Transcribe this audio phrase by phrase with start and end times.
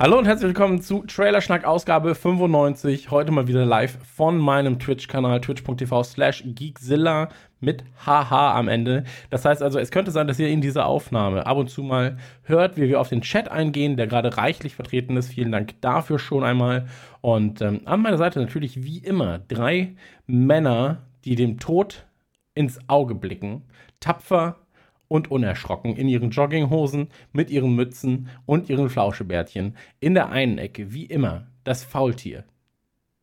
[0.00, 3.10] Hallo und herzlich willkommen zu Trailerschnack Ausgabe 95.
[3.10, 9.02] Heute mal wieder live von meinem Twitch-Kanal twitch.tv slash geekzilla mit haha am Ende.
[9.30, 12.16] Das heißt also, es könnte sein, dass ihr in dieser Aufnahme ab und zu mal
[12.44, 15.32] hört, wie wir auf den Chat eingehen, der gerade reichlich vertreten ist.
[15.32, 16.86] Vielen Dank dafür schon einmal.
[17.20, 19.96] Und ähm, an meiner Seite natürlich wie immer drei
[20.28, 22.06] Männer, die dem Tod
[22.54, 23.64] ins Auge blicken.
[23.98, 24.58] Tapfer,
[25.08, 29.76] und unerschrocken in ihren Jogginghosen mit ihren Mützen und ihren Flauschebärtchen.
[30.00, 32.44] In der einen Ecke, wie immer, das Faultier.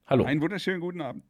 [0.06, 0.26] Hallo.
[0.26, 1.24] Einen wunderschönen guten Abend.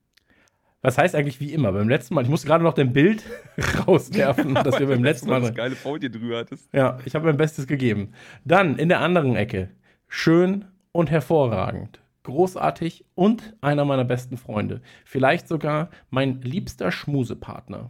[0.82, 1.72] Was heißt eigentlich wie immer?
[1.72, 3.24] Beim letzten Mal, ich musste gerade noch dein Bild
[3.88, 5.42] rauswerfen, dass wir beim letzten Mal.
[5.42, 6.70] das geile Faultier drüber hattest.
[6.74, 8.14] Ja, ich habe mein Bestes gegeben.
[8.44, 9.72] Dann in der anderen Ecke,
[10.08, 12.02] schön und hervorragend.
[12.22, 14.82] Großartig und einer meiner besten Freunde.
[15.06, 17.90] Vielleicht sogar mein liebster Schmusepartner.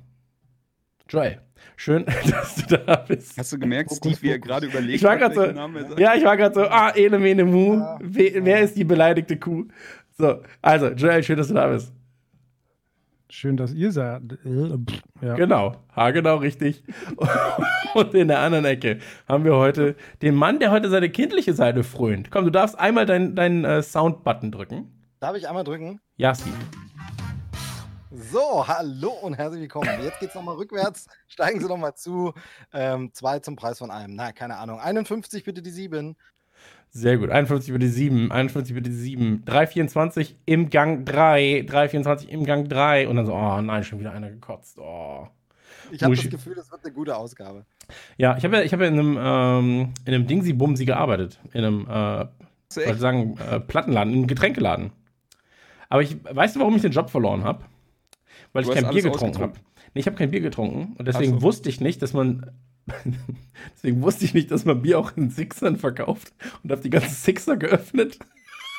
[1.09, 1.39] Joel,
[1.75, 3.37] schön, dass du da bist.
[3.37, 5.43] Hast du gemerkt, Steve, wie er gerade überlegt ich war hat, so,
[5.97, 7.75] Ja, ich war gerade so, ah, ene, mene, mu.
[7.75, 7.99] Ja.
[8.01, 9.65] Wer, wer ist die beleidigte Kuh?
[10.17, 11.93] So, also, Joel, schön, dass du da bist.
[13.29, 14.21] Schön, dass ihr seid.
[15.21, 15.35] Ja.
[15.35, 16.83] Genau, ha, genau richtig.
[17.95, 21.83] Und in der anderen Ecke haben wir heute den Mann, der heute seine kindliche Seite
[21.83, 22.31] frönt.
[22.31, 24.91] Komm, du darfst einmal deinen dein, äh, Sound-Button drücken.
[25.19, 25.99] Darf ich einmal drücken?
[26.17, 26.55] Ja, Steve.
[28.35, 29.87] So, hallo und herzlich willkommen.
[30.03, 31.07] Jetzt geht es nochmal rückwärts.
[31.25, 32.33] Steigen Sie nochmal zu.
[32.73, 34.13] Ähm, zwei zum Preis von einem.
[34.13, 34.77] Na, keine Ahnung.
[34.77, 36.17] 51 bitte die 7.
[36.89, 37.29] Sehr gut.
[37.29, 38.33] 51 bitte die 7.
[38.33, 39.45] 51 bitte die 7.
[39.45, 41.63] 324 im Gang 3.
[41.65, 43.07] 324 im Gang 3.
[43.07, 44.79] Und dann so, oh nein, schon wieder einer gekotzt.
[44.79, 45.29] Oh.
[45.93, 47.65] Ich habe das Gefühl, das wird eine gute Ausgabe.
[48.17, 51.39] Ja, ich habe ja, hab ja in einem, ähm, in einem Dingsi-Bumsi gearbeitet.
[51.53, 52.25] In einem, äh,
[52.67, 54.91] ich sagen, äh, Plattenladen, in einem Getränkeladen.
[55.87, 57.63] Aber ich, weißt du, warum ich den Job verloren habe?
[58.55, 59.53] Weil du ich kein Bier getrunken habe.
[59.93, 61.41] Nee, ich habe kein Bier getrunken und deswegen so.
[61.41, 62.51] wusste ich nicht, dass man
[63.75, 66.33] deswegen wusste ich nicht, dass man Bier auch in Sixern verkauft
[66.63, 68.17] und habe die ganzen Sixer geöffnet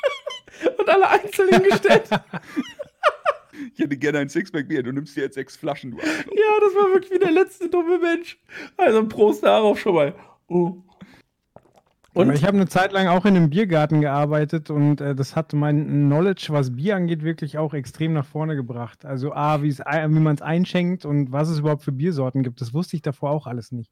[0.79, 2.09] und alle einzeln hingestellt.
[3.73, 5.91] Ich hätte gerne ein Sixpack Bier, du nimmst dir jetzt sechs Flaschen.
[5.91, 6.03] Du ja,
[6.61, 8.39] das war wirklich wie der letzte dumme Mensch.
[8.77, 10.13] Also Prost darauf schon mal.
[10.47, 10.83] Uh.
[12.17, 15.53] Und ich habe eine Zeit lang auch in einem Biergarten gearbeitet und äh, das hat
[15.53, 19.05] mein Knowledge, was Bier angeht, wirklich auch extrem nach vorne gebracht.
[19.05, 19.75] Also A, wie
[20.19, 23.45] man es einschenkt und was es überhaupt für Biersorten gibt, das wusste ich davor auch
[23.45, 23.91] alles nicht.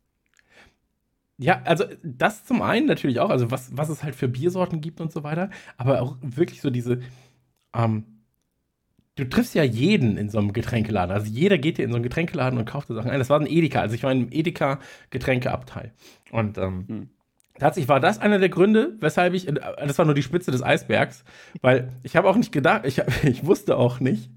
[1.38, 5.02] Ja, also das zum einen natürlich auch, also was, was es halt für Biersorten gibt
[5.02, 7.02] und so weiter, aber auch wirklich so diese,
[7.76, 8.06] ähm,
[9.16, 11.14] du triffst ja jeden in so einem Getränkeladen.
[11.14, 13.20] Also jeder geht hier in so einen Getränkeladen und kauft so Sachen ein.
[13.20, 15.94] Das war ein Edeka, also ich war in einem Edeka-Getränkeabteil.
[16.32, 17.10] Und ähm, hm
[17.60, 20.62] Tatsächlich war das einer der Gründe, weshalb ich, äh, das war nur die Spitze des
[20.62, 21.24] Eisbergs,
[21.62, 24.30] weil ich habe auch nicht gedacht, ich, ich wusste auch nicht,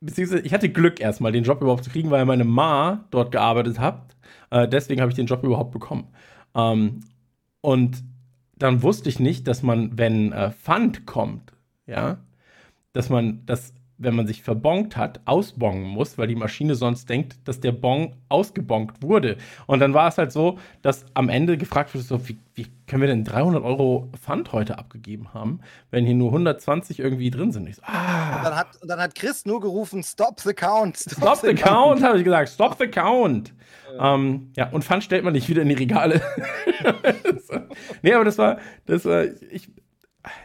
[0.00, 3.78] beziehungsweise ich hatte Glück erstmal, den Job überhaupt zu kriegen, weil meine Ma dort gearbeitet
[3.78, 4.16] hat.
[4.50, 6.08] Äh, deswegen habe ich den Job überhaupt bekommen.
[6.54, 7.00] Ähm,
[7.60, 8.02] und
[8.56, 11.52] dann wusste ich nicht, dass man, wenn äh, Pfand kommt,
[11.86, 12.18] ja,
[12.92, 17.36] dass man das wenn man sich verbongt hat, ausbongen muss, weil die Maschine sonst denkt,
[17.44, 19.38] dass der Bon ausgebongt wurde.
[19.66, 23.00] Und dann war es halt so, dass am Ende gefragt wurde, so, wie, wie können
[23.00, 27.74] wir denn 300 Euro Pfand heute abgegeben haben, wenn hier nur 120 irgendwie drin sind?
[27.74, 28.36] So, ah.
[28.36, 30.98] und, dann hat, und dann hat Chris nur gerufen, stop the count.
[30.98, 33.54] Stop, stop the, the, count, count habe ich gesagt, stop the count.
[33.96, 34.14] Ja.
[34.14, 36.20] Ähm, ja, und Pfand stellt man nicht wieder in die Regale.
[38.02, 39.70] nee, aber das war, das war, ich,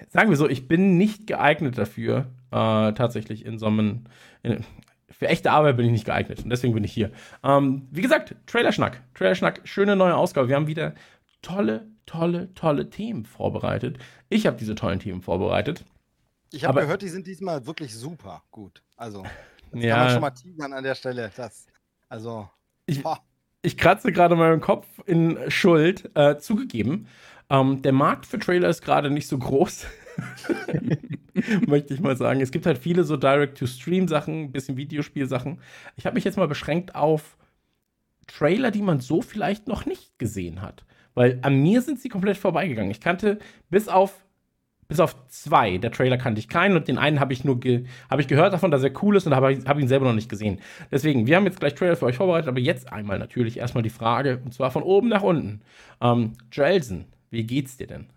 [0.09, 4.05] sagen wir so, ich bin nicht geeignet dafür, äh, tatsächlich in so einem.
[4.43, 4.63] In,
[5.09, 7.11] für echte Arbeit bin ich nicht geeignet und deswegen bin ich hier.
[7.43, 9.01] Ähm, wie gesagt, Trailerschnack.
[9.13, 10.47] Trailerschnack, schöne neue Ausgabe.
[10.47, 10.95] Wir haben wieder
[11.41, 13.99] tolle, tolle, tolle Themen vorbereitet.
[14.29, 15.85] Ich habe diese tollen Themen vorbereitet.
[16.51, 18.81] Ich habe gehört, die sind diesmal wirklich super gut.
[18.97, 19.23] Also,
[19.71, 21.31] das ja, kann man schon mal teasern an der Stelle.
[21.35, 21.67] Das,
[22.09, 22.49] also,
[22.85, 23.03] ich,
[23.61, 26.09] ich kratze gerade meinen Kopf in Schuld.
[26.15, 27.07] Äh, zugegeben,
[27.49, 29.85] ähm, der Markt für Trailer ist gerade nicht so groß.
[31.67, 32.41] Möchte ich mal sagen.
[32.41, 35.59] Es gibt halt viele so Direct-to-Stream-Sachen, ein bisschen Videospielsachen.
[35.95, 37.37] Ich habe mich jetzt mal beschränkt auf
[38.27, 40.85] Trailer, die man so vielleicht noch nicht gesehen hat.
[41.13, 42.91] Weil an mir sind sie komplett vorbeigegangen.
[42.91, 44.25] Ich kannte bis auf
[44.87, 47.85] bis auf zwei der Trailer kannte ich keinen und den einen habe ich nur ge
[48.09, 50.27] habe ich gehört davon, dass er cool ist und habe hab ihn selber noch nicht
[50.27, 50.59] gesehen.
[50.91, 53.89] Deswegen, wir haben jetzt gleich Trailer für euch vorbereitet, aber jetzt einmal natürlich erstmal die
[53.89, 55.61] Frage und zwar von oben nach unten.
[56.01, 58.07] Ähm, Joelsen, wie geht's dir denn?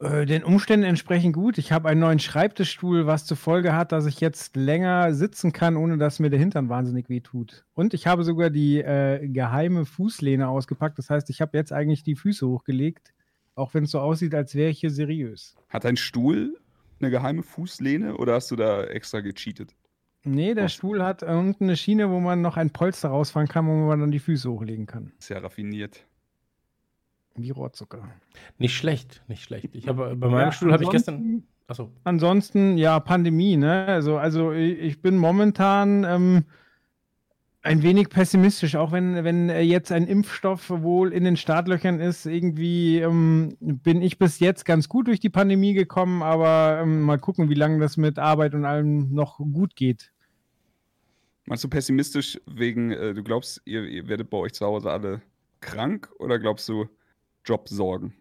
[0.00, 1.58] Äh, den Umständen entsprechend gut.
[1.58, 5.76] Ich habe einen neuen Schreibtischstuhl, was zur Folge hat, dass ich jetzt länger sitzen kann,
[5.76, 7.64] ohne dass mir der Hintern wahnsinnig weh tut.
[7.74, 10.98] Und ich habe sogar die äh, geheime Fußlehne ausgepackt.
[10.98, 13.12] Das heißt, ich habe jetzt eigentlich die Füße hochgelegt,
[13.56, 15.56] auch wenn es so aussieht, als wäre ich hier seriös.
[15.68, 16.56] Hat dein Stuhl
[17.00, 19.74] eine geheime Fußlehne oder hast du da extra gecheatet?
[20.24, 20.74] Nee, der Was?
[20.74, 24.10] Stuhl hat unten eine Schiene, wo man noch ein Polster rausfahren kann, wo man dann
[24.10, 25.12] die Füße hochlegen kann.
[25.18, 26.04] Sehr raffiniert.
[27.38, 28.08] Wie Rohrzucker.
[28.58, 29.68] Nicht schlecht, nicht schlecht.
[29.74, 31.14] Ich habe bei meinem Stuhl habe ich gestern.
[31.16, 31.90] ansonsten- Achso.
[32.04, 33.84] Ansonsten, ja, Pandemie, ne?
[33.86, 36.44] Also, also ich ich bin momentan ähm,
[37.60, 42.24] ein wenig pessimistisch, auch wenn, wenn äh, jetzt ein Impfstoff wohl in den Startlöchern ist.
[42.24, 47.18] Irgendwie ähm, bin ich bis jetzt ganz gut durch die Pandemie gekommen, aber ähm, mal
[47.18, 50.10] gucken, wie lange das mit Arbeit und allem noch gut geht.
[51.44, 55.20] Meinst du pessimistisch wegen, äh, du glaubst, ihr, ihr werdet bei euch zu Hause alle
[55.60, 56.86] krank oder glaubst du
[57.44, 58.14] Jobsorgen?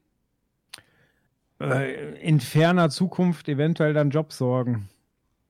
[1.60, 4.90] Äh, in ferner Zukunft eventuell dann Jobsorgen.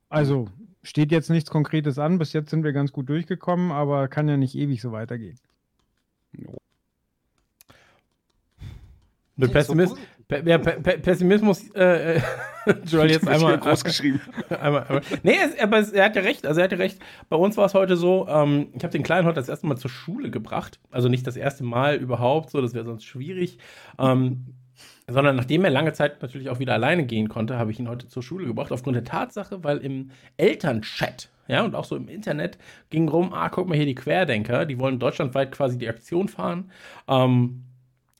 [0.09, 0.49] Also
[0.83, 2.17] steht jetzt nichts Konkretes an.
[2.17, 5.39] Bis jetzt sind wir ganz gut durchgekommen, aber kann ja nicht ewig so weitergehen.
[9.35, 9.75] Mit Nicht so
[10.29, 12.21] ja, Pe Pe Pessimismus, äh, äh,
[12.85, 13.57] Joel jetzt einmal.
[13.57, 14.21] groß geschrieben.
[14.49, 15.01] einmal, einmal.
[15.23, 16.45] Nee, es, aber es, er hat ja recht.
[16.45, 16.99] Also er hat ja recht.
[17.29, 19.77] Bei uns war es heute so, ähm, ich habe den Kleinen heute das erste Mal
[19.77, 20.79] zur Schule gebracht.
[20.91, 23.57] Also nicht das erste Mal überhaupt, so, das wäre sonst schwierig.
[23.97, 24.53] Ähm,
[25.09, 28.07] sondern nachdem er lange Zeit natürlich auch wieder alleine gehen konnte, habe ich ihn heute
[28.07, 32.57] zur Schule gebracht, aufgrund der Tatsache, weil im Elternchat, ja, und auch so im Internet
[32.89, 36.69] ging rum, ah, guck mal hier die Querdenker, die wollen deutschlandweit quasi die Aktion fahren,
[37.07, 37.63] ähm,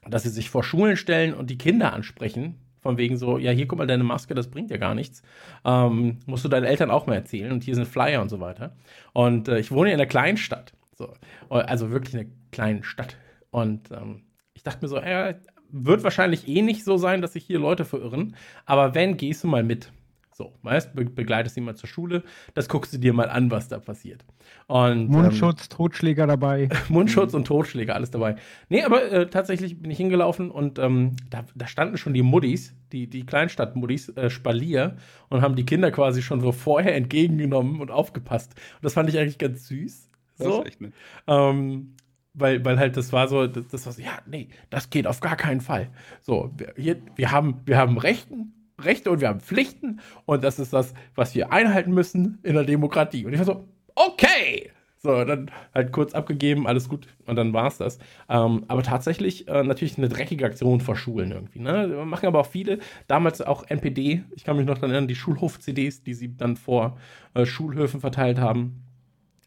[0.09, 3.67] dass sie sich vor Schulen stellen und die Kinder ansprechen, von wegen so, ja, hier
[3.67, 5.21] guck mal deine Maske, das bringt ja gar nichts.
[5.65, 8.75] Ähm, musst du deinen Eltern auch mal erzählen und hier sind Flyer und so weiter.
[9.13, 11.13] Und äh, ich wohne in einer kleinen Stadt, so,
[11.49, 13.17] also wirklich in einer kleinen Stadt.
[13.49, 14.23] Und ähm,
[14.53, 15.35] ich dachte mir so, äh,
[15.69, 19.47] wird wahrscheinlich eh nicht so sein, dass sich hier Leute verirren, aber wenn, gehst du
[19.47, 19.91] mal mit.
[20.37, 22.21] So, weißt, be begleitest sie mal zur Schule,
[22.53, 24.23] das guckst du dir mal an, was da passiert.
[24.67, 26.69] Und, ähm, Mundschutz, Totschläger dabei.
[26.89, 28.35] Mundschutz und Totschläge, alles dabei.
[28.69, 32.75] Nee, aber äh, tatsächlich bin ich hingelaufen und ähm, da, da standen schon die Muddis,
[32.91, 34.97] die, die Kleinstadt-Muddis, äh, Spalier
[35.29, 38.53] und haben die Kinder quasi schon so vorher entgegengenommen und aufgepasst.
[38.75, 40.07] Und das fand ich eigentlich ganz süß.
[40.37, 40.61] Das So.
[40.61, 40.93] ist echt nett.
[41.25, 41.95] Ähm,
[42.35, 45.19] weil, weil halt das war so, das, das war so, ja, nee, das geht auf
[45.19, 45.89] gar keinen Fall.
[46.21, 50.59] So, wir, hier, wir haben, wir haben Rechten, Rechte und wir haben Pflichten und das
[50.59, 53.25] ist das, was wir einhalten müssen in der Demokratie.
[53.25, 54.71] Und ich war so, okay!
[54.99, 57.99] So, dann halt kurz abgegeben, alles gut und dann war es das.
[58.29, 61.59] Ähm, aber tatsächlich äh, natürlich eine dreckige Aktion vor Schulen irgendwie.
[61.59, 62.03] Ne?
[62.05, 66.03] Machen aber auch viele, damals auch NPD, ich kann mich noch daran erinnern, die Schulhof-CDs,
[66.03, 66.97] die sie dann vor
[67.35, 68.83] äh, Schulhöfen verteilt haben.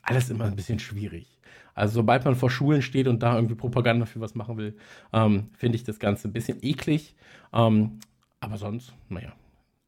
[0.03, 1.41] Alles immer ein bisschen schwierig.
[1.75, 4.76] Also sobald man vor Schulen steht und da irgendwie Propaganda für was machen will,
[5.12, 7.17] ähm, finde ich das Ganze ein bisschen eklig.
[7.53, 7.99] Ähm,
[8.40, 9.32] aber sonst, naja.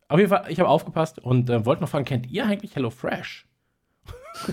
[0.09, 3.47] Auf jeden Fall, ich habe aufgepasst und äh, wollte noch fragen, kennt ihr eigentlich HelloFresh?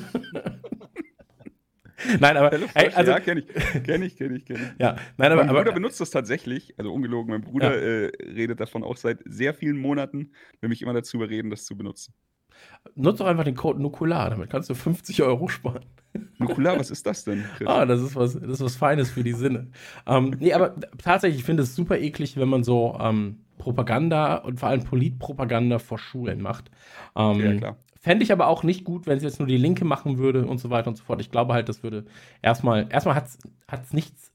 [2.19, 4.69] Nein, aber Hello ey, also, ja, kenne ich, kenne ich, kenne ich, kenne ich.
[4.79, 8.05] ja, nein, aber, mein Bruder aber benutzt das tatsächlich, also ungelogen, mein Bruder Ja.
[8.05, 10.31] äh, redet davon auch seit sehr vielen Monaten,
[10.61, 12.13] will mich immer dazu überreden, das zu benutzen.
[12.95, 15.85] nutzt doch einfach den Code Nukular, damit kannst du 50 Euro sparen.
[16.37, 17.43] Nukular, was ist das denn?
[17.57, 17.67] Chris?
[17.67, 19.67] Ah, das ist was, das ist was Feines für die Sinne.
[20.07, 24.59] Ähm, nee, aber tatsächlich, ich finde es super eklig, wenn man so ähm, Propaganda und
[24.59, 26.71] vor allem Politpropaganda vor Schulen macht.
[27.16, 27.78] Ähm, Ja, klar.
[28.01, 30.57] Fände ich aber auch nicht gut, wenn es jetzt nur die Linke machen würde und
[30.57, 31.19] so weiter und so fort.
[31.19, 32.06] Ich glaube halt, das würde
[32.42, 34.31] erstmal, erstmal hat es nichts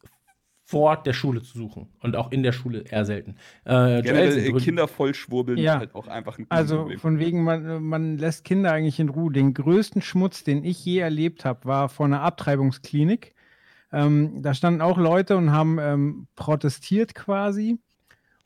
[0.66, 3.37] vor der Schule zu suchen und auch in der Schule eher selten.
[3.64, 5.75] Äh, Generell Kinder vollschwurbeln Ja.
[5.75, 6.99] ist halt auch einfach ein Also Problem.
[6.99, 9.33] von wegen, man, man lässt Kinder eigentlich in Ruhe.
[9.33, 13.35] Den größten Schmutz, den ich je erlebt habe, war vor einer Abtreibungsklinik.
[13.93, 17.78] Ähm, da standen auch Leute und haben ähm, protestiert quasi.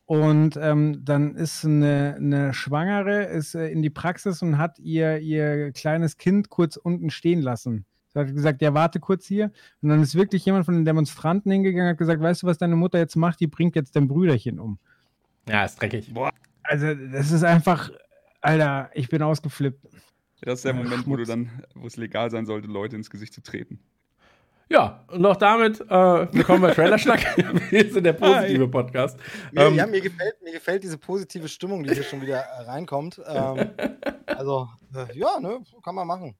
[0.09, 5.19] Und ähm, dann ist eine, eine Schwangere ist, äh, in die Praxis und hat ihr,
[5.19, 7.85] ihr kleines Kind kurz unten stehen lassen.
[8.07, 9.51] Sie hat gesagt, ja, warte kurz hier.
[9.83, 12.57] Und dann ist wirklich jemand von den Demonstranten hingegangen und hat gesagt, weißt du, was
[12.57, 13.39] deine Mutter jetzt macht?
[13.39, 14.79] Die bringt jetzt dein Brüderchen um.
[15.47, 16.11] ja, ist dreckig.
[16.63, 17.91] Also, das ist einfach,
[18.41, 19.85] Alter, ich bin ausgeflippt.
[20.41, 21.27] das ist der Moment, wo du Schmutz.
[21.27, 23.79] dann, wo es legal sein sollte, Leute ins Gesicht zu treten.
[24.71, 25.87] Ja, und auch damit äh,
[26.31, 27.21] willkommen bei Trailerschnack.
[27.71, 29.17] Wir sind der positive Podcast.
[29.51, 32.61] Mir, Ähm, ja, mir gefällt, mir gefällt diese positive Stimmung, die hier schon wieder äh,
[32.65, 33.19] reinkommt.
[33.25, 33.71] Ähm,
[34.27, 36.35] also, äh, ja, ne, kann man machen.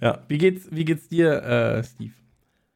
[0.00, 2.14] Ja, wie geht's, wie geht's dir, äh, Steve?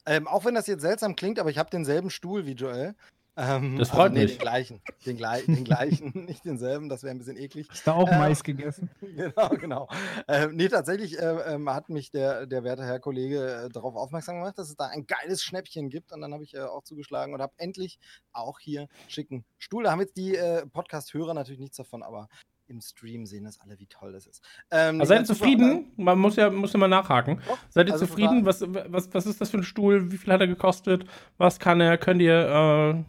[0.04, 2.94] Ähm, auch wenn das jetzt seltsam klingt, aber ich habe denselben Stuhl wie Joel.
[3.36, 4.32] Ähm, Das freut mich.
[4.32, 7.66] Den gleichen, den, gleich, den gleichen, nicht denselben, das wäre ein bisschen eklig.
[7.70, 8.90] Hast du auch Ähm, Mais gegessen?
[9.00, 9.88] Genau, genau.
[10.28, 14.36] Ähm, nee, tatsächlich äh, ähm, hat mich der, der werte Herr Kollege äh, darauf aufmerksam
[14.36, 16.12] gemacht, dass es da ein geiles Schnäppchen gibt.
[16.12, 17.98] Und dann habe ich äh, auch zugeschlagen und habe endlich
[18.32, 19.84] auch hier schicken Stuhl.
[19.84, 22.28] Da haben jetzt die äh, Podcast-Hörer natürlich nichts davon, aber
[22.66, 24.42] im Stream sehen das alle, wie toll das ist.
[24.70, 25.92] Ähm, Also seid ihr zufrieden?
[25.96, 27.40] Man muss ja, muss ja mal nachhaken.
[27.46, 28.44] Doch, Seid ihr also zufrieden?
[28.46, 30.10] Was, was, was ist das für ein Stuhl?
[30.10, 31.04] Wie viel hat er gekostet?
[31.38, 31.98] Was kann er?
[31.98, 33.04] Könnt ihr äh,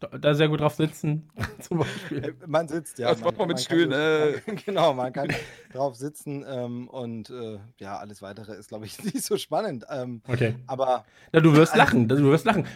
[0.00, 1.28] da- sehr gut drauf sitzen?
[1.60, 2.24] Zum Beispiel.
[2.24, 3.10] Äh, Man sitzt, ja.
[3.10, 4.40] Was macht man mit kann Stühlen, äh?
[4.46, 5.28] man- genau, man kann
[5.72, 9.84] drauf sitzen ähm, und äh, ja, alles weitere ist, glaube ich, nicht so spannend.
[9.90, 10.54] Ähm, Okay.
[10.66, 12.08] aber Na, du wirst Also- lachen.
[12.08, 12.66] Du wirst lachen.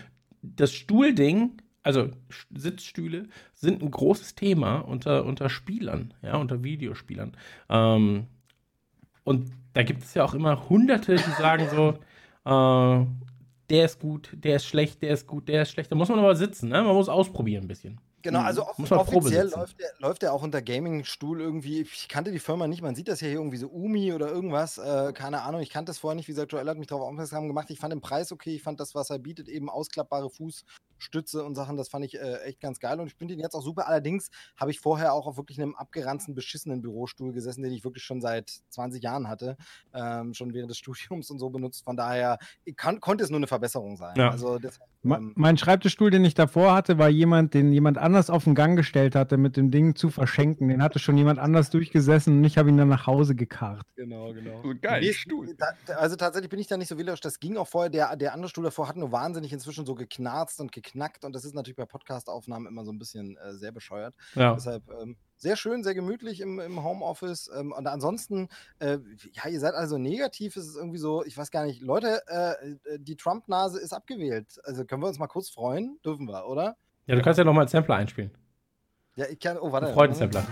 [0.43, 2.09] Das Stuhlding, also
[2.55, 7.37] Sitzstühle, sind ein großes Thema unter, unter Spielern, ja, unter Videospielern.
[7.69, 8.27] Ähm,
[9.25, 11.91] und da gibt es ja auch immer Hunderte, die sagen so,
[12.51, 13.07] äh,
[13.71, 15.91] der ist gut, der ist schlecht, der ist gut, der ist schlecht.
[15.91, 16.83] Da muss man aber sitzen, ne?
[16.83, 18.01] Man muss ausprobieren ein bisschen.
[18.23, 21.81] Genau, also off Muss man Probe offiziell läuft der, läuft der auch unter Gaming-Stuhl irgendwie.
[21.83, 24.79] Ich kannte die Firma nicht, man sieht das ja hier irgendwie so Umi oder irgendwas.
[24.79, 26.29] Äh, keine Ahnung, ich kannte das vorher nicht.
[26.29, 27.71] Wie gesagt, Joel hat mich darauf aufmerksam gemacht.
[27.71, 31.55] Ich fand den Preis okay, ich fand das, was er bietet, eben ausklappbare Fußstütze und
[31.55, 33.89] Sachen, das fand ich äh, echt ganz geil und ich finde den jetzt auch super.
[33.89, 38.05] Allerdings habe ich vorher auch auf wirklich einem abgeranzten, beschissenen Bürostuhl gesessen, den ich wirklich
[38.05, 39.57] schon seit 20 Jahren hatte,
[39.95, 41.85] ähm, schon während des Studiums und so benutzt.
[41.85, 44.15] Von daher ich kann, konnte es nur eine Verbesserung sein.
[44.17, 44.31] Ja.
[44.31, 44.59] Also
[45.03, 48.57] Me- ähm, Mein Schreibtischstuhl, den ich davor hatte, war jemand, den jemand anders auf den
[48.57, 50.67] Gang gestellt hatte, mit dem Ding zu verschenken.
[50.69, 53.87] Den hatte schon jemand anders durchgesessen und ich habe ihn dann nach Hause gekarrt.
[53.95, 54.61] genau, genau.
[54.63, 55.55] So geil, Nee, Stuhl.
[55.57, 57.21] Da, also tatsächlich bin ich da nicht so wählerisch.
[57.21, 57.89] Das ging auch vorher.
[57.89, 61.25] Der, der andere Stuhl davor hat nur wahnsinnig inzwischen so geknarzt und geknackt.
[61.25, 64.17] Und das ist natürlich bei Podcast-Aufnahmen immer so ein bisschen äh, sehr bescheuert.
[64.35, 64.55] Ja.
[64.55, 67.49] Deshalb ähm, sehr schön, sehr gemütlich im, im Homeoffice.
[67.57, 68.49] Ähm, und ansonsten,
[68.81, 68.99] äh,
[69.33, 70.57] ja, ihr seid also negativ.
[70.57, 74.61] Es ist irgendwie so, ich weiß gar nicht, Leute, äh, äh, die Trump-Nase ist abgewählt.
[74.65, 75.99] Also können wir uns mal kurz freuen?
[76.05, 76.77] Dürfen wir, oder?
[77.07, 78.31] Ja, du kannst ja nochmal einen Sampler einspielen.
[79.17, 79.59] Ja, ich kann.
[79.59, 79.87] Oh, warte.
[79.87, 80.47] Einen Freudensampler.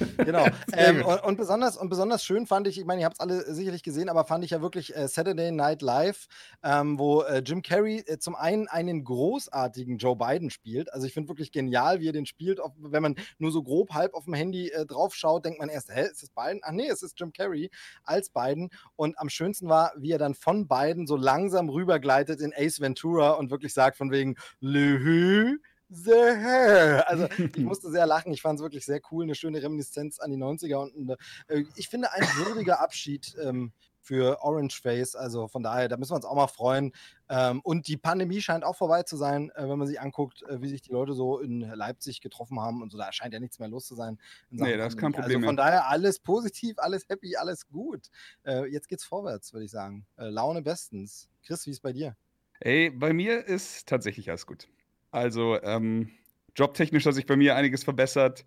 [0.16, 0.46] Genau.
[0.72, 3.54] Ähm, und, und, besonders, und besonders schön fand ich, ich meine, ihr habt es alle
[3.54, 6.26] sicherlich gesehen, aber fand ich ja wirklich äh, Saturday Night Live,
[6.62, 10.92] ähm, wo äh, Jim Carrey äh, zum einen einen großartigen Joe Biden spielt.
[10.92, 12.60] Also ich finde wirklich genial, wie er den spielt.
[12.60, 15.68] Auf, wenn man nur so grob halb auf dem Handy äh, drauf schaut, denkt man
[15.68, 16.60] erst, hä, ist das Biden?
[16.62, 17.70] Ach nee, es ist Jim Carrey
[18.04, 18.70] als Biden.
[18.96, 23.32] Und am schönsten war, wie er dann von Biden so langsam rübergleitet in Ace Ventura
[23.32, 25.58] und wirklich sagt von wegen, Lehü.
[25.88, 27.08] The Hair.
[27.08, 28.32] Also ich musste sehr lachen.
[28.32, 29.24] Ich fand es wirklich sehr cool.
[29.24, 31.16] Eine schöne Reminiszenz an die 90er und eine,
[31.48, 33.72] äh, ich finde ein würdiger Abschied ähm,
[34.06, 35.16] für Orange Face.
[35.16, 36.92] Also von daher, da müssen wir uns auch mal freuen.
[37.28, 40.60] Ähm, und die Pandemie scheint auch vorbei zu sein, äh, wenn man sich anguckt, äh,
[40.60, 42.98] wie sich die Leute so in Leipzig getroffen haben und so.
[42.98, 44.18] Da scheint ja nichts mehr los zu sein.
[44.50, 45.34] Nee, da ist kein Pandemie.
[45.34, 48.08] Problem Also von daher alles positiv, alles happy, alles gut.
[48.44, 50.06] Äh, jetzt geht's vorwärts, würde ich sagen.
[50.16, 51.28] Äh, Laune bestens.
[51.44, 52.16] Chris, wie ist bei dir?
[52.60, 54.68] Ey, bei mir ist tatsächlich alles gut.
[55.16, 56.10] Also, ähm,
[56.56, 58.44] jobtechnisch hat sich bei mir einiges verbessert.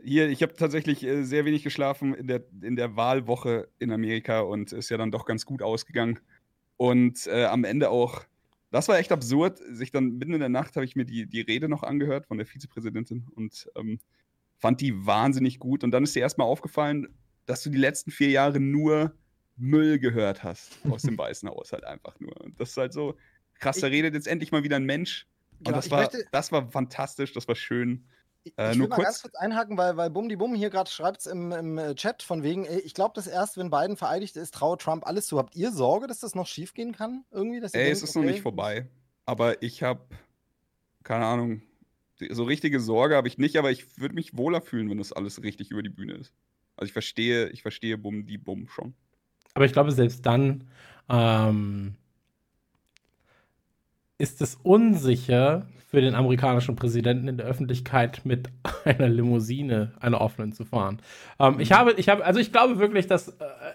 [0.00, 4.38] Hier, ich habe tatsächlich äh, sehr wenig geschlafen in der, in der Wahlwoche in Amerika
[4.42, 6.20] und ist ja dann doch ganz gut ausgegangen.
[6.76, 8.22] Und äh, am Ende auch,
[8.70, 11.40] das war echt absurd, sich dann mitten in der Nacht habe ich mir die, die
[11.40, 13.98] Rede noch angehört von der Vizepräsidentin und ähm,
[14.58, 15.82] fand die wahnsinnig gut.
[15.82, 17.08] Und dann ist dir erstmal aufgefallen,
[17.46, 19.12] dass du die letzten vier Jahre nur
[19.56, 22.40] Müll gehört hast aus dem Weißen Haus halt einfach nur.
[22.42, 23.16] Und das ist halt so
[23.58, 25.26] krass, da redet jetzt endlich mal wieder ein Mensch.
[25.62, 28.04] Und Genau, das, war, möchte- das war fantastisch, das war schön.
[28.44, 30.54] Ich, Äh, ich nur will mal kurz- ganz kurz einhaken, weil, weil Bum die Bum
[30.54, 33.56] hier gerade schreibt es im, im äh, Chat von wegen, ey, ich glaube, dass erst,
[33.56, 35.38] wenn Biden vereidigt ist, traue Trump alles zu.
[35.38, 37.24] Habt ihr Sorge, dass das noch schief gehen kann?
[37.30, 38.88] Irgendwie, dass ihr Ey, denkt, es ist noch okay, nicht vorbei.
[39.24, 40.00] Aber ich habe,
[41.04, 41.62] keine Ahnung,
[42.30, 45.42] so richtige Sorge habe ich nicht, aber ich würde mich wohler fühlen, wenn das alles
[45.44, 46.32] richtig über die Bühne ist.
[46.76, 48.94] Also ich verstehe, ich verstehe Bum die Bum schon.
[49.54, 50.68] Aber ich glaube, selbst dann
[51.08, 51.94] ähm,
[54.22, 58.50] ist es unsicher für den amerikanischen Präsidenten in der Öffentlichkeit mit
[58.84, 61.02] einer Limousine, einer offenen, zu fahren.
[61.40, 63.32] Ähm, ich habe, ich habe, also ich glaube wirklich, dass, äh,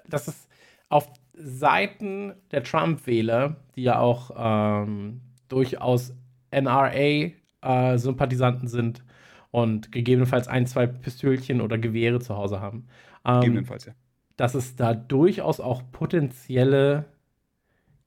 [0.08, 0.48] dass es
[0.88, 6.16] auf Seiten der Trump-Wähler, die ja auch ähm, durchaus
[6.52, 9.04] NRA-Sympathisanten sind
[9.52, 12.88] und gegebenenfalls ein, zwei Pistölchen oder Gewehre zu Hause haben,
[13.26, 13.94] ähm, Gegebenenfalls, ja.
[14.38, 17.04] dass es da durchaus auch potenzielle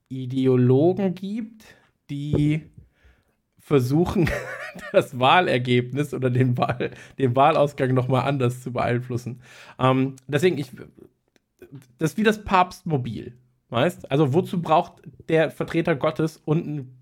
[0.09, 1.77] Ideologen gibt,
[2.11, 2.71] die
[3.59, 4.29] versuchen,
[4.93, 9.41] das Wahlergebnis oder den, Wahl, den Wahlausgang nochmal anders zu beeinflussen.
[9.79, 10.73] Ähm, deswegen, ich,
[11.99, 13.35] das ist wie das Papstmobil,
[13.69, 14.11] weißt?
[14.11, 16.99] Also wozu braucht der Vertreter Gottes unten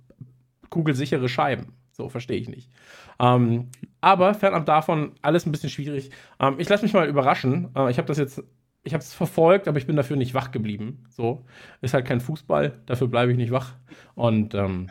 [0.68, 1.72] kugelsichere Scheiben?
[1.92, 2.70] So verstehe ich nicht.
[3.18, 6.10] Ähm, aber fernab davon alles ein bisschen schwierig.
[6.38, 7.70] Ähm, ich lasse mich mal überraschen.
[7.74, 8.42] Äh, ich habe das jetzt,
[8.84, 11.04] ich habe es verfolgt, aber ich bin dafür nicht wach geblieben.
[11.08, 11.44] So
[11.80, 13.74] ist halt kein Fußball, dafür bleibe ich nicht wach.
[14.14, 14.88] Und ähm,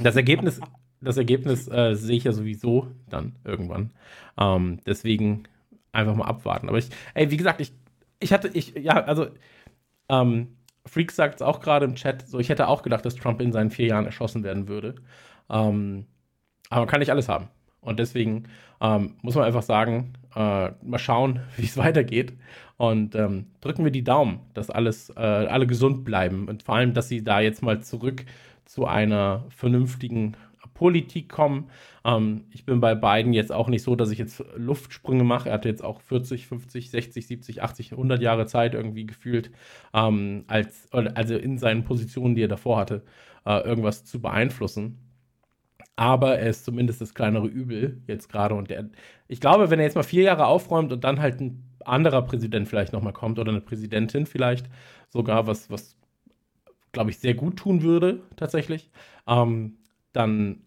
[0.00, 0.60] das Ergebnis
[1.00, 3.92] das Ergebnis äh, sehe ich ja sowieso dann irgendwann.
[4.38, 5.44] Ähm, deswegen
[5.92, 6.68] einfach mal abwarten.
[6.68, 7.72] Aber ich, ey, wie gesagt, ich,
[8.18, 9.26] ich hatte, ich, ja, also,
[10.08, 13.40] ähm, Freak sagt es auch gerade im Chat, so, ich hätte auch gedacht, dass Trump
[13.40, 14.94] in seinen vier Jahren erschossen werden würde.
[15.50, 16.06] Ähm,
[16.70, 17.48] aber man kann nicht alles haben.
[17.80, 18.44] Und deswegen
[18.80, 22.34] ähm, muss man einfach sagen, äh, mal schauen, wie es weitergeht.
[22.76, 26.48] Und ähm, drücken wir die Daumen, dass alles, äh, alle gesund bleiben.
[26.48, 28.24] Und vor allem, dass sie da jetzt mal zurück
[28.66, 30.36] zu einer vernünftigen
[30.74, 31.70] Politik kommen.
[32.04, 35.48] Ähm, ich bin bei beiden jetzt auch nicht so, dass ich jetzt Luftsprünge mache.
[35.48, 39.50] Er hatte jetzt auch 40, 50, 60, 70, 80, 100 Jahre Zeit irgendwie gefühlt,
[39.94, 43.02] ähm, als, also in seinen Positionen, die er davor hatte,
[43.46, 44.98] äh, irgendwas zu beeinflussen.
[45.96, 48.54] Aber er ist zumindest das kleinere Übel jetzt gerade.
[48.54, 48.90] Und der,
[49.28, 52.68] ich glaube, wenn er jetzt mal vier Jahre aufräumt und dann halt ein anderer Präsident
[52.68, 54.68] vielleicht nochmal kommt oder eine Präsidentin vielleicht
[55.08, 55.96] sogar, was, was
[56.96, 58.88] glaube ich, sehr gut tun würde, tatsächlich,
[59.26, 59.76] ähm,
[60.14, 60.62] dann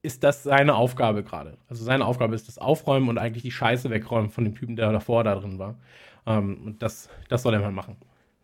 [0.00, 1.58] ist das seine Aufgabe gerade.
[1.68, 4.90] Also seine Aufgabe ist das Aufräumen und eigentlich die Scheiße wegräumen von dem Typen, der
[4.90, 5.78] davor da drin war.
[6.24, 7.96] Ähm, und das, das soll er mal machen.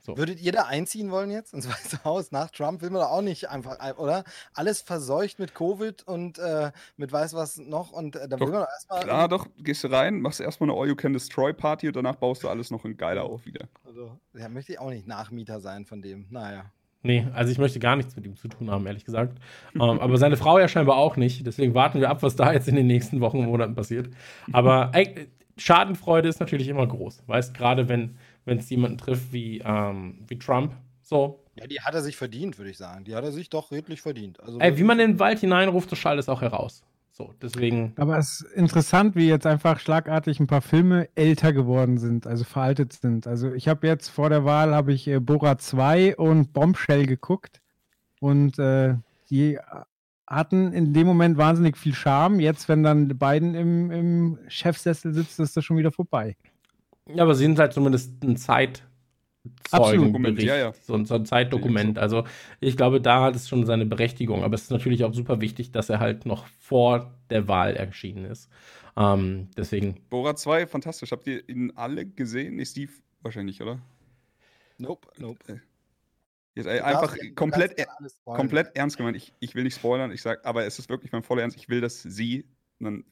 [0.06, 0.18] So.
[0.18, 2.30] Würdet ihr da einziehen wollen jetzt ins Weiße Haus?
[2.30, 4.24] Nach Trump will man da auch nicht einfach, oder?
[4.52, 8.52] Alles verseucht mit Covid und äh, mit weiß was noch und äh, da doch, will
[8.52, 9.00] man erstmal.
[9.00, 12.84] Klar, doch, gehst du rein, machst erstmal eine All-You-Can-Destroy-Party und danach baust du alles noch
[12.84, 13.66] in geiler auf wieder.
[13.86, 16.26] Also, ja, möchte ich auch nicht Nachmieter sein von dem.
[16.28, 16.66] Naja.
[17.02, 19.38] Nee, also ich möchte gar nichts mit ihm zu tun haben, ehrlich gesagt.
[19.74, 21.46] ähm, aber seine Frau ja scheinbar auch nicht.
[21.46, 24.08] Deswegen warten wir ab, was da jetzt in den nächsten Wochen und Monaten passiert.
[24.52, 27.22] Aber ey, Schadenfreude ist natürlich immer groß.
[27.26, 30.74] Weißt, gerade wenn wenn es jemanden trifft wie, ähm, wie Trump.
[31.02, 31.40] So.
[31.56, 33.04] Ja, die hat er sich verdient, würde ich sagen.
[33.04, 34.40] Die hat er sich doch redlich verdient.
[34.40, 36.82] Also, Ey, wie man in den Wald hineinruft, so schallt es auch heraus.
[37.16, 37.92] So, deswegen.
[37.96, 42.42] Aber es ist interessant, wie jetzt einfach schlagartig ein paar Filme älter geworden sind, also
[42.42, 43.28] veraltet sind.
[43.28, 47.60] Also ich habe jetzt vor der Wahl habe ich äh, Bora 2 und Bombshell geguckt
[48.18, 48.96] und äh,
[49.30, 49.60] die
[50.26, 52.40] hatten in dem Moment wahnsinnig viel Charme.
[52.40, 56.36] Jetzt, wenn dann beiden im, im Chefsessel sitzen, ist das schon wieder vorbei.
[57.08, 60.72] Ja, aber sie sind halt zumindest ein Zeitzeugenbericht, ja, ja.
[60.72, 61.98] So, so, ein Zeitdokument.
[61.98, 62.24] Also
[62.60, 64.42] ich glaube, da hat es schon seine Berechtigung.
[64.42, 68.24] Aber es ist natürlich auch super wichtig, dass er halt noch vor der Wahl erschienen
[68.24, 68.48] ist.
[68.96, 70.00] Ähm, deswegen.
[70.08, 71.12] Bora 2, fantastisch.
[71.12, 72.56] Habt ihr ihn alle gesehen?
[72.56, 73.80] Nee, Steve wahrscheinlich, oder?
[74.78, 75.52] Nope, nope.
[75.52, 75.58] Äh,
[76.54, 77.86] jetzt, ey, einfach komplett, er,
[78.24, 79.16] komplett ernst gemeint.
[79.16, 81.56] Ich, ich will nicht spoilern, ich sag, aber es ist wirklich mein voller Ernst.
[81.56, 82.46] Ich will, dass sie
[82.80, 83.04] einen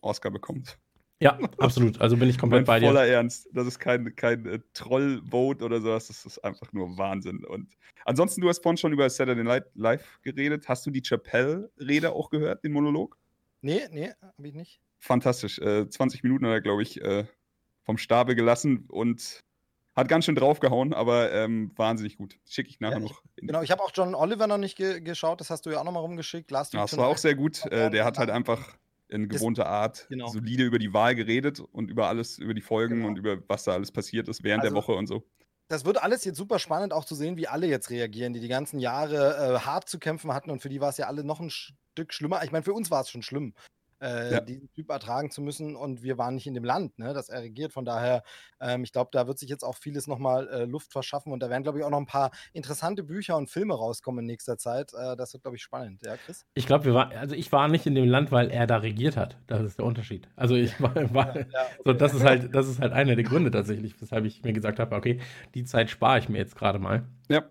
[0.00, 0.78] Oscar bekommt.
[1.20, 2.00] Ja, absolut.
[2.00, 2.86] Also bin ich komplett bei dir.
[2.86, 3.48] Voller Ernst.
[3.52, 6.06] Das ist kein, kein äh, Troll-Vote oder sowas.
[6.06, 7.44] Das ist einfach nur Wahnsinn.
[7.44, 10.68] Und ansonsten, du hast vorhin schon über Saturday Night Live geredet.
[10.68, 13.16] Hast du die Chappelle-Rede auch gehört, den Monolog?
[13.62, 14.80] Nee, nee, hab ich nicht.
[15.00, 15.58] Fantastisch.
[15.58, 17.24] Äh, 20 Minuten hat er, glaube ich, äh,
[17.82, 19.42] vom Stabe gelassen und
[19.96, 22.38] hat ganz schön draufgehauen, aber ähm, wahnsinnig gut.
[22.48, 23.22] Schicke ich nachher ja, ich, noch.
[23.36, 25.40] Genau, ich habe auch John Oliver noch nicht ge geschaut.
[25.40, 26.52] Das hast du ja auch noch mal rumgeschickt.
[26.52, 27.64] Last ja, das war auch sehr gut.
[27.68, 28.78] Äh, der hat halt einfach
[29.08, 30.28] in gewohnter Art genau.
[30.28, 33.08] solide über die Wahl geredet und über alles, über die Folgen genau.
[33.08, 35.24] und über was da alles passiert ist während also, der Woche und so.
[35.68, 38.48] Das wird alles jetzt super spannend, auch zu sehen, wie alle jetzt reagieren, die die
[38.48, 41.40] ganzen Jahre äh, hart zu kämpfen hatten und für die war es ja alle noch
[41.40, 42.42] ein Stück schlimmer.
[42.44, 43.54] Ich meine, für uns war es schon schlimm
[44.00, 44.40] äh, ja.
[44.40, 45.76] diesen Typ ertragen zu müssen.
[45.76, 47.72] Und wir waren nicht in dem Land, ne, das er regiert.
[47.72, 48.22] Von daher,
[48.60, 51.32] ähm, ich glaube, da wird sich jetzt auch vieles nochmal äh, Luft verschaffen.
[51.32, 54.26] Und da werden, glaube ich, auch noch ein paar interessante Bücher und Filme rauskommen in
[54.26, 54.92] nächster Zeit.
[54.94, 56.02] Äh, das wird, glaube ich, spannend.
[56.04, 56.46] Ja, Chris?
[56.54, 59.16] Ich glaube, wir waren, also ich war nicht in dem Land, weil er da regiert
[59.16, 59.38] hat.
[59.46, 60.28] Das ist der Unterschied.
[60.36, 61.82] Also ich war, war ja, okay.
[61.84, 64.78] so, das ist halt, das ist halt einer der Gründe tatsächlich, weshalb ich mir gesagt
[64.78, 65.20] habe, okay,
[65.54, 67.06] die Zeit spare ich mir jetzt gerade mal.
[67.28, 67.44] Ja.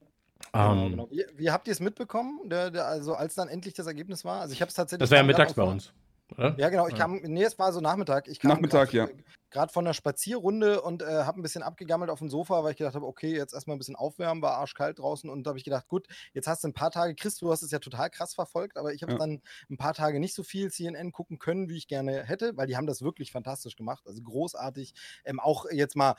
[0.52, 1.10] Genau, um, ähm, genau.
[1.12, 4.42] Wie, wie, habt ihr es mitbekommen, der, der, also als dann endlich das Ergebnis war?
[4.42, 5.02] Also ich habe es tatsächlich.
[5.02, 5.94] Das war ja mittags bei uns.
[6.32, 6.56] Oder?
[6.58, 6.88] Ja, genau.
[6.88, 8.28] Ich kam, nee, es war so Nachmittag.
[8.28, 9.16] Ich kam Nachmittag, grad, ja.
[9.50, 12.78] Gerade von der Spazierrunde und äh, habe ein bisschen abgegammelt auf dem Sofa, weil ich
[12.78, 15.64] gedacht habe, okay, jetzt erstmal ein bisschen aufwärmen, war arschkalt draußen und da habe ich
[15.64, 18.34] gedacht, gut, jetzt hast du ein paar Tage, Chris, du hast es ja total krass
[18.34, 19.18] verfolgt, aber ich habe ja.
[19.18, 22.68] dann ein paar Tage nicht so viel CNN gucken können, wie ich gerne hätte, weil
[22.68, 24.94] die haben das wirklich fantastisch gemacht, also großartig.
[25.24, 26.16] Ähm, auch jetzt mal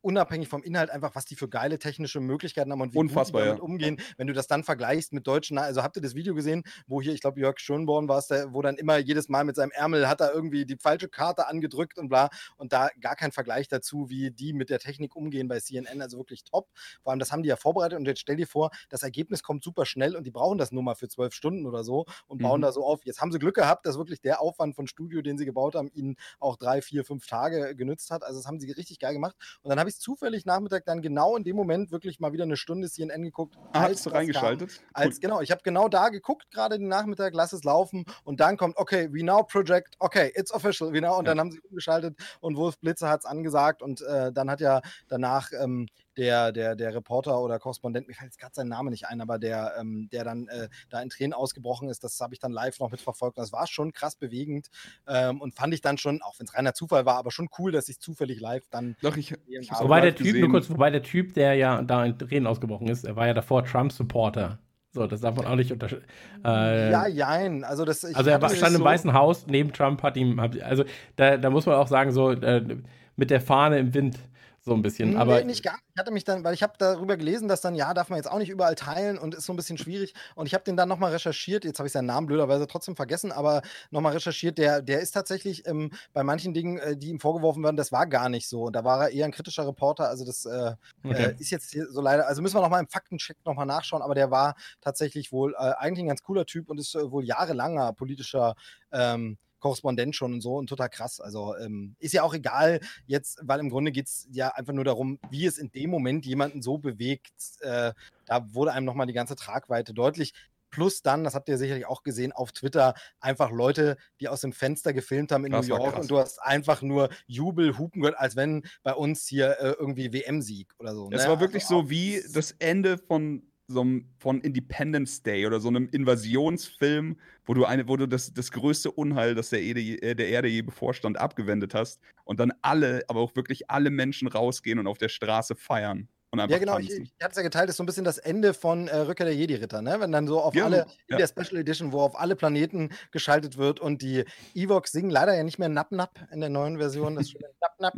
[0.00, 3.48] unabhängig vom Inhalt einfach, was die für geile technische Möglichkeiten haben und wie Unfassbar, die
[3.48, 3.64] damit ja.
[3.64, 4.00] umgehen.
[4.16, 7.12] Wenn du das dann vergleichst mit deutschen, also habt ihr das Video gesehen, wo hier,
[7.12, 10.20] ich glaube, Jörg Schönborn war es, wo dann immer jedes Mal mit seinem Ärmel hat
[10.20, 14.30] er irgendwie die falsche Karte angedrückt und bla und da gar kein Vergleich dazu, wie
[14.30, 16.68] die mit der Technik umgehen bei CNN, also wirklich top.
[17.02, 19.62] Vor allem, das haben die ja vorbereitet und jetzt stell dir vor, das Ergebnis kommt
[19.62, 22.60] super schnell und die brauchen das nur mal für zwölf Stunden oder so und bauen
[22.60, 22.62] mhm.
[22.62, 23.04] da so auf.
[23.04, 25.90] Jetzt haben sie Glück gehabt, dass wirklich der Aufwand von Studio, den sie gebaut haben,
[25.92, 28.22] ihnen auch drei, vier, fünf Tage genützt hat.
[28.22, 31.02] Also das haben sie richtig geil gemacht und dann habe ich es zufällig Nachmittag dann
[31.02, 33.56] genau in dem Moment wirklich mal wieder eine Stunde CNN geguckt.
[33.72, 34.76] Ah, hast du reingeschaltet?
[34.76, 38.40] Kam, als, genau, ich habe genau da geguckt, gerade den Nachmittag, lass es laufen und
[38.40, 41.30] dann kommt, okay, we now project, okay, it's official, we now, und ja.
[41.30, 44.80] dann haben sie umgeschaltet und Wolf Blitzer hat es angesagt und äh, dann hat ja
[45.08, 49.06] danach ähm, der, der, der Reporter oder Korrespondent, mir fällt jetzt gerade sein Name nicht
[49.06, 52.40] ein, aber der, ähm, der dann äh, da in Tränen ausgebrochen ist, das habe ich
[52.40, 53.38] dann live noch mitverfolgt.
[53.38, 54.68] Das war schon krass bewegend
[55.06, 57.72] ähm, und fand ich dann schon, auch wenn es reiner Zufall war, aber schon cool,
[57.72, 58.96] dass ich zufällig live dann.
[59.02, 60.40] Doch, ich, ich wobei der Typ, gesehen.
[60.40, 63.34] nur kurz, wobei der Typ, der ja da in Tränen ausgebrochen ist, er war ja
[63.34, 64.58] davor Trump-Supporter.
[64.94, 66.04] So, das darf man auch nicht unterscheiden.
[66.44, 67.64] Äh, ja, jein.
[67.64, 70.84] Also, das, also er stand so im Weißen Haus, neben Trump hat ihm, also
[71.16, 72.76] da, da muss man auch sagen, so äh,
[73.16, 74.18] mit der Fahne im Wind
[74.64, 75.16] so ein bisschen.
[75.16, 77.74] Aber nee, nicht gar Ich hatte mich dann, weil ich habe darüber gelesen, dass dann,
[77.74, 80.14] ja, darf man jetzt auch nicht überall teilen und ist so ein bisschen schwierig.
[80.36, 81.64] Und ich habe den dann nochmal recherchiert.
[81.64, 84.58] Jetzt habe ich seinen Namen blöderweise trotzdem vergessen, aber nochmal recherchiert.
[84.58, 88.06] Der, der ist tatsächlich ähm, bei manchen Dingen, äh, die ihm vorgeworfen werden, das war
[88.06, 88.64] gar nicht so.
[88.66, 90.08] Und da war er eher ein kritischer Reporter.
[90.08, 91.24] Also das äh, okay.
[91.24, 94.02] äh, ist jetzt so leider, also müssen wir nochmal im Faktencheck nochmal nachschauen.
[94.02, 97.24] Aber der war tatsächlich wohl äh, eigentlich ein ganz cooler Typ und ist äh, wohl
[97.24, 98.54] jahrelanger politischer
[98.92, 101.20] ähm, Korrespondent schon und so und total krass.
[101.20, 104.84] Also ähm, ist ja auch egal jetzt, weil im Grunde geht es ja einfach nur
[104.84, 107.32] darum, wie es in dem Moment jemanden so bewegt.
[107.60, 107.92] Äh,
[108.26, 110.34] da wurde einem nochmal die ganze Tragweite deutlich.
[110.70, 114.54] Plus dann, das habt ihr sicherlich auch gesehen, auf Twitter einfach Leute, die aus dem
[114.54, 118.18] Fenster gefilmt haben in das New York und du hast einfach nur Jubel, Hupen gehört,
[118.18, 121.10] als wenn bei uns hier äh, irgendwie WM-Sieg oder so.
[121.12, 121.28] Es ne?
[121.28, 125.68] war wirklich also so wie das Ende von so einem, von Independence Day oder so
[125.68, 130.14] einem Invasionsfilm, wo du eine, wo du das, das größte Unheil, das der Erde, äh,
[130.14, 134.78] der Erde je bevorstand, abgewendet hast und dann alle, aber auch wirklich alle Menschen rausgehen
[134.78, 136.08] und auf der Straße feiern.
[136.34, 137.02] ja, genau, tanzen.
[137.02, 138.96] ich, ich hatte es ja geteilt, das ist so ein bisschen das Ende von äh,
[138.96, 139.98] Rückkehr der Jedi-Ritter, ne?
[139.98, 143.56] Wenn dann so auf ja, alle, in der Special Edition, wo auf alle Planeten geschaltet
[143.58, 147.16] wird und die Evox singen leider ja nicht mehr Napp Napp in der neuen Version,
[147.16, 147.94] das Napp Napp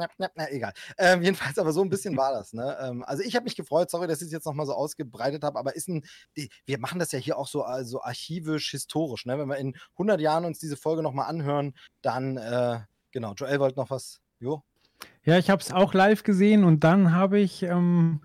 [0.00, 0.72] na, na, na, egal.
[0.98, 2.52] Ähm, jedenfalls, aber so ein bisschen war das.
[2.52, 2.76] Ne?
[2.80, 5.58] Ähm, also ich habe mich gefreut, sorry, dass ich es jetzt nochmal so ausgebreitet habe,
[5.58, 6.04] aber ist ein,
[6.36, 9.26] die, wir machen das ja hier auch so also archivisch, historisch.
[9.26, 9.38] Ne?
[9.38, 12.80] Wenn wir in 100 Jahren uns diese Folge nochmal anhören, dann, äh,
[13.12, 14.62] genau, Joel wollte noch was, jo?
[15.24, 18.20] Ja, ich habe es auch live gesehen und dann habe ich ähm,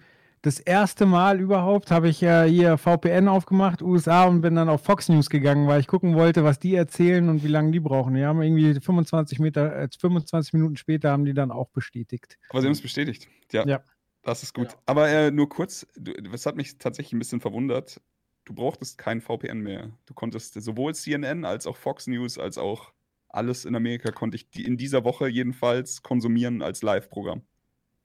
[0.46, 4.84] das erste Mal überhaupt habe ich ja hier VPN aufgemacht, USA, und bin dann auf
[4.84, 8.14] Fox News gegangen, weil ich gucken wollte, was die erzählen und wie lange die brauchen.
[8.14, 12.38] Die haben irgendwie 25, Meter, äh, 25 Minuten später haben die dann auch bestätigt.
[12.50, 13.28] Aber sie haben es bestätigt.
[13.52, 13.66] Ja.
[13.66, 13.84] ja.
[14.22, 14.68] Das ist gut.
[14.68, 14.78] Ja.
[14.86, 18.00] Aber äh, nur kurz, du, das hat mich tatsächlich ein bisschen verwundert.
[18.46, 19.92] Du brauchtest kein VPN mehr.
[20.06, 22.94] Du konntest sowohl CNN als auch Fox News als auch
[23.30, 27.42] alles in Amerika konnte ich die in dieser Woche jedenfalls konsumieren als Live-Programm.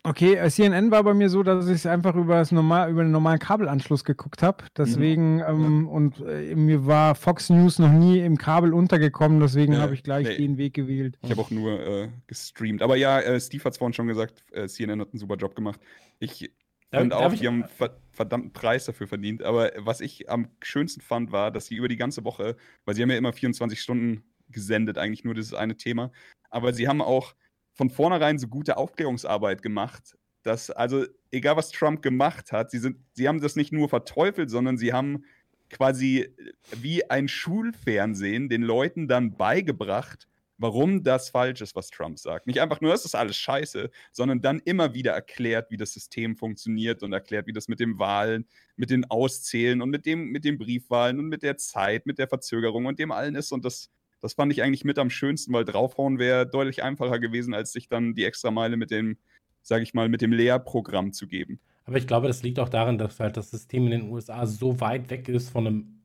[0.02, 3.02] Okay, äh, CNN war bei mir so, dass ich es einfach über, das normal, über
[3.02, 4.64] den normalen Kabelanschluss geguckt habe.
[4.76, 5.42] Deswegen, mhm.
[5.46, 9.94] ähm, und äh, mir war Fox News noch nie im Kabel untergekommen, deswegen ja, habe
[9.94, 10.38] ich gleich nee.
[10.38, 11.18] den Weg gewählt.
[11.22, 12.80] Ich habe auch nur äh, gestreamt.
[12.82, 15.54] Aber ja, äh, Steve hat es vorhin schon gesagt, äh, CNN hat einen super Job
[15.54, 15.80] gemacht.
[16.18, 16.50] Ich
[16.90, 19.42] finde auch, die haben ver verdammten Preis dafür verdient.
[19.42, 23.02] Aber was ich am schönsten fand, war, dass sie über die ganze Woche, weil sie
[23.02, 26.10] haben ja immer 24 Stunden gesendet, eigentlich nur dieses eine Thema.
[26.50, 27.34] Aber sie haben auch
[27.72, 32.98] von vornherein so gute Aufklärungsarbeit gemacht, dass, also egal was Trump gemacht hat, sie, sind,
[33.12, 35.24] sie haben das nicht nur verteufelt, sondern sie haben
[35.68, 36.34] quasi
[36.76, 40.26] wie ein Schulfernsehen den Leuten dann beigebracht,
[40.58, 42.46] warum das falsch ist, was Trump sagt.
[42.46, 46.36] Nicht einfach nur, das ist alles scheiße, sondern dann immer wieder erklärt, wie das System
[46.36, 50.44] funktioniert und erklärt, wie das mit den Wahlen, mit den Auszählen und mit, dem, mit
[50.44, 53.52] den Briefwahlen und mit der Zeit, mit der Verzögerung und dem allen ist.
[53.52, 57.54] Und das das fand ich eigentlich mit am schönsten, weil draufhauen wäre deutlich einfacher gewesen,
[57.54, 59.16] als sich dann die extra Meile mit dem,
[59.62, 61.60] sage ich mal, mit dem Lehrprogramm zu geben.
[61.84, 64.80] Aber ich glaube, das liegt auch daran, dass halt das System in den USA so
[64.80, 66.00] weit weg ist von einem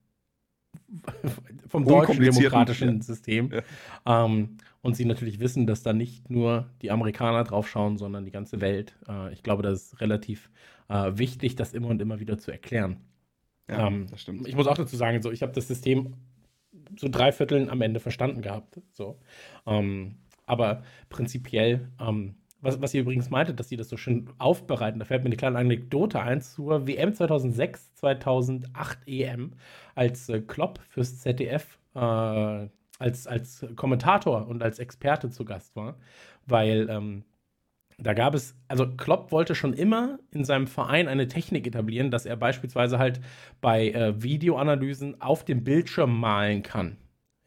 [1.67, 3.01] vom deutschen demokratischen.
[3.01, 3.51] System.
[3.51, 4.25] Ja.
[4.25, 8.61] Ähm, und sie natürlich wissen, dass da nicht nur die Amerikaner draufschauen, sondern die ganze
[8.61, 8.97] Welt.
[9.07, 10.49] Äh, ich glaube, das ist relativ
[10.89, 12.97] äh, wichtig, das immer und immer wieder zu erklären.
[13.69, 14.47] Ja, ähm, das stimmt.
[14.47, 16.13] Ich muss auch dazu sagen, so, ich habe das System
[16.97, 18.81] so drei Vierteln am Ende verstanden gehabt.
[18.91, 19.19] So.
[19.65, 24.99] Ähm, aber prinzipiell, ähm, was, was ihr übrigens meintet, dass sie das so schön aufbereiten,
[24.99, 29.53] da fällt mir eine kleine Anekdote ein zur WM 2006, 2008 EM,
[29.93, 32.67] als äh, Klopp fürs ZDF äh,
[32.99, 35.97] als, als Kommentator und als Experte zu Gast war,
[36.45, 37.23] weil ähm,
[37.97, 42.25] da gab es, also Klopp wollte schon immer in seinem Verein eine Technik etablieren, dass
[42.25, 43.21] er beispielsweise halt
[43.61, 46.97] bei äh, Videoanalysen auf dem Bildschirm malen kann.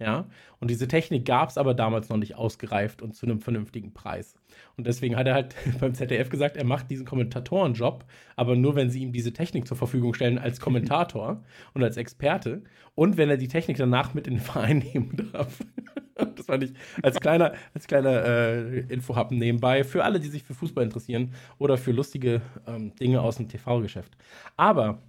[0.01, 0.29] Ja,
[0.61, 4.37] und diese Technik gab es aber damals noch nicht ausgereift und zu einem vernünftigen Preis.
[4.77, 8.05] Und deswegen hat er halt beim ZDF gesagt, er macht diesen Kommentatorenjob,
[8.37, 11.43] aber nur, wenn sie ihm diese Technik zur Verfügung stellen als Kommentator
[11.75, 12.63] und als Experte
[12.95, 15.59] und wenn er die Technik danach mit in den Verein nehmen darf.
[16.37, 20.55] das fand ich als kleiner, als kleiner äh, Infohappen nebenbei für alle, die sich für
[20.55, 24.17] Fußball interessieren oder für lustige ähm, Dinge aus dem TV-Geschäft.
[24.57, 25.01] Aber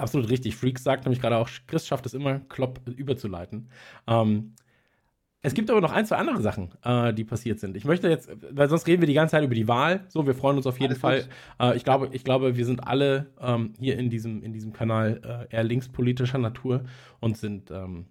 [0.00, 0.56] Absolut richtig.
[0.56, 3.68] Freaks sagt nämlich gerade auch, Chris schafft es immer, Klopp überzuleiten.
[4.06, 4.54] Ähm,
[5.42, 7.76] es gibt aber noch ein, zwei andere Sachen, äh, die passiert sind.
[7.76, 10.04] Ich möchte jetzt, weil sonst reden wir die ganze Zeit über die Wahl.
[10.08, 11.24] So, wir freuen uns auf jeden Alles Fall.
[11.60, 15.48] Äh, ich, glaube, ich glaube, wir sind alle ähm, hier in diesem, in diesem Kanal
[15.50, 16.84] äh, eher linkspolitischer Natur
[17.20, 18.06] und sind ähm,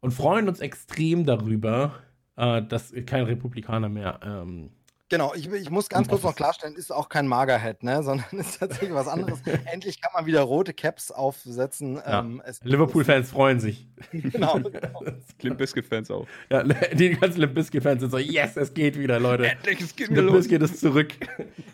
[0.00, 1.94] und freuen uns extrem darüber,
[2.36, 4.70] äh, dass kein Republikaner mehr ähm,
[5.10, 8.00] Genau, ich, ich muss ganz kurz noch klarstellen, ist auch kein Magerhead, ne?
[8.04, 9.42] sondern ist tatsächlich was anderes.
[9.72, 11.96] Endlich kann man wieder rote Caps aufsetzen.
[11.96, 12.20] Ja.
[12.20, 13.88] Ähm, Liverpool-Fans freuen sich.
[14.12, 14.60] genau.
[14.60, 15.02] genau.
[15.42, 16.28] Limp Biscuit-Fans auch.
[16.48, 19.48] Ja, die ganzen Limp Biscuit-Fans sind so, yes, es geht wieder, Leute.
[19.48, 21.12] Endlich, es geht wieder Limp Biscuit ist zurück.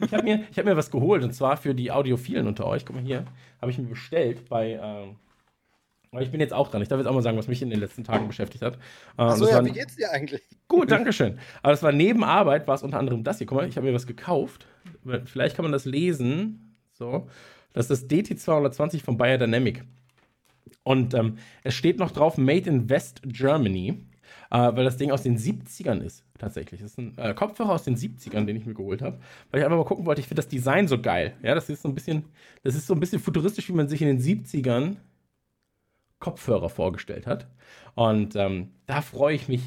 [0.00, 2.86] ich habe mir, hab mir was geholt und zwar für die Audiophilen unter euch.
[2.86, 3.26] Guck mal hier,
[3.60, 4.80] habe ich mir bestellt bei...
[4.82, 5.16] Ähm,
[6.19, 6.83] ich bin jetzt auch dran.
[6.83, 8.75] Ich darf jetzt auch mal sagen, was mich in den letzten Tagen beschäftigt hat.
[9.19, 10.42] Ähm, Achso, ja, wie geht's dir eigentlich?
[10.69, 11.38] Gut, danke schön.
[11.62, 13.47] Aber es war neben Arbeit, war es unter anderem das hier.
[13.47, 14.66] Guck mal, ich habe mir was gekauft.
[15.25, 16.77] Vielleicht kann man das lesen.
[16.92, 17.29] So.
[17.73, 19.85] Das ist das DT220 von Bayer Dynamic.
[20.83, 24.07] Und ähm, es steht noch drauf Made in West Germany,
[24.51, 26.81] äh, weil das Ding aus den 70ern ist, tatsächlich.
[26.81, 29.19] Das ist ein äh, Kopfhörer aus den 70ern, den ich mir geholt habe,
[29.51, 31.35] weil ich einfach mal gucken wollte, ich finde das Design so geil.
[31.42, 32.25] Ja, das ist so ein bisschen,
[32.62, 34.97] das ist so ein bisschen futuristisch, wie man sich in den 70ern
[36.26, 37.46] Kopfhörer vorgestellt hat.
[37.94, 39.62] Und ähm, da freue ich mich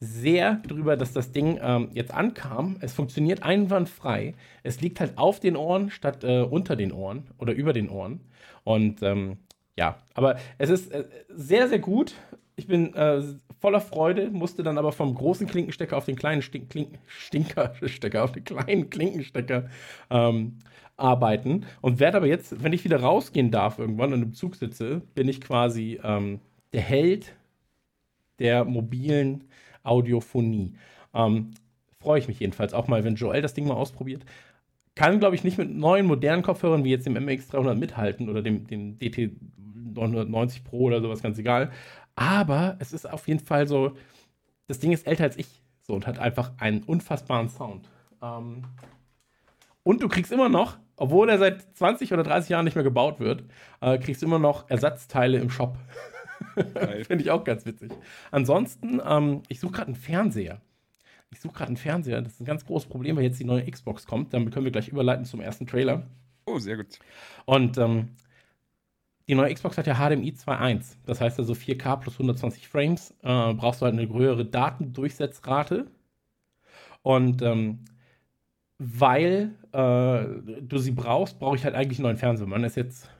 [0.00, 2.78] sehr drüber, dass das Ding ähm, jetzt ankam.
[2.80, 4.34] Es funktioniert einwandfrei.
[4.62, 8.20] Es liegt halt auf den Ohren statt äh, unter den Ohren oder über den Ohren.
[8.64, 9.36] Und ähm,
[9.76, 12.14] ja, aber es ist äh, sehr, sehr gut.
[12.56, 13.22] Ich bin äh,
[13.60, 18.32] voller Freude, musste dann aber vom großen Klinkenstecker auf den kleinen Stink Klink Stinkerstecker, auf
[18.32, 19.68] den kleinen Klinkenstecker
[20.08, 20.56] ähm,
[20.98, 25.02] arbeiten und werde aber jetzt, wenn ich wieder rausgehen darf irgendwann und im Zug sitze,
[25.14, 26.40] bin ich quasi ähm,
[26.72, 27.34] der Held
[28.38, 29.44] der mobilen
[29.82, 30.74] Audiophonie.
[31.14, 31.52] Ähm,
[32.00, 34.24] Freue ich mich jedenfalls auch mal, wenn Joel das Ding mal ausprobiert.
[34.94, 38.66] Kann, glaube ich, nicht mit neuen modernen Kopfhörern wie jetzt dem MX300 mithalten oder dem,
[38.68, 39.32] dem DT
[39.94, 41.72] 990 Pro oder sowas, ganz egal.
[42.14, 43.92] Aber es ist auf jeden Fall so,
[44.68, 45.48] das Ding ist älter als ich
[45.82, 47.88] so und hat einfach einen unfassbaren Sound.
[48.22, 48.62] Ähm,
[49.82, 53.20] und du kriegst immer noch, obwohl er seit 20 oder 30 Jahren nicht mehr gebaut
[53.20, 53.44] wird,
[53.80, 55.78] äh, kriegst du immer noch Ersatzteile im Shop.
[57.06, 57.92] Finde ich auch ganz witzig.
[58.30, 60.60] Ansonsten, ähm, ich suche gerade einen Fernseher.
[61.30, 62.20] Ich suche gerade einen Fernseher.
[62.20, 64.34] Das ist ein ganz großes Problem, weil jetzt die neue Xbox kommt.
[64.34, 66.06] Damit können wir gleich überleiten zum ersten Trailer.
[66.46, 66.98] Oh, sehr gut.
[67.44, 68.10] Und ähm,
[69.28, 70.96] die neue Xbox hat ja HDMI 2.1.
[71.04, 73.10] Das heißt also 4K plus 120 Frames.
[73.22, 75.86] Äh, brauchst du halt eine höhere Datendurchsetzrate.
[77.02, 77.84] Und ähm,
[78.78, 82.46] weil äh, du sie brauchst, brauche ich halt eigentlich einen neuen Fernseher.
[82.46, 83.10] Man ist jetzt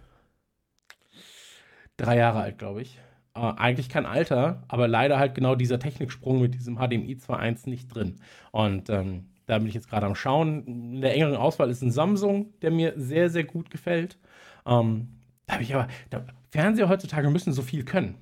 [1.97, 2.99] drei Jahre alt, glaube ich.
[3.35, 7.95] Äh, eigentlich kein Alter, aber leider halt genau dieser Techniksprung mit diesem HDMI 2.1 nicht
[7.95, 8.17] drin.
[8.53, 10.65] Und ähm, da bin ich jetzt gerade am Schauen.
[10.67, 14.19] In der engeren Auswahl ist ein Samsung, der mir sehr, sehr gut gefällt.
[14.67, 15.09] Ähm,
[15.47, 18.17] da habe ich aber, da, Fernseher heutzutage müssen so viel können.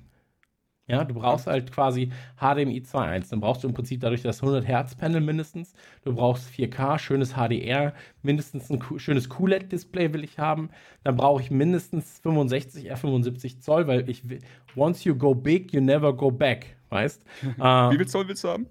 [0.87, 3.29] Ja, du brauchst halt quasi HDMI 2.1.
[3.29, 5.73] Dann brauchst du im Prinzip dadurch das 100 Hertz Panel mindestens.
[6.03, 10.69] Du brauchst 4K, schönes HDR, mindestens ein schönes QLED-Display will ich haben.
[11.03, 14.39] Dann brauche ich mindestens 65 R75 Zoll, weil ich will,
[14.77, 17.25] once you go big, you never go back, weißt?
[17.57, 18.67] Wie viel Zoll willst du haben?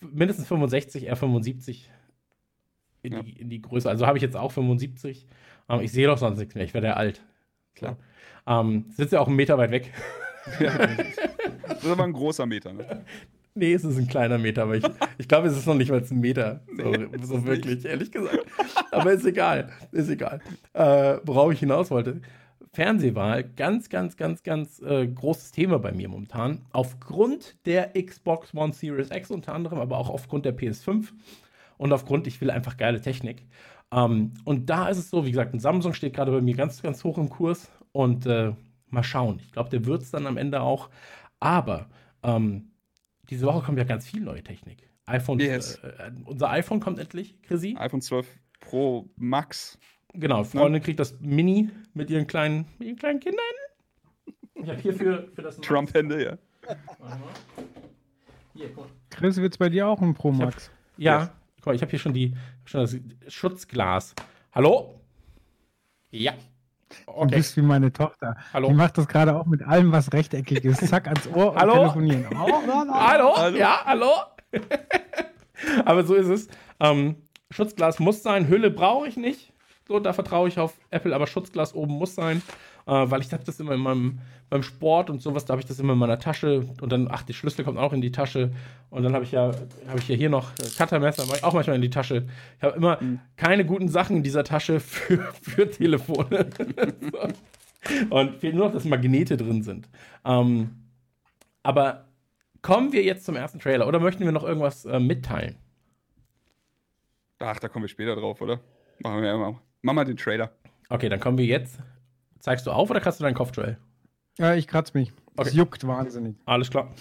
[0.00, 1.82] Mindestens 65 R75
[3.02, 3.22] in, ja.
[3.22, 3.90] die, in die Größe.
[3.90, 5.26] Also habe ich jetzt auch 75.
[5.68, 6.64] Ähm, ich sehe doch sonst nichts mehr.
[6.64, 7.22] Ich werde ja alt.
[7.74, 7.98] Klar.
[8.46, 9.92] Ähm, sitze ja auch einen Meter weit weg.
[10.60, 10.88] Ja,
[11.68, 13.04] das ist aber ein großer Meter, ne?
[13.54, 14.84] Nee, es ist ein kleiner Meter, aber ich,
[15.16, 16.60] ich glaube, es ist noch nicht mal ein Meter.
[16.76, 17.86] So, nee, so wirklich, nicht.
[17.86, 18.44] ehrlich gesagt.
[18.90, 19.72] Aber ist egal.
[19.92, 20.40] Ist egal.
[20.74, 22.20] Äh, worauf ich hinaus wollte.
[22.74, 26.66] Fernsehwahl, ganz, ganz, ganz, ganz äh, großes Thema bei mir momentan.
[26.72, 31.06] Aufgrund der Xbox One Series X unter anderem, aber auch aufgrund der PS5
[31.78, 33.46] und aufgrund, ich will einfach geile Technik.
[33.90, 36.82] Ähm, und da ist es so, wie gesagt, ein Samsung steht gerade bei mir ganz,
[36.82, 38.52] ganz hoch im Kurs und äh,
[38.88, 39.40] Mal schauen.
[39.40, 40.90] Ich glaube, der wird es dann am Ende auch.
[41.40, 41.88] Aber
[42.22, 42.70] ähm,
[43.30, 44.88] diese Woche kommt ja ganz viel neue Technik.
[45.06, 45.76] iPhone, yes.
[45.76, 47.76] äh, unser iPhone kommt endlich, Chrissy.
[47.78, 48.26] iPhone 12
[48.60, 49.78] Pro Max.
[50.14, 50.80] Genau, Freundin ne?
[50.80, 53.44] kriegt das Mini mit ihren kleinen, mit ihren kleinen Kindern.
[54.54, 56.38] Ich habe hier für, für das Trump-Hände, ja.
[58.54, 58.70] Hier,
[59.10, 60.68] Chris, wird es bei dir auch ein Pro Max?
[60.68, 61.30] Hab, ja, yes.
[61.56, 62.96] guck mal, ich habe hier schon, die, schon das
[63.32, 64.14] Schutzglas.
[64.52, 64.98] Hallo?
[66.10, 66.32] Ja.
[67.06, 67.26] Okay.
[67.30, 68.36] Du bist wie meine Tochter.
[68.52, 68.68] Hallo.
[68.68, 70.86] Die macht das gerade auch mit allem, was rechteckig ist.
[70.88, 71.72] Zack, ans Ohr und hallo?
[71.74, 72.26] telefonieren.
[72.38, 72.62] Oh.
[72.92, 73.36] Hallo?
[73.36, 73.56] hallo?
[73.56, 74.10] Ja, hallo?
[75.84, 76.48] Aber so ist es.
[76.80, 77.16] Ähm,
[77.50, 79.52] Schutzglas muss sein, Hülle brauche ich nicht.
[79.88, 82.42] So, da vertraue ich auf Apple, aber Schutzglas oben muss sein
[82.86, 85.66] äh, weil ich habe das immer in meinem beim Sport und sowas, da habe ich
[85.66, 88.52] das immer in meiner Tasche und dann, ach, die Schlüssel kommen auch in die Tasche
[88.90, 89.50] und dann habe ich ja,
[89.88, 92.28] habe ich ja hier noch Cuttermesser, mache ich auch manchmal in die Tasche.
[92.58, 93.18] Ich habe immer mhm.
[93.36, 96.48] keine guten Sachen in dieser Tasche für, für Telefone.
[97.00, 97.28] so.
[98.10, 99.88] Und fehlt nur noch, dass Magnete drin sind.
[100.24, 100.70] Ähm,
[101.62, 102.06] aber
[102.62, 105.56] kommen wir jetzt zum ersten Trailer oder möchten wir noch irgendwas äh, mitteilen?
[107.38, 108.60] Ach, da kommen wir später drauf, oder?
[109.00, 109.56] Machen wir mal.
[109.82, 110.50] Mach mal den Trailer.
[110.88, 111.78] Okay, dann kommen wir jetzt.
[112.40, 113.76] Zeigst du auf oder kratzt du deinen Kopf, Joel?
[114.38, 115.12] Ja, ich kratze mich.
[115.38, 115.56] Es Okay.
[115.56, 116.36] juckt wahnsinnig.
[116.44, 116.92] Alles klar.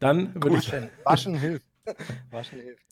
[0.00, 0.72] Dann würde ich,
[1.04, 1.64] Waschen, hilft.
[2.30, 2.82] Waschen hilft.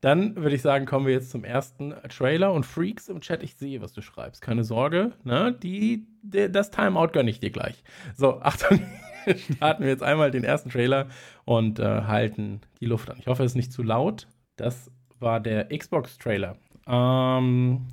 [0.00, 2.52] dann würd ich sagen, kommen wir jetzt zum ersten Trailer.
[2.52, 4.40] Und Freaks im Chat, ich sehe, was du schreibst.
[4.42, 5.56] Keine Sorge, ne?
[5.62, 7.82] Die, die, das Timeout gönne ich dir gleich.
[8.16, 8.80] So, Achtung.
[9.56, 11.06] Starten wir jetzt einmal den ersten Trailer
[11.44, 13.16] und äh, halten die Luft an.
[13.18, 14.26] Ich hoffe, es ist nicht zu laut.
[14.56, 16.56] Das war der Xbox-Trailer.
[16.88, 17.86] Ähm,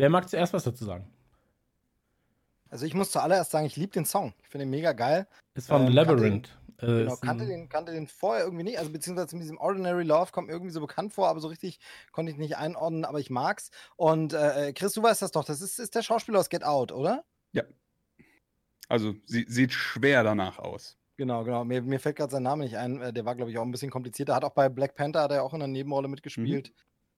[0.00, 1.06] wer mag zuerst was dazu sagen?
[2.68, 4.32] Also ich muss zuallererst sagen, ich liebe den Song.
[4.42, 5.26] Ich finde ihn mega geil.
[5.54, 6.48] Ist von Ähm, Labyrinth.
[6.78, 9.58] Äh, Genau, ist ein- kannte den, kannte den vorher irgendwie nicht, also beziehungsweise mit diesem
[9.58, 11.78] Ordinary Love kommt mir irgendwie so bekannt vor, aber so richtig
[12.10, 13.70] konnte ich nicht einordnen, aber ich mag's.
[13.96, 16.90] Und äh, Chris, du weißt das doch, das ist, ist der Schauspieler aus Get Out,
[16.92, 17.24] oder?
[18.88, 20.96] Also, sie, sieht schwer danach aus.
[21.16, 21.64] Genau, genau.
[21.64, 23.00] Mir, mir fällt gerade sein Name nicht ein.
[23.00, 24.34] Äh, Der war, glaube ich, auch ein bisschen komplizierter.
[24.34, 26.72] Hat auch bei Black Panther hat er auch in einer Nebenrolle mitgespielt.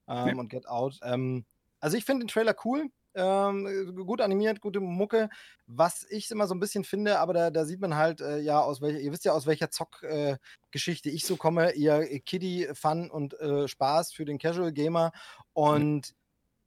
[0.07, 0.35] Ähm, Ja.
[0.35, 0.99] Und Get Out.
[1.01, 1.45] Ähm,
[1.83, 2.89] also ich finde den Trailer cool.
[3.15, 5.29] Ähm, äh, gut animiert, gute Mucke.
[5.67, 8.59] Was ich immer so ein bisschen finde, aber da, da sieht man halt, äh, ja,
[8.59, 11.73] aus welcher, ihr wisst ja, aus welcher Zock-Geschichte ich so komme.
[11.73, 15.11] Ihr Kiddie-Fun und äh, Spaß für den Casual Gamer.
[15.51, 16.15] Und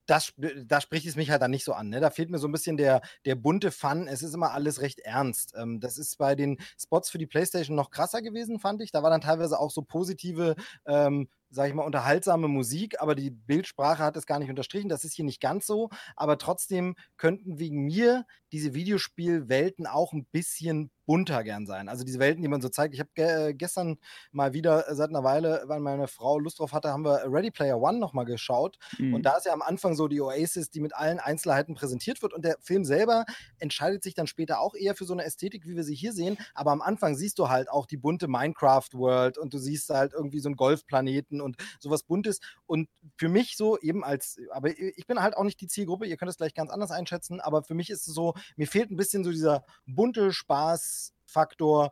[0.06, 1.88] das, sp- da spricht es mich halt dann nicht so an.
[1.88, 1.98] Ne?
[1.98, 4.06] Da fehlt mir so ein bisschen der, der bunte Fun.
[4.06, 5.52] Es ist immer alles recht ernst.
[5.56, 8.92] Ähm, das ist bei den Spots für die PlayStation noch krasser gewesen, fand ich.
[8.92, 10.54] Da war dann teilweise auch so positive,
[10.86, 14.88] ähm, sag ich mal, unterhaltsame Musik, aber die Bildsprache hat es gar nicht unterstrichen.
[14.88, 15.90] Das ist hier nicht ganz so.
[16.16, 21.88] Aber trotzdem könnten wegen mir diese Videospielwelten auch ein bisschen bunter gern sein.
[21.88, 22.92] Also diese Welten, die man so zeigt.
[22.92, 23.96] Ich habe ge äh, gestern
[24.32, 27.50] mal wieder äh, seit einer Weile, weil meine Frau Lust drauf hatte, haben wir Ready
[27.50, 28.76] Player One nochmal geschaut.
[28.98, 29.14] Mhm.
[29.14, 32.34] Und da ist ja am Anfang so die Oasis, die mit allen Einzelheiten präsentiert wird.
[32.34, 33.24] Und der Film selber
[33.58, 36.36] entscheidet sich dann später auch eher für so eine Ästhetik, wie wir sie hier sehen.
[36.54, 40.40] Aber am Anfang siehst du halt auch die bunte Minecraft-World und du siehst halt irgendwie
[40.40, 42.40] so einen Golfplaneten und sowas Buntes.
[42.66, 46.16] Und für mich so eben als, aber ich bin halt auch nicht die Zielgruppe, ihr
[46.16, 48.96] könnt es gleich ganz anders einschätzen, aber für mich ist es so, mir fehlt ein
[48.96, 51.90] bisschen so dieser bunte Spaßfaktor.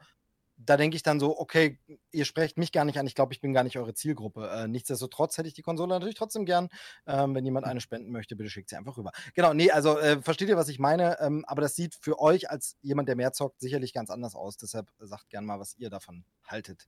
[0.57, 1.81] Da denke ich dann so, okay,
[2.13, 4.49] ihr sprecht mich gar nicht an, ich glaube, ich bin gar nicht eure Zielgruppe.
[4.49, 6.69] Äh, nichtsdestotrotz hätte ich die Konsole natürlich trotzdem gern.
[7.07, 9.11] Ähm, wenn jemand eine spenden möchte, bitte schickt sie einfach rüber.
[9.35, 11.19] Genau, nee, also äh, versteht ihr, was ich meine?
[11.21, 14.57] Ähm, aber das sieht für euch als jemand, der mehr zockt, sicherlich ganz anders aus.
[14.57, 16.87] Deshalb sagt gern mal, was ihr davon haltet.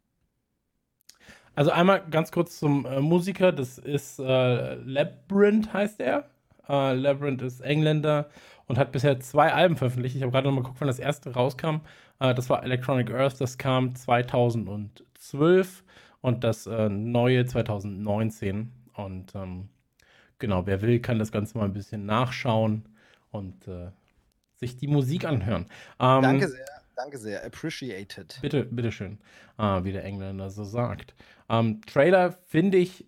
[1.57, 6.29] Also einmal ganz kurz zum äh, Musiker, das ist äh, Labyrinth heißt er.
[6.69, 8.29] Äh, Labyrinth ist Engländer
[8.67, 10.17] und hat bisher zwei Alben veröffentlicht.
[10.17, 11.81] Ich habe gerade noch mal geguckt, wann das erste rauskam.
[12.21, 15.83] Äh, das war Electronic Earth, das kam 2012
[16.21, 18.71] und das äh, neue 2019.
[18.93, 19.71] Und ähm,
[20.39, 22.85] genau, wer will, kann das Ganze mal ein bisschen nachschauen
[23.31, 23.91] und äh,
[24.57, 25.67] sich die Musik anhören.
[26.01, 26.65] Ähm, danke sehr,
[26.97, 27.45] danke sehr.
[27.45, 28.39] Appreciated.
[28.43, 29.19] Bitte, bitteschön,
[29.59, 31.15] äh, wie der Engländer so sagt.
[31.49, 33.07] Ähm, Trailer finde ich.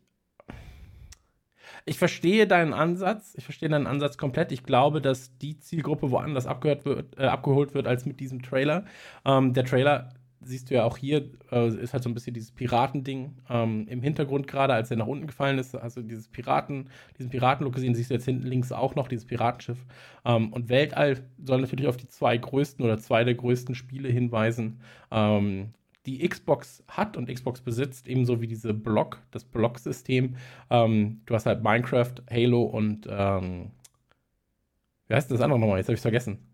[1.84, 3.34] Ich verstehe deinen Ansatz.
[3.36, 4.52] Ich verstehe deinen Ansatz komplett.
[4.52, 8.84] Ich glaube, dass die Zielgruppe woanders abgehört wird, äh, abgeholt wird als mit diesem Trailer.
[9.24, 12.52] Ähm, der Trailer, siehst du ja auch hier, äh, ist halt so ein bisschen dieses
[12.52, 15.74] Piratending ähm, im Hintergrund gerade, als er nach unten gefallen ist.
[15.74, 19.78] Also dieses Piraten, diesen Piratenlook gesehen, siehst du jetzt hinten links auch noch, dieses Piratenschiff.
[20.24, 24.80] Ähm, und Weltall soll natürlich auf die zwei größten oder zwei der größten Spiele hinweisen,
[25.10, 25.70] ähm,
[26.06, 30.36] die Xbox hat und Xbox besitzt, ebenso wie diese Block, das Block-System.
[30.70, 33.72] Ähm, du hast halt Minecraft, Halo und ähm,
[35.08, 35.78] wie heißt das andere nochmal?
[35.78, 36.47] Jetzt habe ich es vergessen.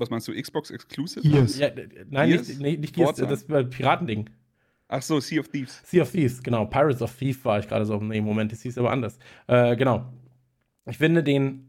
[0.00, 1.28] Was meinst du, Xbox Exclusive?
[1.28, 1.58] Gears.
[1.58, 2.48] Ja, äh, nein, Gears?
[2.48, 4.30] nicht, nicht, nicht Gears, das äh, Piratending.
[4.88, 5.82] Ach so, Sea of Thieves.
[5.84, 6.64] Sea of Thieves, genau.
[6.64, 7.98] Pirates of Thief war ich gerade so.
[7.98, 9.18] Nee, Moment, das hieß aber anders.
[9.46, 10.12] Äh, genau.
[10.86, 11.68] Ich finde den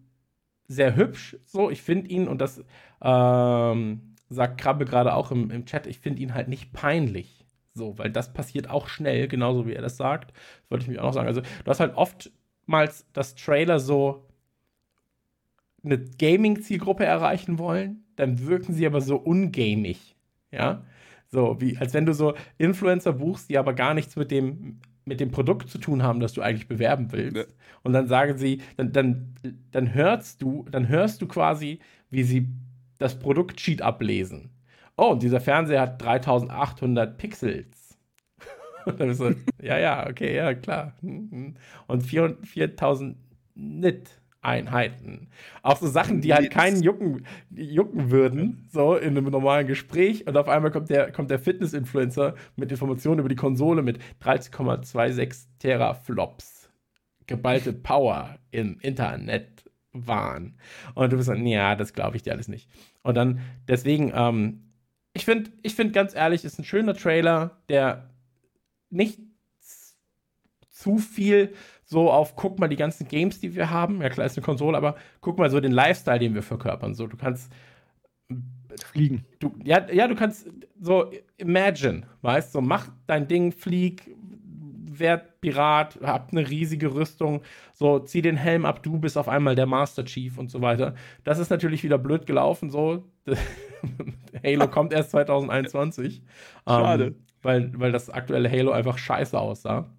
[0.68, 1.70] sehr hübsch, so.
[1.70, 2.64] Ich finde ihn, und das
[3.02, 7.46] ähm, sagt Krabbe gerade auch im, im Chat, ich finde ihn halt nicht peinlich.
[7.74, 10.32] So, weil das passiert auch schnell, genauso wie er das sagt.
[10.32, 11.28] Das wollte ich mich auch noch sagen.
[11.28, 14.26] Also, du hast halt oftmals das Trailer so
[15.84, 20.16] eine Gaming-Zielgruppe erreichen wollen, dann wirken sie aber so ungamig.
[20.52, 20.84] Ja.
[21.28, 25.20] So, wie, als wenn du so Influencer buchst, die aber gar nichts mit dem, mit
[25.20, 27.36] dem Produkt zu tun haben, das du eigentlich bewerben willst.
[27.36, 27.44] Ja.
[27.84, 29.34] Und dann sagen sie, dann, dann,
[29.72, 31.80] dann hörst du, dann hörst du quasi,
[32.12, 32.48] wie sie
[33.00, 34.52] das Produktsheet ablesen.
[34.98, 37.98] Oh, und dieser Fernseher hat 3800 Pixels.
[38.86, 40.94] Und dann bist du, ja, ja, okay, ja, klar.
[41.02, 41.56] Mhm.
[41.88, 43.18] Und 4 4000
[43.56, 44.21] Nit.
[44.42, 45.30] Einheiten.
[45.62, 50.28] Auch so Sachen, die halt keinen jucken, jucken würden, so in einem normalen Gespräch.
[50.28, 55.46] Und auf einmal kommt der, kommt der Fitness-Influencer mit Informationen über die Konsole mit 13,26
[55.60, 56.70] Teraflops.
[57.28, 59.64] Geballte Power im Internet
[59.94, 60.58] waren.
[60.96, 62.68] Und du bist dann, ja, das glaube ich dir alles nicht.
[63.04, 64.72] Und dann, deswegen, ähm,
[65.14, 68.10] ich finde, ich find ganz ehrlich, ist ein schöner Trailer, der
[68.90, 69.20] nicht
[70.70, 71.54] zu viel
[71.92, 74.02] so auf, guck mal die ganzen Games, die wir haben.
[74.02, 76.94] Ja, klar, ist eine Konsole, aber guck mal so den Lifestyle, den wir verkörpern.
[76.94, 77.52] So, du kannst
[78.86, 79.26] fliegen.
[79.40, 84.16] Du, ja, ja, du kannst so imagine, weißt du, so mach dein Ding, flieg,
[84.88, 87.42] werd Pirat, hab eine riesige Rüstung,
[87.74, 90.96] so zieh den Helm ab, du bist auf einmal der Master Chief und so weiter.
[91.26, 93.04] Das ist natürlich wieder blöd gelaufen, so.
[94.46, 96.24] Halo kommt erst 2021.
[96.66, 97.08] Schade.
[97.08, 99.90] Ähm, weil, weil das aktuelle Halo einfach scheiße aussah.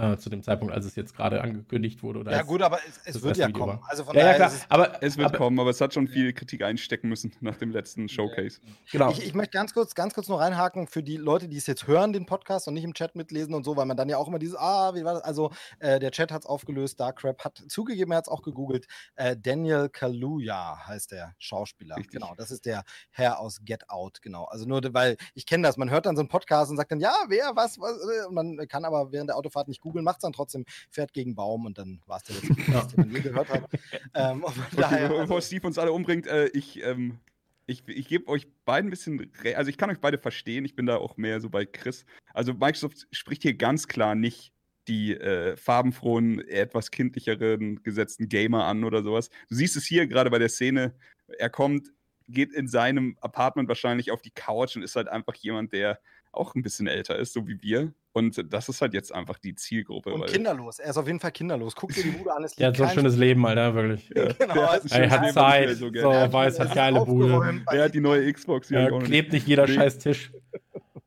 [0.00, 2.20] Äh, zu dem Zeitpunkt, als es jetzt gerade angekündigt wurde.
[2.20, 3.80] Oder ja, gut, aber es, es wird ja Video kommen.
[3.86, 4.60] Also von ja, daher ja, klar.
[4.70, 7.70] aber es wird aber, kommen, aber es hat schon viel Kritik einstecken müssen nach dem
[7.70, 8.60] letzten Showcase.
[8.90, 9.10] Genau.
[9.10, 11.86] Ich, ich, möchte ganz kurz, ganz kurz noch reinhaken für die Leute, die es jetzt
[11.86, 14.26] hören, den Podcast und nicht im Chat mitlesen und so, weil man dann ja auch
[14.26, 15.22] immer dieses, ah, wie war das?
[15.22, 18.86] Also, äh, der Chat hat es aufgelöst, Darkrap hat zugegeben, er hat es auch gegoogelt.
[19.16, 21.96] Äh, Daniel Kaluuya heißt der Schauspieler.
[21.96, 22.12] Richtig.
[22.12, 24.44] Genau, das ist der Herr aus Get Out, genau.
[24.44, 27.00] Also nur, weil ich kenne das, man hört dann so einen Podcast und sagt dann,
[27.00, 30.16] ja, wer, was, was, äh, und man kann aber während der Autofahrt nicht googeln, macht
[30.16, 32.82] es dann trotzdem, fährt gegen Baum und dann war es der letzte, ja.
[32.82, 33.68] den man je gehört hat.
[34.14, 34.44] Ähm,
[34.76, 37.18] daher, bevor also, Steve uns alle umbringt, äh, ich, ähm,
[37.66, 40.86] ich, ich gebe euch beiden ein bisschen, also ich kann euch beide verstehen, ich bin
[40.86, 42.04] da auch mehr so bei Chris.
[42.34, 44.52] Also Microsoft spricht hier ganz klar nicht
[44.88, 49.30] die äh, farbenfrohen, etwas kindlicheren gesetzten Gamer an oder sowas.
[49.48, 50.94] Du siehst es hier gerade bei der Szene,
[51.38, 51.92] er kommt,
[52.28, 56.00] geht in seinem Apartment wahrscheinlich auf die Couch und ist halt einfach jemand, der
[56.32, 57.92] auch ein bisschen älter ist, so wie wir.
[58.12, 60.12] Und das ist halt jetzt einfach die Zielgruppe.
[60.12, 60.80] Und kinderlos.
[60.80, 61.76] Er ist auf jeden Fall kinderlos.
[61.76, 62.44] Guck dir die Bude an.
[62.56, 64.10] Er hat so ein schönes Leben, Alter, wirklich.
[64.14, 67.62] Ja, genau, er hat, er hat Zeit, so, so weiß, hat geile Bude.
[67.70, 68.68] Er hat die neue Xbox.
[68.70, 69.74] Ja, klebt nicht jeder nee.
[69.74, 70.32] scheiß Tisch.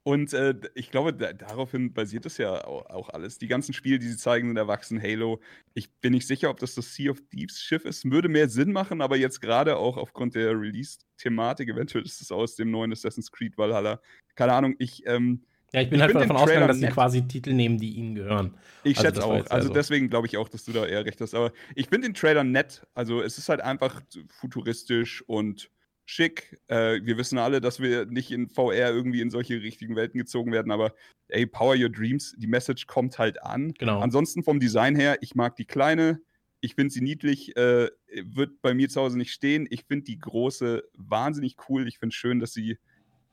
[0.06, 3.38] Und äh, ich glaube, da, daraufhin basiert es ja auch, auch, alles.
[3.38, 5.02] Die ganzen Spiele, die sie zeigen, sind erwachsen.
[5.02, 5.40] Halo.
[5.74, 8.10] Ich bin nicht sicher, ob das das Sea of Thieves Schiff ist.
[8.12, 12.56] Würde mehr Sinn machen, aber jetzt gerade auch aufgrund der Release-Thematik, eventuell ist es aus
[12.56, 14.02] dem neuen Assassin's Creed Valhalla.
[14.36, 15.06] Keine Ahnung, ich.
[15.06, 18.14] Ähm, ja, ich bin ich halt davon ausgegangen, dass sie quasi Titel nehmen, die ihnen
[18.14, 18.56] gehören.
[18.84, 19.50] Ich also schätze auch.
[19.50, 19.74] Also so.
[19.74, 21.34] deswegen glaube ich auch, dass du da eher recht hast.
[21.34, 22.86] Aber ich finde den Trailer nett.
[22.94, 25.72] Also es ist halt einfach futuristisch und
[26.06, 26.60] schick.
[26.68, 30.52] Äh, wir wissen alle, dass wir nicht in VR irgendwie in solche richtigen Welten gezogen
[30.52, 30.94] werden, aber
[31.30, 33.74] ey, Power Your Dreams, die Message kommt halt an.
[33.74, 34.00] Genau.
[34.00, 36.22] Ansonsten vom Design her, ich mag die kleine,
[36.62, 37.90] ich finde sie niedlich, äh,
[38.24, 39.68] wird bei mir zu Hause nicht stehen.
[39.70, 41.88] Ich finde die große wahnsinnig cool.
[41.88, 42.78] Ich finde schön, dass sie,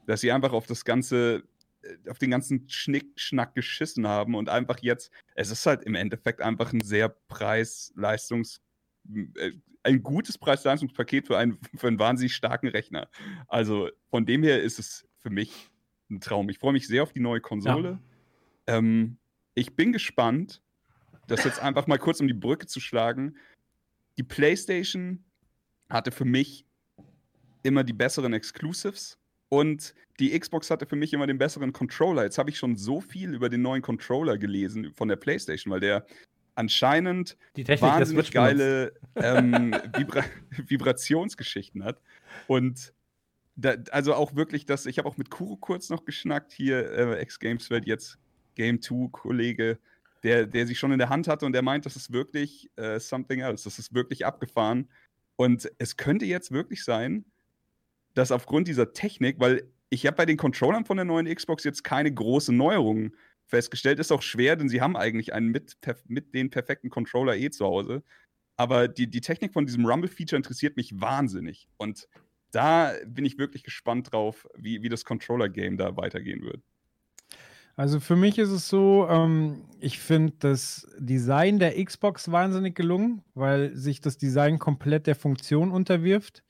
[0.06, 1.44] dass sie einfach auf das ganze,
[1.82, 6.40] äh, auf den ganzen Schnickschnack geschissen haben und einfach jetzt, es ist halt im Endeffekt
[6.40, 8.60] einfach ein sehr preis-leistungs-
[9.82, 13.08] ein gutes Preis-Leistungspaket für einen, für einen wahnsinnig starken Rechner.
[13.48, 15.70] Also von dem her ist es für mich
[16.10, 16.48] ein Traum.
[16.48, 18.00] Ich freue mich sehr auf die neue Konsole.
[18.68, 18.78] Ja.
[18.78, 19.18] Ähm,
[19.54, 20.62] ich bin gespannt,
[21.26, 23.36] das jetzt einfach mal kurz um die Brücke zu schlagen.
[24.18, 25.24] Die PlayStation
[25.88, 26.66] hatte für mich
[27.62, 29.18] immer die besseren Exclusives
[29.48, 32.24] und die Xbox hatte für mich immer den besseren Controller.
[32.24, 35.80] Jetzt habe ich schon so viel über den neuen Controller gelesen von der PlayStation, weil
[35.80, 36.06] der
[36.61, 42.00] anscheinend wahnsinnig geile ähm, Vibra Vibrationsgeschichten hat.
[42.46, 42.92] Und
[43.56, 47.18] da, also auch wirklich das, ich habe auch mit Kuro kurz noch geschnackt, hier äh,
[47.18, 48.18] Ex-Games wird jetzt
[48.54, 49.78] Game 2 Kollege,
[50.22, 53.00] der, der sich schon in der Hand hatte und der meint, das ist wirklich äh,
[53.00, 54.88] something else, das ist wirklich abgefahren.
[55.36, 57.24] Und es könnte jetzt wirklich sein,
[58.12, 61.84] dass aufgrund dieser Technik, weil ich habe bei den Controllern von der neuen Xbox jetzt
[61.84, 63.16] keine großen Neuerungen
[63.51, 63.98] festgestellt.
[63.98, 65.76] Ist auch schwer, denn sie haben eigentlich einen mit,
[66.07, 68.03] mit den perfekten Controller eh zu Hause.
[68.57, 71.68] Aber die, die Technik von diesem Rumble-Feature interessiert mich wahnsinnig.
[71.76, 72.09] Und
[72.53, 76.62] da bin ich wirklich gespannt drauf, wie, wie das Controller-Game da weitergehen wird.
[77.76, 83.22] Also für mich ist es so, ähm, ich finde das Design der Xbox wahnsinnig gelungen,
[83.34, 86.42] weil sich das Design komplett der Funktion unterwirft.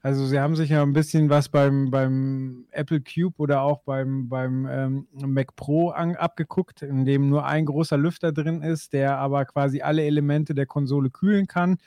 [0.00, 4.28] Also sie haben sich ja ein bisschen was beim, beim Apple Cube oder auch beim,
[4.28, 9.18] beim ähm, Mac Pro an, abgeguckt, in dem nur ein großer Lüfter drin ist, der
[9.18, 11.78] aber quasi alle Elemente der Konsole kühlen kann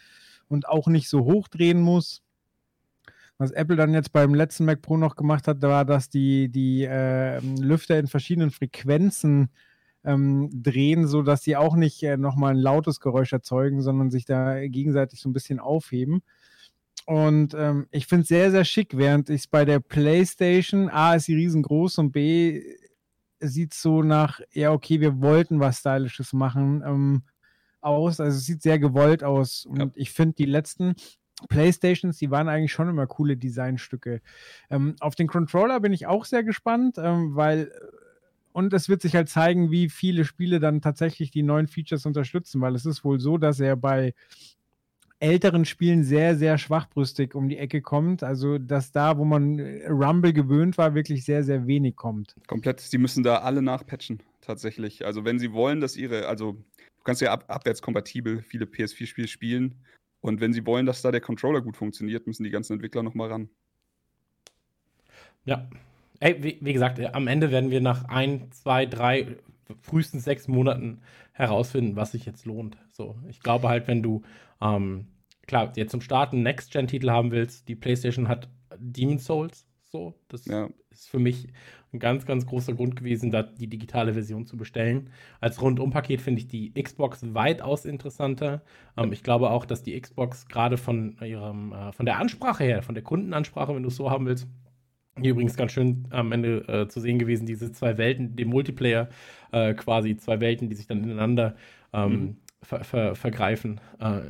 [0.50, 2.22] und auch nicht so hochdrehen muss.
[3.38, 6.84] Was Apple dann jetzt beim letzten Mac Pro noch gemacht hat, war, dass die, die
[6.84, 9.50] äh, Lüfter in verschiedenen Frequenzen
[10.04, 14.68] ähm, drehen, sodass sie auch nicht äh, nochmal ein lautes Geräusch erzeugen, sondern sich da
[14.68, 16.22] gegenseitig so ein bisschen aufheben.
[17.12, 21.16] Und ähm, ich finde es sehr, sehr schick, während ich es bei der PlayStation, A,
[21.16, 22.64] ist sie riesengroß und B,
[23.42, 27.24] sieht so nach, ja, okay, wir wollten was Stylisches machen, ähm,
[27.82, 28.22] aus.
[28.22, 29.66] Also es sieht sehr gewollt aus.
[29.66, 29.92] Und ja.
[29.96, 30.96] ich finde, die letzten
[31.50, 34.22] Playstations, die waren eigentlich schon immer coole Designstücke.
[34.70, 37.74] Ähm, auf den Controller bin ich auch sehr gespannt, ähm, weil
[38.54, 42.62] und es wird sich halt zeigen, wie viele Spiele dann tatsächlich die neuen Features unterstützen,
[42.62, 44.14] weil es ist wohl so, dass er bei
[45.22, 48.24] älteren Spielen sehr, sehr schwachbrüstig um die Ecke kommt.
[48.24, 52.36] Also, dass da, wo man äh, Rumble gewöhnt war, wirklich sehr, sehr wenig kommt.
[52.48, 52.80] Komplett.
[52.80, 55.06] Sie müssen da alle nachpatchen, tatsächlich.
[55.06, 59.76] Also, wenn sie wollen, dass ihre, also, du kannst ja ab, abwärtskompatibel viele PS4-Spiele spielen.
[60.22, 63.30] Und wenn sie wollen, dass da der Controller gut funktioniert, müssen die ganzen Entwickler nochmal
[63.30, 63.50] ran.
[65.46, 65.70] Ja.
[66.20, 69.38] Ey, wie, wie, gesagt, äh, am Ende werden wir nach ein, zwei, drei,
[69.82, 71.02] frühestens sechs Monaten
[71.34, 72.78] herausfinden, was sich jetzt lohnt.
[73.02, 74.22] So, ich glaube halt, wenn du,
[74.62, 75.08] ähm,
[75.48, 78.48] klar, jetzt zum Starten Next-Gen-Titel haben willst, die PlayStation hat
[78.78, 80.70] Demon's Souls, so, das ja.
[80.92, 81.48] ist für mich
[81.92, 85.10] ein ganz, ganz großer Grund gewesen, da die digitale Version zu bestellen.
[85.40, 88.62] Als Rundumpaket finde ich die Xbox weitaus interessanter.
[88.96, 92.84] Ähm, ich glaube auch, dass die Xbox gerade von ihrem, äh, von der Ansprache her,
[92.84, 94.48] von der Kundenansprache, wenn du es so haben willst,
[95.20, 99.10] hier übrigens ganz schön am Ende äh, zu sehen gewesen, diese zwei Welten, dem Multiplayer
[99.52, 101.56] äh, quasi, zwei Welten, die sich dann ineinander
[101.94, 102.38] ähm, mhm.
[102.62, 104.22] Ver ver vergreifen, äh,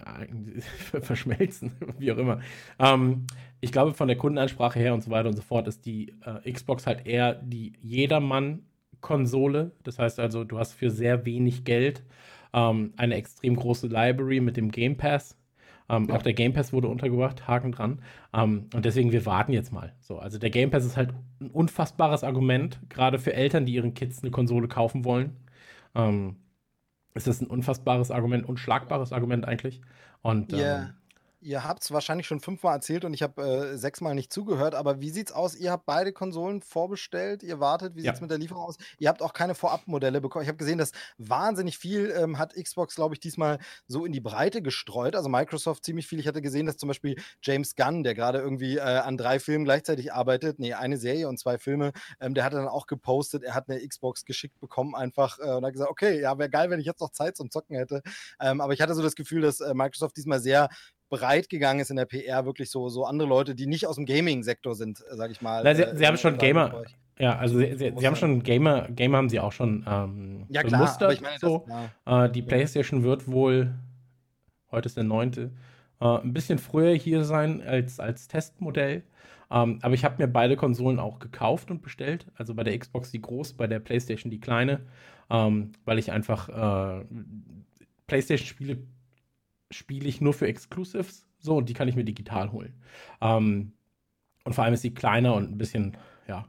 [1.02, 2.40] verschmelzen, wie auch immer.
[2.80, 3.28] Ähm,
[3.60, 6.52] ich glaube, von der Kundenansprache her und so weiter und so fort ist die äh,
[6.52, 9.72] Xbox halt eher die Jedermann-Konsole.
[9.84, 12.04] Das heißt also, du hast für sehr wenig Geld
[12.54, 15.38] ähm, eine extrem große Library mit dem Game Pass
[15.92, 16.16] ähm, ja.
[16.16, 18.00] Auch der Game Pass wurde untergebracht, Haken dran.
[18.34, 19.94] Ähm, und deswegen, wir warten jetzt mal.
[20.00, 23.94] So, also der Game Pass ist halt ein unfassbares Argument, gerade für Eltern, die ihren
[23.94, 25.36] Kids eine Konsole kaufen wollen.
[25.94, 26.38] Ähm,
[27.14, 29.82] ist das ein unfassbares Argument, unschlagbares Argument eigentlich.
[30.22, 30.84] Und yeah.
[30.84, 30.94] ähm,
[31.44, 35.02] Ihr habt es wahrscheinlich schon fünfmal erzählt und ich habe äh, sechsmal nicht zugehört, aber
[35.02, 35.56] wie sieht's aus?
[35.56, 38.12] Ihr habt beide Konsolen vorbestellt, ihr wartet, wie ja.
[38.12, 38.78] sieht's mit der Lieferung aus?
[39.00, 40.44] Ihr habt auch keine Vorabmodelle bekommen.
[40.44, 44.20] Ich habe gesehen, dass wahnsinnig viel ähm, hat Xbox, glaube ich, diesmal so in die
[44.20, 45.16] Breite gestreut.
[45.16, 46.20] Also Microsoft ziemlich viel.
[46.20, 49.66] Ich hatte gesehen, dass zum Beispiel James Gunn, der gerade irgendwie äh, an drei Filmen
[49.66, 53.56] gleichzeitig arbeitet, nee, eine Serie und zwei Filme, ähm, der hatte dann auch gepostet, er
[53.56, 56.80] hat eine Xbox geschickt bekommen einfach äh, und hat gesagt, okay, ja, wäre geil, wenn
[56.80, 58.04] ich jetzt noch Zeit zum Zocken hätte.
[58.40, 60.70] Ähm, aber ich hatte so das Gefühl, dass äh, Microsoft diesmal sehr
[61.12, 64.06] breit gegangen ist in der PR, wirklich so, so andere Leute, die nicht aus dem
[64.06, 65.62] Gaming-Sektor sind, äh, sag ich mal.
[65.64, 66.84] Na, sie, äh, sie haben schon Gamer.
[67.20, 70.64] Ja, also sie, sie, sie, haben schon Gamer, Gamer haben sie auch schon ähm, ja,
[70.64, 71.14] klar, bemustert.
[71.14, 71.68] Ich meine, so.
[72.06, 73.76] Das, äh, die PlayStation wird wohl,
[74.72, 79.04] heute ist der 9., äh, ein bisschen früher hier sein als, als Testmodell.
[79.52, 82.26] Ähm, aber ich habe mir beide Konsolen auch gekauft und bestellt.
[82.36, 84.80] Also bei der Xbox die groß, bei der PlayStation die kleine.
[85.30, 87.06] Ähm, weil ich einfach äh,
[88.08, 88.78] PlayStation-Spiele
[89.72, 91.28] spiele ich nur für Exclusives.
[91.40, 92.74] So, und die kann ich mir digital holen.
[93.20, 93.74] Ähm,
[94.44, 95.98] und vor allem ist sie kleiner und ein bisschen,
[96.28, 96.48] ja,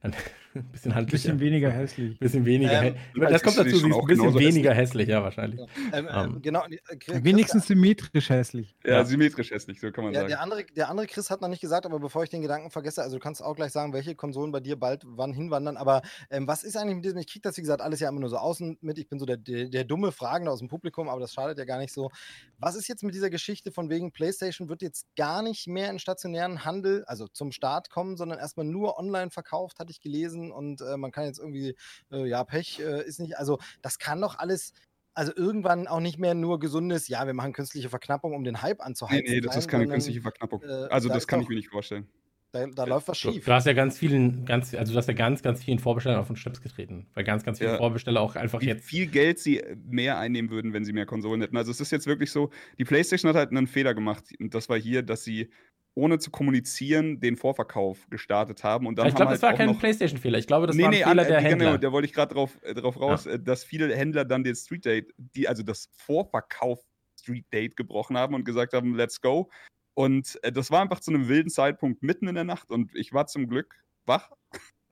[0.00, 0.14] dann
[0.72, 1.30] bisschen handlicher.
[1.30, 2.18] Ein bisschen weniger hässlich.
[2.18, 5.60] Bisschen weniger ähm, Das kommt dazu, sie ist ein bisschen weniger hässlich, ja, wahrscheinlich.
[5.92, 6.64] Ähm, ähm, genau.
[6.66, 8.76] Äh, Wenigstens symmetrisch hässlich.
[8.84, 10.30] Ja, ja, symmetrisch hässlich, so kann man ja, sagen.
[10.30, 13.02] Der andere, der andere Chris hat noch nicht gesagt, aber bevor ich den Gedanken vergesse,
[13.02, 16.46] also du kannst auch gleich sagen, welche Konsolen bei dir bald wann hinwandern, aber ähm,
[16.46, 18.36] was ist eigentlich mit diesem, ich kriege das, wie gesagt, alles ja immer nur so
[18.36, 21.32] außen mit, ich bin so der, der, der dumme Fragende aus dem Publikum, aber das
[21.32, 22.10] schadet ja gar nicht so.
[22.58, 25.98] Was ist jetzt mit dieser Geschichte von wegen PlayStation wird jetzt gar nicht mehr in
[25.98, 30.80] stationären Handel, also zum Start kommen, sondern erstmal nur online verkauft, hatte ich gelesen und
[30.80, 31.76] äh, man kann jetzt irgendwie,
[32.10, 34.72] äh, ja, Pech äh, ist nicht, also das kann doch alles
[35.14, 38.80] also irgendwann auch nicht mehr nur gesundes, ja, wir machen künstliche Verknappung, um den Hype
[38.80, 39.24] anzuheizen.
[39.26, 40.62] Nee, nee, das ist keine sondern, künstliche Verknappung.
[40.62, 42.08] Äh, also da das kann ich mir nicht vorstellen.
[42.52, 43.44] Da, da läuft was schief.
[43.44, 46.20] Du, du, hast ja ganz vielen, ganz, also du hast ja ganz, ganz vielen Vorbestellern
[46.20, 47.76] auf den Schlips getreten, weil ganz, ganz viele ja.
[47.78, 48.84] Vorbesteller auch einfach Wie jetzt.
[48.84, 51.56] viel Geld sie mehr einnehmen würden, wenn sie mehr Konsolen hätten.
[51.56, 54.68] Also es ist jetzt wirklich so, die PlayStation hat halt einen Fehler gemacht und das
[54.68, 55.48] war hier, dass sie
[55.94, 58.86] ohne zu kommunizieren, den Vorverkauf gestartet haben.
[58.86, 60.38] Und dann ich glaube, halt das war kein PlayStation-Fehler.
[60.38, 61.78] Ich glaube, das nee, war ein nee, Fehler äh, der genau, Händler.
[61.78, 63.32] da wollte ich gerade drauf, äh, drauf raus, ja.
[63.32, 66.80] Äh, dass viele Händler dann den Street Date, die, also das Vorverkauf
[67.18, 69.50] Street Date gebrochen haben und gesagt haben, let's go.
[69.94, 73.12] Und äh, das war einfach zu einem wilden Zeitpunkt mitten in der Nacht und ich
[73.12, 73.74] war zum Glück
[74.06, 74.30] wach.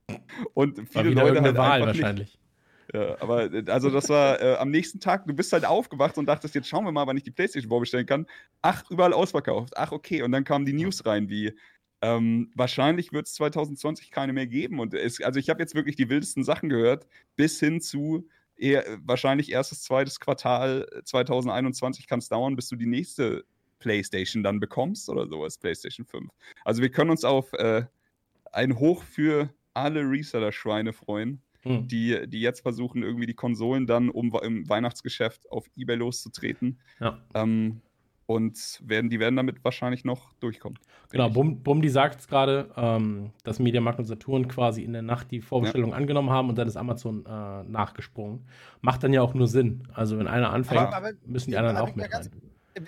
[0.53, 2.33] Und viele Leute halt Wahl wahrscheinlich.
[2.33, 2.40] Nicht,
[2.93, 6.25] ja, aber äh, also das war äh, am nächsten Tag, du bist halt aufgewacht und
[6.25, 8.25] dachtest, jetzt schauen wir mal, wann ich die Playstation vorbestellen kann.
[8.61, 9.77] Ach, überall ausverkauft.
[9.77, 10.21] Ach, okay.
[10.23, 11.53] Und dann kamen die News rein, wie
[12.01, 14.79] ähm, wahrscheinlich wird es 2020 keine mehr geben.
[14.79, 18.27] Und es, also ich habe jetzt wirklich die wildesten Sachen gehört, bis hin zu
[18.57, 23.45] eher, wahrscheinlich erstes, zweites Quartal 2021 kann es dauern, bis du die nächste
[23.79, 26.29] PlayStation dann bekommst oder sowas, PlayStation 5.
[26.65, 27.83] Also wir können uns auf äh,
[28.51, 31.87] ein Hoch für alle Reseller-Schweine freuen hm.
[31.87, 36.79] die, die jetzt versuchen, irgendwie die Konsolen dann, um im Weihnachtsgeschäft auf Ebay loszutreten.
[36.99, 37.19] Ja.
[37.33, 37.81] Ähm,
[38.27, 40.79] und werden, die werden damit wahrscheinlich noch durchkommen.
[41.09, 45.31] Genau, Bum, Bumdi sagt es gerade, ähm, dass Mediamarkt und Saturn quasi in der Nacht
[45.31, 45.97] die Vorbestellung ja.
[45.97, 48.45] angenommen haben und dann ist Amazon äh, nachgesprungen.
[48.79, 49.87] Macht dann ja auch nur Sinn.
[49.93, 52.29] Also wenn einer anfängt, aber, aber, müssen die anderen auch mit rein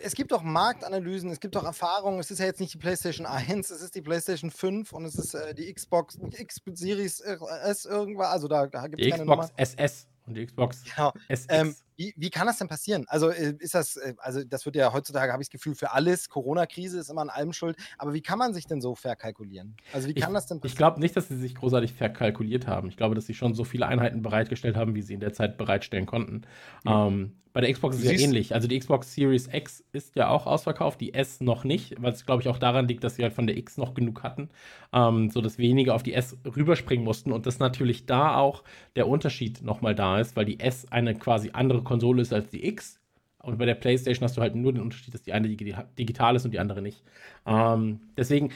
[0.01, 2.19] es gibt doch Marktanalysen, es gibt doch Erfahrungen.
[2.19, 5.15] Es ist ja jetzt nicht die PlayStation 1, es ist die PlayStation 5 und es
[5.15, 8.27] ist äh, die Xbox X Series S irgendwas.
[8.27, 9.59] Also da, da gibt es keine Xbox Nummer.
[9.59, 11.13] SS und die Xbox genau.
[11.27, 11.47] SS.
[11.49, 13.05] Ähm, Wie, wie kann das denn passieren?
[13.07, 15.91] Also äh, ist das, äh, also das wird ja heutzutage, habe ich das Gefühl, für
[15.91, 19.75] alles, Corona-Krise ist immer an allem schuld, aber wie kann man sich denn so verkalkulieren?
[19.91, 20.71] Also wie kann ich, das denn passieren?
[20.73, 22.87] Ich glaube nicht, dass sie sich großartig verkalkuliert haben.
[22.89, 25.57] Ich glaube, dass sie schon so viele Einheiten bereitgestellt haben, wie sie in der Zeit
[25.57, 26.43] bereitstellen konnten.
[26.85, 27.07] Ja.
[27.07, 28.55] Ähm, bei der Xbox ist es ja ähnlich.
[28.55, 32.25] Also die Xbox Series X ist ja auch ausverkauft, die S noch nicht, weil es,
[32.25, 34.49] glaube ich, auch daran liegt, dass sie halt von der X noch genug hatten,
[34.91, 38.63] ähm, sodass wenige auf die S rüberspringen mussten und dass natürlich da auch
[38.95, 42.65] der Unterschied nochmal da ist, weil die S eine quasi andere Konsole ist als die
[42.67, 42.99] X.
[43.39, 46.45] Und bei der PlayStation hast du halt nur den Unterschied, dass die eine digital ist
[46.45, 47.03] und die andere nicht.
[47.45, 48.51] Ähm, deswegen,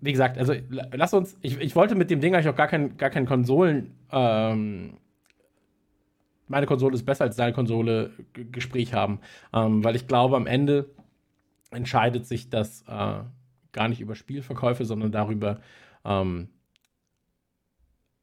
[0.00, 2.96] wie gesagt, also lass uns, ich, ich wollte mit dem Ding eigentlich auch gar kein,
[2.96, 4.94] gar kein Konsolen, ähm,
[6.48, 9.20] meine Konsole ist besser als deine Konsole Gespräch haben.
[9.52, 10.90] Ähm, weil ich glaube, am Ende
[11.70, 13.18] entscheidet sich das äh,
[13.72, 15.60] gar nicht über Spielverkäufe, sondern darüber,
[16.04, 16.48] ähm,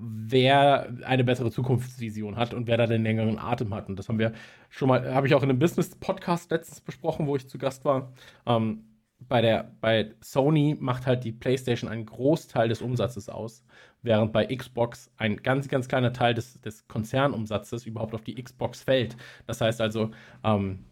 [0.06, 3.88] wer eine bessere Zukunftsvision hat und wer da den längeren Atem hat.
[3.90, 4.34] Und das haben wir
[4.70, 8.14] schon mal, habe ich auch in einem Business-Podcast letztens besprochen, wo ich zu Gast war.
[8.46, 8.86] Ähm,
[9.20, 13.64] bei, der, bei Sony macht halt die PlayStation einen Großteil des Umsatzes aus,
[14.02, 18.84] während bei Xbox ein ganz, ganz kleiner Teil des, des Konzernumsatzes überhaupt auf die Xbox
[18.84, 19.16] fällt.
[19.48, 20.12] Das heißt also,
[20.44, 20.86] ähm,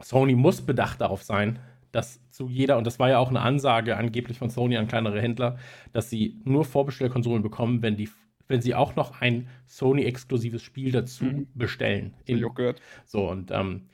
[0.00, 1.58] Sony muss bedacht darauf sein,
[1.92, 5.20] dass zu jeder, und das war ja auch eine Ansage angeblich von Sony an kleinere
[5.20, 5.56] Händler,
[5.92, 8.10] dass sie nur Vorbestellkonsolen bekommen, wenn die
[8.48, 11.48] wenn sie auch noch ein Sony-exklusives Spiel dazu mhm.
[11.54, 12.14] bestellen.
[12.24, 12.44] In,
[13.04, 13.88] so, und ähm,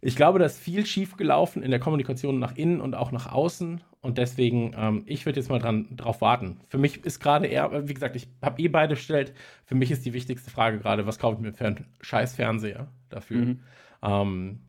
[0.00, 3.32] ich glaube, da ist viel schief gelaufen in der Kommunikation nach innen und auch nach
[3.32, 3.82] außen.
[4.02, 6.60] Und deswegen, ähm, ich würde jetzt mal dran, drauf warten.
[6.68, 9.34] Für mich ist gerade eher, wie gesagt, ich habe eh beide bestellt.
[9.64, 12.88] Für mich ist die wichtigste Frage gerade, was kaufe ich mir für einen scheiß Fernseher
[13.08, 13.60] dafür, mhm.
[14.02, 14.60] ähm,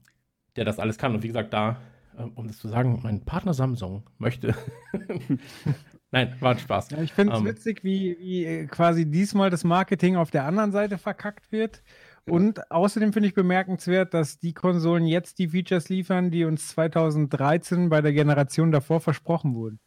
[0.55, 1.13] der das alles kann.
[1.13, 1.77] Und wie gesagt, da,
[2.17, 4.55] äh, um das zu sagen, mein Partner Samsung möchte.
[6.11, 6.91] Nein, war ein Spaß.
[6.91, 10.45] Ja, ich finde es ähm, witzig, wie, wie äh, quasi diesmal das Marketing auf der
[10.45, 11.83] anderen Seite verkackt wird.
[12.29, 17.89] Und außerdem finde ich bemerkenswert, dass die Konsolen jetzt die Features liefern, die uns 2013
[17.89, 19.79] bei der Generation davor versprochen wurden.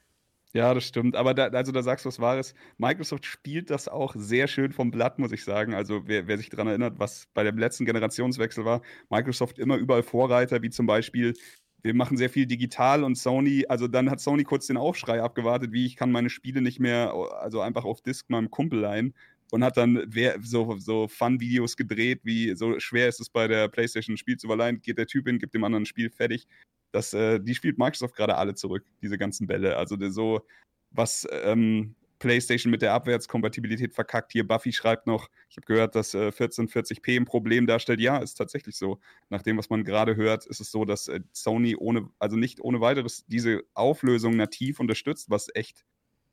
[0.52, 1.14] Ja, das stimmt.
[1.14, 2.54] Aber da, also da sagst du was Wahres.
[2.76, 5.74] Microsoft spielt das auch sehr schön vom Blatt, muss ich sagen.
[5.74, 10.02] Also wer, wer sich daran erinnert, was bei dem letzten Generationswechsel war, Microsoft immer überall
[10.02, 11.34] Vorreiter, wie zum Beispiel,
[11.82, 15.72] wir machen sehr viel digital und Sony, also dann hat Sony kurz den Aufschrei abgewartet,
[15.72, 19.14] wie ich kann meine Spiele nicht mehr, also einfach auf Disk meinem Kumpel leihen
[19.50, 20.10] und hat dann
[20.42, 24.46] so, so Fun-Videos gedreht, wie so schwer ist es bei der PlayStation ein Spiel zu
[24.46, 26.46] verleihen, geht der Typ hin, gibt dem anderen ein Spiel fertig.
[26.92, 29.76] Das, äh, die spielt Microsoft gerade alle zurück, diese ganzen Bälle.
[29.76, 30.42] Also so,
[30.90, 34.30] was ähm, PlayStation mit der Abwärtskompatibilität verkackt.
[34.30, 37.98] Hier Buffy schreibt noch, ich habe gehört, dass äh, 1440p ein Problem darstellt.
[37.98, 39.00] Ja, ist tatsächlich so.
[39.30, 42.60] Nach dem, was man gerade hört, ist es so, dass äh, Sony ohne, also nicht
[42.60, 45.84] ohne weiteres diese Auflösung nativ unterstützt, was echt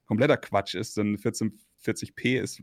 [0.05, 2.61] kompletter Quatsch ist, denn 1440p ist,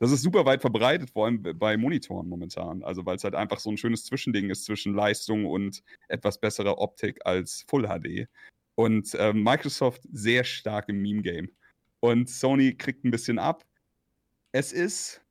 [0.00, 2.82] das ist super weit verbreitet, vor allem bei Monitoren momentan.
[2.82, 6.78] Also weil es halt einfach so ein schönes Zwischending ist zwischen Leistung und etwas besserer
[6.78, 8.28] Optik als Full HD.
[8.74, 11.50] Und äh, Microsoft sehr stark im Meme-Game.
[12.04, 13.64] Und Sony kriegt ein bisschen ab.
[14.52, 15.22] Es ist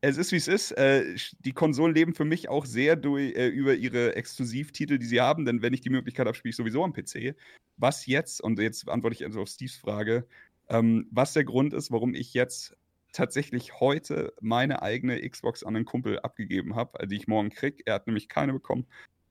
[0.00, 0.70] es ist, wie es ist.
[0.70, 5.20] Äh, die Konsolen leben für mich auch sehr durch, äh, über ihre Exklusivtitel, die sie
[5.20, 7.34] haben, denn wenn ich die Möglichkeit habe, spiele ich sowieso am PC.
[7.78, 10.24] Was jetzt, und jetzt antworte ich also auf Steves Frage,
[10.68, 12.76] ähm, was der Grund ist, warum ich jetzt
[13.12, 17.82] tatsächlich heute meine eigene Xbox an einen Kumpel abgegeben habe, die ich morgen kriege.
[17.86, 18.86] Er hat nämlich keine bekommen.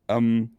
[0.10, 0.58] Ähm,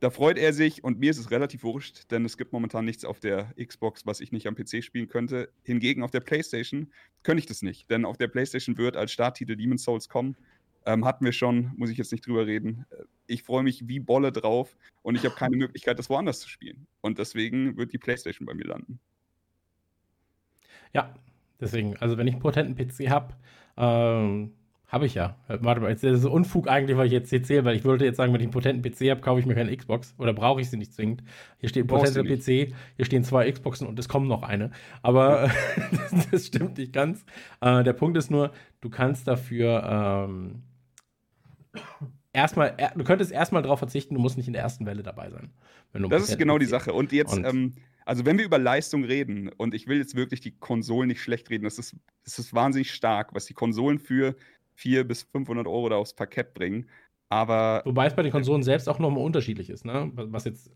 [0.00, 3.04] da freut er sich und mir ist es relativ wurscht, denn es gibt momentan nichts
[3.04, 5.50] auf der Xbox, was ich nicht am PC spielen könnte.
[5.62, 6.92] Hingegen auf der PlayStation
[7.22, 10.36] könnte ich das nicht, denn auf der PlayStation wird als Starttitel Demon's Souls kommen.
[10.84, 12.84] Ähm, hatten wir schon, muss ich jetzt nicht drüber reden.
[12.90, 16.48] Äh, ich freue mich wie Bolle drauf und ich habe keine Möglichkeit, das woanders zu
[16.48, 16.86] spielen.
[17.00, 19.00] Und deswegen wird die PlayStation bei mir landen.
[20.92, 21.14] Ja,
[21.58, 23.34] deswegen, also wenn ich einen potenten PC habe,
[23.76, 24.52] ähm,
[24.88, 25.36] habe ich ja.
[25.48, 28.32] Warte mal, jetzt ist Unfug eigentlich, weil ich jetzt erzähle, weil ich wollte jetzt sagen,
[28.32, 30.76] wenn ich einen potenten PC habe, kaufe ich mir keine Xbox oder brauche ich sie
[30.76, 31.24] nicht zwingend.
[31.58, 34.70] Hier steht ein potenter PC, hier stehen zwei Xboxen und es kommt noch eine.
[35.02, 35.50] Aber
[35.90, 37.24] das, das, stimmt nicht ganz.
[37.60, 40.62] Äh, der Punkt ist nur, du kannst dafür ähm,
[42.32, 45.50] erstmal, du könntest erstmal darauf verzichten, du musst nicht in der ersten Welle dabei sein.
[45.92, 46.92] das ist genau PC die Sache.
[46.92, 47.74] Und jetzt, und, ähm,
[48.04, 51.50] also wenn wir über Leistung reden, und ich will jetzt wirklich die Konsolen nicht schlecht
[51.50, 54.36] reden, das ist, das ist wahnsinnig stark, was die Konsolen für
[54.76, 56.88] 400 bis 500 Euro da aufs Parkett bringen.
[57.28, 57.82] Aber.
[57.84, 60.10] Wobei es bei den Konsolen selbst auch nochmal unterschiedlich ist, ne?
[60.14, 60.70] Was jetzt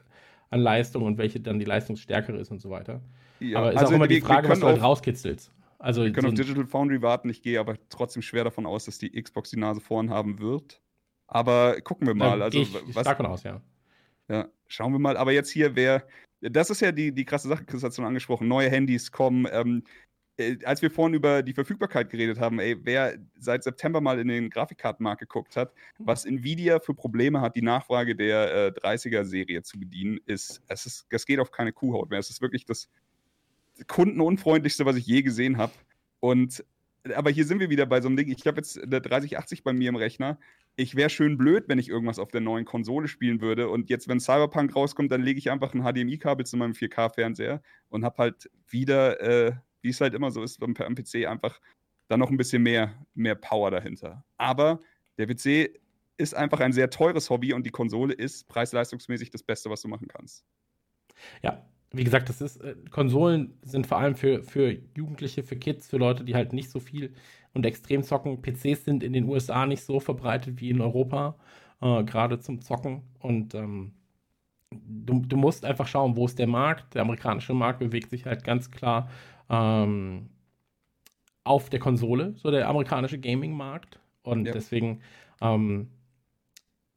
[0.51, 3.01] an Leistung und welche dann die leistungsstärkere ist und so weiter.
[3.38, 5.53] Ja, aber ist also auch immer die Frage, was du halt rauskitzelst.
[5.78, 7.30] Also wir können so auf Digital Foundry warten.
[7.30, 10.82] Ich gehe aber trotzdem schwer davon aus, dass die Xbox die Nase vorn haben wird.
[11.26, 12.42] Aber gucken wir mal.
[12.42, 13.62] Also, ich, was, stark davon aus, ja.
[14.28, 15.16] Ja, schauen wir mal.
[15.16, 16.07] Aber jetzt hier, wer.
[16.42, 18.48] Das ist ja die, die krasse Sache, Chris hat es schon angesprochen.
[18.48, 19.46] Neue Handys kommen.
[19.53, 19.84] Ähm,
[20.41, 24.28] äh, als wir vorhin über die Verfügbarkeit geredet haben, ey, wer seit September mal in
[24.28, 26.07] den Grafikkartenmarkt geguckt hat, mhm.
[26.07, 31.07] was Nvidia für Probleme hat, die Nachfrage der äh, 30er-Serie zu bedienen, ist, es ist,
[31.11, 32.18] das geht auf keine Kuhhaut mehr.
[32.18, 32.88] Es ist wirklich das
[33.86, 35.72] kundenunfreundlichste, was ich je gesehen habe.
[36.20, 36.64] Und
[37.14, 38.30] aber hier sind wir wieder bei so einem Ding.
[38.30, 40.38] Ich habe jetzt eine 3080 bei mir im Rechner.
[40.76, 43.68] Ich wäre schön blöd, wenn ich irgendwas auf der neuen Konsole spielen würde.
[43.68, 48.05] Und jetzt, wenn Cyberpunk rauskommt, dann lege ich einfach ein HDMI-Kabel zu meinem 4K-Fernseher und
[48.05, 49.53] habe halt wieder, äh,
[49.83, 51.61] wie es halt immer so ist beim PC, einfach
[52.09, 54.24] dann noch ein bisschen mehr, mehr Power dahinter.
[54.37, 54.81] Aber
[55.18, 55.78] der PC
[56.16, 59.89] ist einfach ein sehr teures Hobby und die Konsole ist preis-leistungsmäßig das Beste, was du
[59.89, 60.45] machen kannst.
[61.43, 65.89] Ja, wie gesagt, das ist, äh, Konsolen sind vor allem für, für Jugendliche, für Kids,
[65.89, 67.14] für Leute, die halt nicht so viel
[67.53, 68.43] und extrem zocken.
[68.43, 71.37] PCs sind in den USA nicht so verbreitet wie in Europa,
[71.81, 73.03] äh, gerade zum Zocken.
[73.18, 73.93] Und ähm,
[74.70, 76.95] du, du musst einfach schauen, wo ist der Markt.
[76.95, 79.11] Der amerikanische Markt bewegt sich halt ganz klar
[79.51, 80.30] ähm,
[81.44, 84.01] auf der Konsole, so der amerikanische Gaming-Markt.
[84.22, 84.53] Und ja.
[84.53, 85.01] deswegen
[85.40, 85.90] ähm,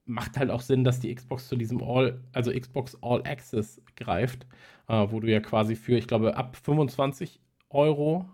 [0.06, 4.45] macht halt auch Sinn, dass die Xbox zu diesem All, also Xbox All Access greift,
[4.88, 7.39] äh, wo du ja quasi für, ich glaube, ab 25
[7.70, 8.30] Euro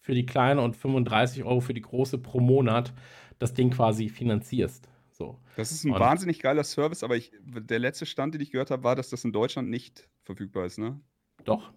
[0.00, 2.92] für die kleine und 35 Euro für die große pro Monat
[3.38, 4.88] das Ding quasi finanzierst.
[5.10, 5.38] So.
[5.56, 8.70] Das ist ein und wahnsinnig geiler Service, aber ich, der letzte Stand, den ich gehört
[8.70, 11.00] habe, war, dass das in Deutschland nicht verfügbar ist, ne?
[11.44, 11.72] Doch,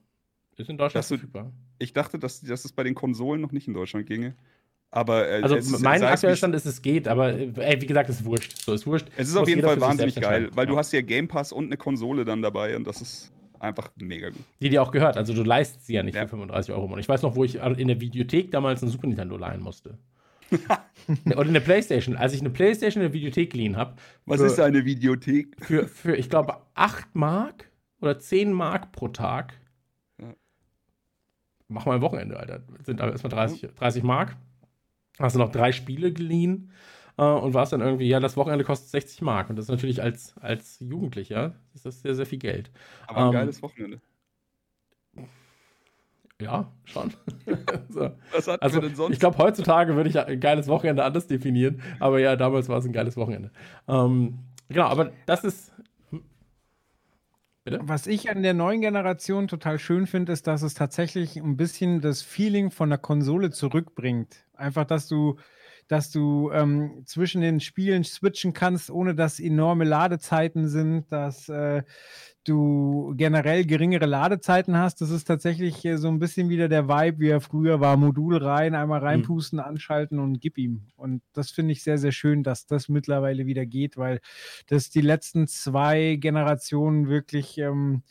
[0.58, 1.52] ist in Deutschland du, verfügbar.
[1.80, 4.36] Ich dachte, dass, dass es bei den Konsolen noch nicht in Deutschland ginge.
[4.91, 8.26] Aber, äh, also mein aktueller Stand ist, es geht, aber ey, wie gesagt, es ist
[8.26, 8.58] wurscht.
[8.58, 9.08] So, ist wurscht.
[9.16, 10.72] Es ist auf jeden Fall wahnsinnig geil, weil ja.
[10.72, 13.32] du hast ja Game Pass und eine Konsole dann dabei und das ist
[13.62, 14.41] einfach mega gut.
[14.60, 16.24] Die dir auch gehört, also du leistest sie ja nicht ja.
[16.24, 16.86] für 35 Euro.
[16.86, 19.97] Und ich weiß noch, wo ich in der Videothek damals ein Super Nintendo leihen musste.
[21.26, 22.18] Oder eine Playstation.
[22.18, 23.95] Als ich eine Playstation in der Videothek geliehen habe.
[24.26, 25.56] Was ist eine Videothek?
[25.64, 27.70] Für, für ich glaube, 8 Mark
[28.02, 29.54] oder 10 Mark pro Tag.
[31.72, 32.61] Mach mal ein Wochenende, Alter.
[32.84, 34.36] Sind aber erstmal 30, 30 Mark.
[35.19, 36.72] Hast du noch drei Spiele geliehen
[37.17, 39.49] äh, und warst dann irgendwie, ja, das Wochenende kostet 60 Mark.
[39.49, 42.72] Und das ist natürlich als, als Jugendlicher ist das sehr, sehr viel Geld.
[43.07, 44.01] Aber ein ähm, geiles Wochenende.
[46.41, 47.13] Ja, schon.
[47.89, 48.11] so.
[48.32, 49.13] Was hat also, denn sonst?
[49.13, 51.82] Ich glaube, heutzutage würde ich ein geiles Wochenende anders definieren.
[51.99, 53.51] Aber ja, damals war es ein geiles Wochenende.
[53.88, 55.72] Ähm, genau, aber das ist.
[57.72, 57.88] Bitte?
[57.88, 62.01] Was ich an der neuen Generation total schön finde, ist, dass es tatsächlich ein bisschen
[62.01, 64.45] das Feeling von der Konsole zurückbringt.
[64.53, 65.38] Einfach, dass du
[65.88, 71.84] dass du ähm, zwischen den Spielen switchen kannst, ohne dass enorme Ladezeiten sind, dass äh,
[72.44, 75.02] du generell geringere Ladezeiten hast.
[75.02, 77.98] Das ist tatsächlich äh, so ein bisschen wieder der Vibe, wie er früher war.
[77.98, 79.06] Modul rein, einmal mhm.
[79.06, 79.66] reinpusten, mhm.
[79.66, 80.88] anschalten und gib ihm.
[80.96, 84.20] Und das finde ich sehr, sehr schön, dass das mittlerweile wieder geht, weil
[84.68, 88.04] das die letzten zwei Generationen wirklich ähm,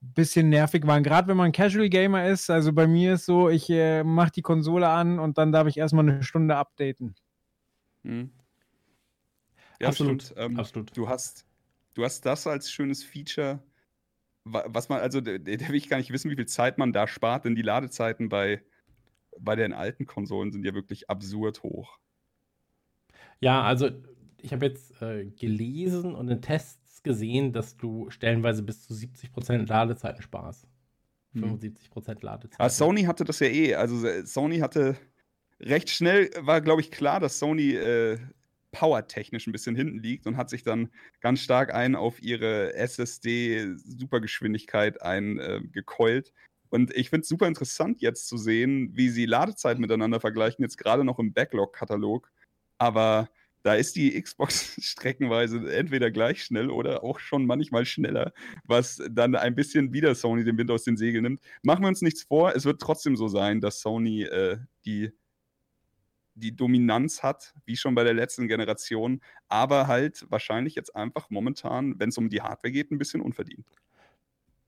[0.00, 1.02] bisschen nervig waren.
[1.02, 2.50] Gerade wenn man Casual Gamer ist.
[2.50, 5.76] Also bei mir ist so, ich äh, mache die Konsole an und dann darf ich
[5.76, 7.14] erstmal eine Stunde updaten.
[8.02, 8.30] Mhm.
[9.78, 10.34] Ja, absolut.
[10.36, 10.96] Ähm, absolut.
[10.96, 11.46] Du hast,
[11.94, 13.62] du hast das als schönes Feature,
[14.44, 17.06] was man, also da, da will ich gar nicht wissen, wie viel Zeit man da
[17.06, 18.62] spart, denn die Ladezeiten bei,
[19.38, 21.98] bei den alten Konsolen sind ja wirklich absurd hoch.
[23.40, 23.90] Ja, also
[24.38, 29.68] ich habe jetzt äh, gelesen und in Tests gesehen, dass du stellenweise bis zu 70%
[29.68, 30.66] Ladezeiten sparst.
[31.34, 32.16] 75% hm.
[32.22, 32.58] Ladezeiten.
[32.58, 33.74] Aber Sony hatte das ja eh.
[33.74, 34.96] Also äh, Sony hatte
[35.60, 38.18] recht schnell, war glaube ich klar, dass Sony äh,
[38.72, 40.90] powertechnisch ein bisschen hinten liegt und hat sich dann
[41.20, 46.28] ganz stark ein auf ihre SSD-Supergeschwindigkeit eingekeult.
[46.28, 46.32] Äh,
[46.70, 50.78] und ich finde es super interessant jetzt zu sehen, wie sie Ladezeiten miteinander vergleichen, jetzt
[50.78, 52.30] gerade noch im Backlog-Katalog.
[52.78, 53.28] Aber
[53.62, 58.32] da ist die Xbox streckenweise entweder gleich schnell oder auch schon manchmal schneller,
[58.64, 61.40] was dann ein bisschen wieder Sony den Wind aus den Segeln nimmt.
[61.62, 65.10] Machen wir uns nichts vor, es wird trotzdem so sein, dass Sony äh, die,
[66.40, 71.98] die Dominanz hat, wie schon bei der letzten Generation, aber halt wahrscheinlich jetzt einfach momentan,
[71.98, 73.66] wenn es um die Hardware geht, ein bisschen unverdient.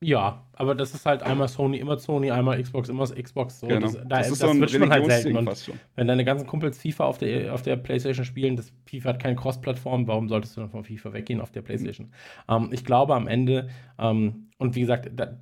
[0.02, 3.60] Ja, aber das ist halt einmal Sony, immer Sony, einmal Xbox, immer Xbox.
[3.60, 3.68] So.
[3.68, 3.82] Genau.
[3.82, 5.36] Das, da, das, das so switcht man halt selten.
[5.36, 9.22] Und wenn deine ganzen Kumpels FIFA auf der, auf der PlayStation spielen, das FIFA hat
[9.22, 12.08] keine Cross-Plattform, warum solltest du dann von FIFA weggehen auf der PlayStation?
[12.48, 12.54] Mhm.
[12.54, 15.38] Ähm, ich glaube am Ende, ähm, und wie gesagt, da,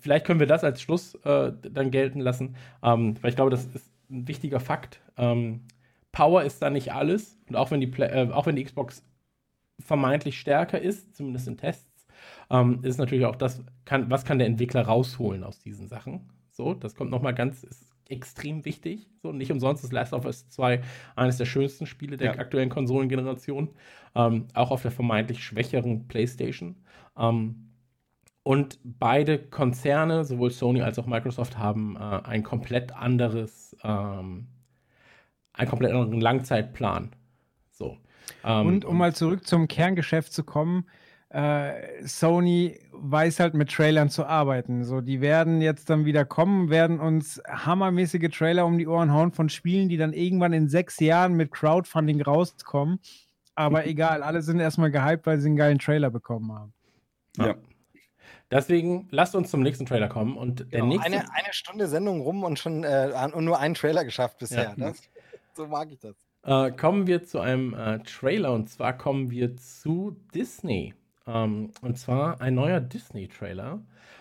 [0.00, 3.64] vielleicht können wir das als Schluss äh, dann gelten lassen, ähm, weil ich glaube, das
[3.64, 5.00] ist ein wichtiger Fakt.
[5.16, 5.62] Ähm,
[6.12, 7.38] Power ist da nicht alles.
[7.48, 9.04] Und auch wenn die, äh, auch wenn die Xbox
[9.80, 12.06] vermeintlich stärker ist, zumindest in Tests,
[12.50, 16.30] ähm, ist natürlich auch das, kann, was kann der Entwickler rausholen aus diesen Sachen.
[16.50, 19.08] So, das kommt nochmal ganz, ist extrem wichtig.
[19.22, 20.80] So, nicht umsonst ist Last of Us 2
[21.16, 22.38] eines der schönsten Spiele der ja.
[22.38, 23.68] aktuellen Konsolengeneration.
[24.14, 26.76] Ähm, auch auf der vermeintlich schwächeren PlayStation.
[27.18, 27.72] Ähm,
[28.46, 34.46] Und beide Konzerne, sowohl Sony als auch Microsoft, haben äh, ein komplett anderes, ähm,
[35.52, 37.10] einen komplett anderen Langzeitplan.
[37.72, 37.96] So.
[38.44, 40.86] Ähm, und um mal zurück zum Kerngeschäft zu kommen,
[41.30, 41.72] äh,
[42.04, 44.84] Sony weiß halt mit Trailern zu arbeiten.
[44.84, 49.32] So, die werden jetzt dann wieder kommen, werden uns hammermäßige Trailer um die Ohren hauen
[49.32, 53.00] von Spielen, die dann irgendwann in sechs Jahren mit Crowdfunding rauskommen.
[53.56, 56.72] Aber egal, alle sind erstmal gehypt, weil sie einen geilen Trailer bekommen haben.
[57.38, 57.56] Ja.
[58.50, 60.36] Deswegen lasst uns zum nächsten Trailer kommen.
[60.36, 61.06] Und der genau, nächste...
[61.06, 64.74] eine, eine Stunde Sendung rum und schon äh, und nur einen Trailer geschafft bisher.
[64.76, 64.86] Ja.
[64.86, 65.02] Das,
[65.54, 66.16] so mag ich das.
[66.44, 70.94] Äh, kommen wir zu einem äh, Trailer und zwar kommen wir zu Disney.
[71.26, 73.80] Ähm, und zwar ein neuer Disney-Trailer.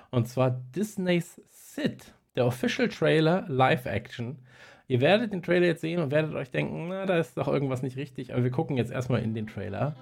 [0.09, 4.39] Und zwar Disney's Sid, der Official Trailer Live Action.
[4.87, 7.81] Ihr werdet den Trailer jetzt sehen und werdet euch denken, na, da ist doch irgendwas
[7.81, 8.33] nicht richtig.
[8.33, 9.95] Aber wir gucken jetzt erstmal in den Trailer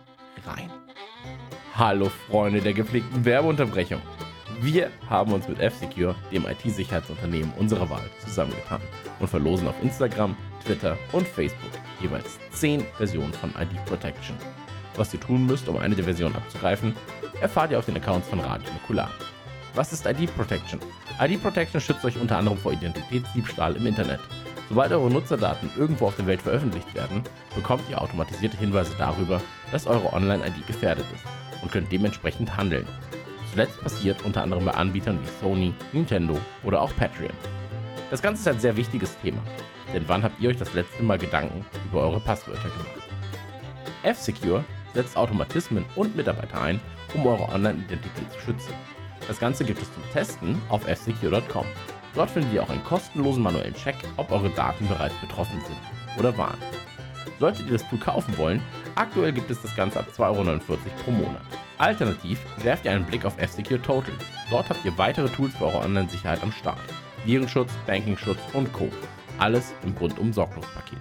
[0.45, 0.69] rein.
[1.76, 3.99] Hallo Freunde der gepflegten Werbeunterbrechung.
[4.61, 8.80] Wir haben uns mit F-Secure, dem IT-Sicherheitsunternehmen unserer Wahl, zusammengetan
[9.19, 14.36] und verlosen auf Instagram, Twitter und Facebook jeweils 10 Versionen von ID Protection.
[14.97, 16.95] Was ihr tun müsst, um eine der Versionen abzugreifen,
[17.41, 19.09] erfahrt ihr auf den Accounts von Radio Nukular.
[19.74, 20.80] Was ist ID Protection?
[21.19, 24.19] ID Protection schützt euch unter anderem vor Identitätsdiebstahl im Internet.
[24.69, 27.24] Sobald eure Nutzerdaten irgendwo auf der Welt veröffentlicht werden,
[27.55, 29.41] bekommt ihr automatisierte Hinweise darüber,
[29.74, 31.26] dass eure Online-ID gefährdet ist
[31.61, 32.88] und könnt dementsprechend handeln.
[33.51, 37.34] Zuletzt passiert unter anderem bei Anbietern wie Sony, Nintendo oder auch Patreon.
[38.09, 39.41] Das Ganze ist ein sehr wichtiges Thema,
[39.93, 43.01] denn wann habt ihr euch das letzte Mal Gedanken über eure Passwörter gemacht?
[44.03, 44.63] F-Secure
[44.93, 46.80] setzt Automatismen und Mitarbeiter ein,
[47.15, 48.74] um eure Online-Identität zu schützen.
[49.28, 51.65] Das Ganze gibt es zum Testen auf fsecure.com.
[52.13, 56.38] Dort findet ihr auch einen kostenlosen manuellen Check, ob eure Daten bereits betroffen sind oder
[56.38, 56.59] waren.
[57.39, 58.61] Solltet ihr das Tool kaufen wollen,
[58.95, 60.59] aktuell gibt es das Ganze ab 2,49 Euro
[61.03, 61.41] pro Monat.
[61.78, 64.13] Alternativ werft ihr einen Blick auf F-Secure Total.
[64.49, 66.80] Dort habt ihr weitere Tools für eure Online-Sicherheit am Start.
[67.26, 68.89] Virenschutz, Bankingschutz und Co.
[69.39, 70.99] Alles im rundum sorglos Paket.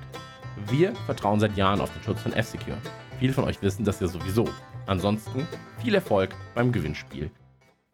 [0.70, 2.78] Wir vertrauen seit Jahren auf den Schutz von F-Secure.
[3.18, 4.48] Viele von euch wissen das ja sowieso.
[4.86, 5.46] Ansonsten
[5.80, 7.30] viel Erfolg beim Gewinnspiel.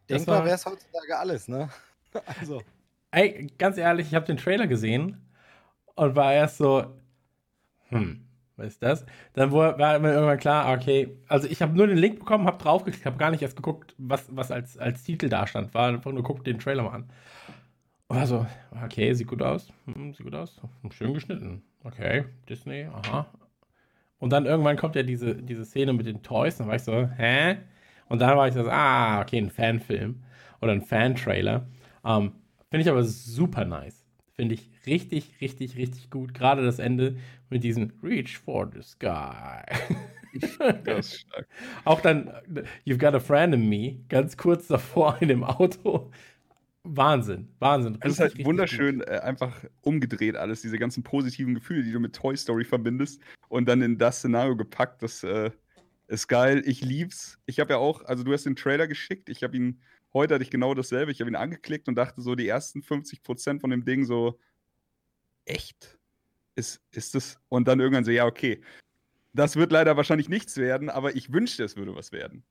[0.09, 1.69] Denkbar wäre es heutzutage alles, ne?
[2.41, 2.63] also.
[3.11, 5.21] Ey, ganz ehrlich, ich habe den Trailer gesehen
[5.95, 6.85] und war erst so,
[7.89, 8.25] hm,
[8.57, 9.07] was ist das?
[9.35, 13.07] Dann war mir irgendwann klar, okay, also ich habe nur den Link bekommen, habe draufgeklickt,
[13.07, 16.23] habe gar nicht erst geguckt, was, was als, als Titel da stand, war einfach nur
[16.23, 17.11] guckt den Trailer mal an.
[18.09, 18.47] Und war so,
[18.85, 20.61] okay, sieht gut aus, hm, sieht gut aus,
[20.91, 23.27] schön geschnitten, okay, Disney, aha,
[24.19, 26.57] und dann irgendwann kommt ja diese, diese Szene mit den Toys.
[26.57, 27.59] Dann war ich so, hä?
[28.09, 30.23] Und dann war ich so, ah, okay, ein Fanfilm
[30.61, 31.67] oder ein Fan-Trailer.
[32.05, 32.33] Ähm,
[32.71, 34.05] Finde ich aber super nice.
[34.35, 36.35] Finde ich richtig, richtig, richtig gut.
[36.35, 37.17] Gerade das Ende
[37.51, 39.63] mit diesem Reach for the Sky.
[40.85, 41.47] das ist stark.
[41.85, 42.31] Auch dann,
[42.85, 46.11] You've got a friend in me, ganz kurz davor in dem Auto.
[46.85, 47.99] Wahnsinn, Wahnsinn.
[48.01, 52.15] Es ist halt wunderschön äh, einfach umgedreht alles, diese ganzen positiven Gefühle, die du mit
[52.15, 55.03] Toy Story verbindest und dann in das Szenario gepackt.
[55.03, 55.51] Das äh,
[56.07, 56.63] ist geil.
[56.65, 57.39] Ich lieb's.
[57.47, 59.29] Ich habe ja auch, also du hast den Trailer geschickt.
[59.29, 59.81] Ich habe ihn,
[60.15, 61.13] heute hatte ich genau dasselbe.
[61.13, 64.39] Ich habe ihn angeklickt und dachte so, die ersten 50% von dem Ding so,
[65.49, 65.99] echt?
[66.55, 67.39] Ist, ist das?
[67.49, 68.63] Und dann irgendwann so, ja, okay.
[69.33, 72.45] Das wird leider wahrscheinlich nichts werden, aber ich wünschte, es würde was werden.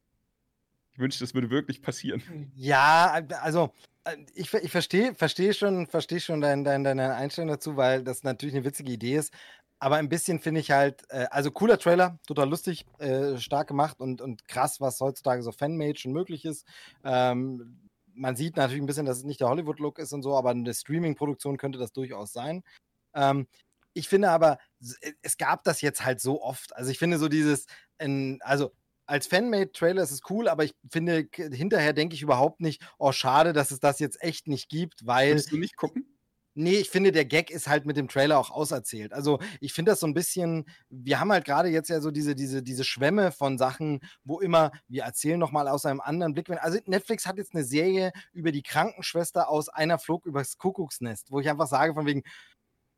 [0.94, 2.52] Ich wünschte, es würde wirklich passieren.
[2.56, 3.74] Ja, also
[4.06, 8.24] äh, ich, ich verstehe versteh schon, versteh schon dein, dein, deine Einstellung dazu, weil das
[8.24, 9.34] natürlich eine witzige Idee ist.
[9.80, 14.00] Aber ein bisschen finde ich halt, äh, also cooler Trailer, total lustig, äh, stark gemacht
[14.00, 16.66] und, und krass, was heutzutage so Fanmade schon möglich ist.
[17.04, 17.78] Ähm,
[18.16, 20.74] man sieht natürlich ein bisschen, dass es nicht der Hollywood-Look ist und so, aber eine
[20.74, 22.64] Streaming-Produktion könnte das durchaus sein.
[23.18, 23.48] Ähm,
[23.94, 24.60] ich finde aber,
[25.22, 26.76] es gab das jetzt halt so oft.
[26.76, 27.66] Also ich finde so dieses,
[27.98, 28.72] in, also
[29.08, 33.54] als Fanmade-Trailer ist es cool, aber ich finde, hinterher denke ich überhaupt nicht, oh, schade,
[33.54, 35.34] dass es das jetzt echt nicht gibt, weil.
[35.34, 36.14] Willst du nicht gucken?
[36.60, 39.14] Nee, ich finde, der Gag ist halt mit dem Trailer auch auserzählt.
[39.14, 42.34] Also ich finde das so ein bisschen, wir haben halt gerade jetzt ja so diese,
[42.34, 46.50] diese, diese Schwämme von Sachen, wo immer, wir erzählen nochmal aus einem anderen Blick.
[46.50, 51.40] Also Netflix hat jetzt eine Serie über die Krankenschwester aus einer Flug übers Kuckucksnest, wo
[51.40, 52.24] ich einfach sage, von wegen,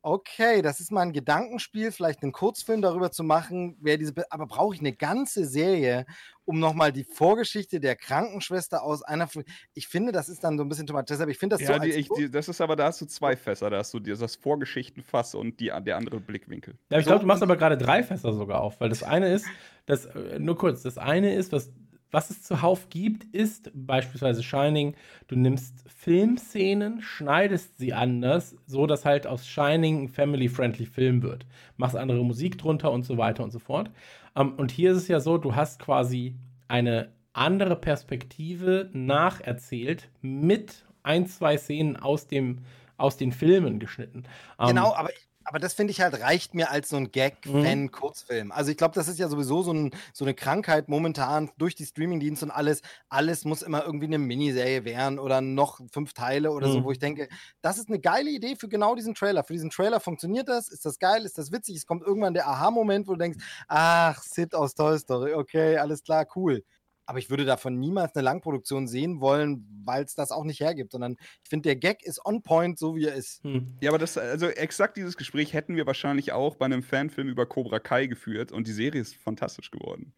[0.01, 4.47] Okay, das ist mal ein Gedankenspiel, vielleicht einen Kurzfilm darüber zu machen, wer diese, aber
[4.47, 6.05] brauche ich eine ganze Serie,
[6.45, 9.27] um nochmal die Vorgeschichte der Krankenschwester aus einer,
[9.73, 11.13] ich finde, das ist dann so ein bisschen tomatisch.
[11.15, 11.79] Deshalb, ich finde das ja, so.
[11.79, 14.35] Die, ich, die, das ist aber, da hast du zwei Fässer, da hast du das
[14.37, 16.75] Vorgeschichtenfass und die, der andere Blickwinkel.
[16.89, 19.45] Ja, ich glaube, du machst aber gerade drei Fässer sogar auf, weil das eine ist,
[19.85, 21.71] das, äh, nur kurz, das eine ist, was
[22.11, 24.95] was es zuhauf gibt, ist beispielsweise Shining,
[25.27, 31.45] du nimmst Filmszenen, schneidest sie anders, so dass halt aus Shining ein family-friendly Film wird.
[31.77, 33.91] Machst andere Musik drunter und so weiter und so fort.
[34.35, 36.35] Um, ähm, und hier ist es ja so, du hast quasi
[36.67, 42.59] eine andere Perspektive nacherzählt mit ein, zwei Szenen aus, dem,
[42.97, 44.23] aus den Filmen geschnitten.
[44.59, 45.09] Genau, um, aber
[45.49, 48.47] aber das finde ich halt reicht mir als so ein Gag-Fan-Kurzfilm.
[48.47, 48.51] Mhm.
[48.51, 51.87] Also ich glaube, das ist ja sowieso so, ein, so, eine Krankheit momentan durch die
[51.87, 52.83] Streamingdienste und alles.
[53.09, 56.73] Alles muss immer irgendwie eine Miniserie werden oder noch fünf Teile oder mhm.
[56.73, 57.29] so, wo ich denke,
[57.63, 59.43] das ist eine geile Idee für genau diesen Trailer.
[59.43, 61.77] Für diesen Trailer funktioniert das, ist das geil, ist das witzig.
[61.77, 66.03] Es kommt irgendwann der Aha-Moment, wo du denkst, ach, Sid aus Toy Story, okay, alles
[66.03, 66.63] klar, cool
[67.09, 70.91] aber ich würde davon niemals eine Langproduktion sehen wollen, weil es das auch nicht hergibt,
[70.91, 73.43] sondern ich finde, der Gag ist on point, so wie er ist.
[73.43, 73.79] Hm.
[73.81, 77.47] Ja, aber das, also exakt dieses Gespräch hätten wir wahrscheinlich auch bei einem Fanfilm über
[77.47, 80.13] Cobra Kai geführt und die Serie ist fantastisch geworden.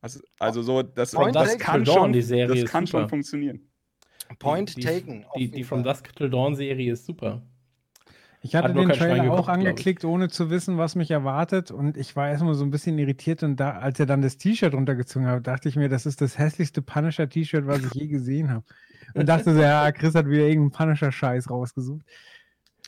[0.00, 3.70] Also, also so, das, das, das kann, schon, das kann schon funktionieren.
[4.38, 5.26] Point die, taken.
[5.36, 7.42] Die, die, die From Dusk Till Dawn Serie ist super.
[8.42, 11.70] Ich hatte den Trailer auch angeklickt, ohne zu wissen, was mich erwartet.
[11.70, 13.42] Und ich war erstmal so ein bisschen irritiert.
[13.42, 16.38] Und da, als er dann das T-Shirt runtergezogen hat, dachte ich mir, das ist das
[16.38, 18.64] hässlichste Punisher-T-Shirt, was ich je gesehen habe.
[19.14, 22.04] Und dachte so, ja, Chris hat wieder irgendeinen Punisher-Scheiß rausgesucht.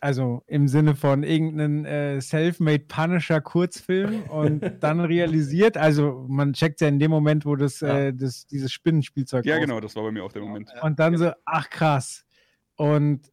[0.01, 6.89] Also im Sinne von irgendeinen äh, Self-Made Punisher-Kurzfilm und dann realisiert, also man checkt ja
[6.89, 7.99] in dem Moment, wo das, ja.
[7.99, 10.73] äh, das dieses Spinnenspielzeug Ja, genau, das war bei mir auch der Moment.
[10.83, 12.25] Und dann so, ach krass.
[12.75, 13.32] Und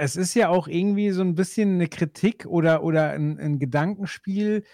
[0.00, 4.64] es ist ja auch irgendwie so ein bisschen eine Kritik oder, oder ein, ein Gedankenspiel,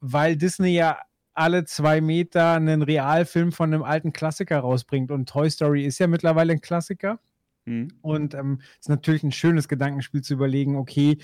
[0.00, 0.98] weil Disney ja
[1.34, 5.10] alle zwei Meter einen Realfilm von einem alten Klassiker rausbringt.
[5.10, 7.20] Und Toy Story ist ja mittlerweile ein Klassiker.
[7.66, 7.88] Mhm.
[8.00, 11.18] Und es ähm, ist natürlich ein schönes Gedankenspiel zu überlegen, okay,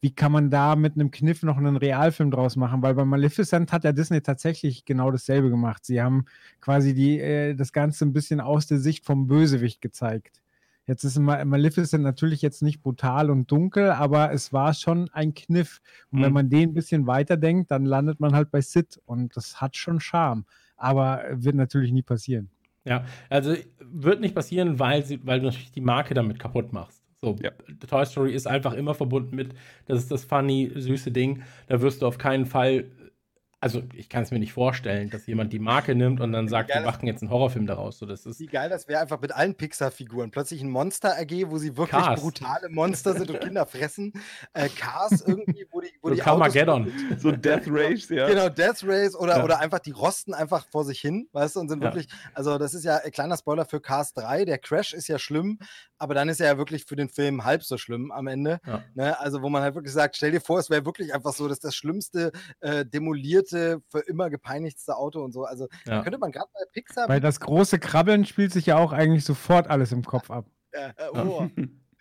[0.00, 2.80] wie kann man da mit einem Kniff noch einen Realfilm draus machen?
[2.82, 5.84] Weil bei Maleficent hat ja Disney tatsächlich genau dasselbe gemacht.
[5.84, 6.24] Sie haben
[6.60, 10.40] quasi die, äh, das Ganze ein bisschen aus der Sicht vom Bösewicht gezeigt.
[10.86, 15.80] Jetzt ist Maleficent natürlich jetzt nicht brutal und dunkel, aber es war schon ein Kniff.
[16.10, 16.24] Und mhm.
[16.24, 19.76] wenn man den ein bisschen weiterdenkt, dann landet man halt bei Sid und das hat
[19.76, 20.44] schon Charme.
[20.76, 22.50] Aber wird natürlich nie passieren.
[22.84, 27.02] Ja, also wird nicht passieren, weil, sie, weil du natürlich die Marke damit kaputt machst.
[27.20, 27.50] So, ja.
[27.88, 29.54] Toy Story ist einfach immer verbunden mit,
[29.86, 31.42] das ist das funny, süße Ding.
[31.66, 32.84] Da wirst du auf keinen Fall
[33.58, 36.74] also ich kann es mir nicht vorstellen, dass jemand die Marke nimmt und dann sagt,
[36.74, 37.98] wir machen jetzt einen Horrorfilm daraus.
[37.98, 40.30] So, das ist Wie geil das wäre einfach mit allen Pixar-Figuren.
[40.30, 42.20] Plötzlich ein Monster AG, wo sie wirklich Cars.
[42.20, 44.12] brutale Monster sind und Kinder fressen.
[44.52, 46.92] Äh, Cars irgendwie, wo die, wo so die Carmageddon.
[47.18, 48.28] So Death Race, ja.
[48.28, 49.44] Genau, Death Race oder, ja.
[49.44, 51.88] oder einfach die rosten einfach vor sich hin, weißt du, und sind ja.
[51.88, 54.44] wirklich, also das ist ja ein kleiner Spoiler für Cars 3.
[54.44, 55.58] Der Crash ist ja schlimm,
[55.98, 58.60] aber dann ist er ja wirklich für den Film halb so schlimm am Ende.
[58.66, 58.84] Ja.
[58.94, 59.18] Ne?
[59.18, 61.60] Also wo man halt wirklich sagt, stell dir vor, es wäre wirklich einfach so, dass
[61.60, 62.84] das schlimmste äh,
[63.46, 65.44] demolierte, für immer gepeinigste Auto und so.
[65.44, 66.02] Also ja.
[66.02, 67.08] könnte man gerade bei Pixar.
[67.08, 70.46] Weil das große Krabbeln spielt sich ja auch eigentlich sofort alles im Kopf ab.
[70.76, 71.48] Ja, oh.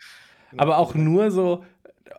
[0.57, 1.63] aber auch nur so,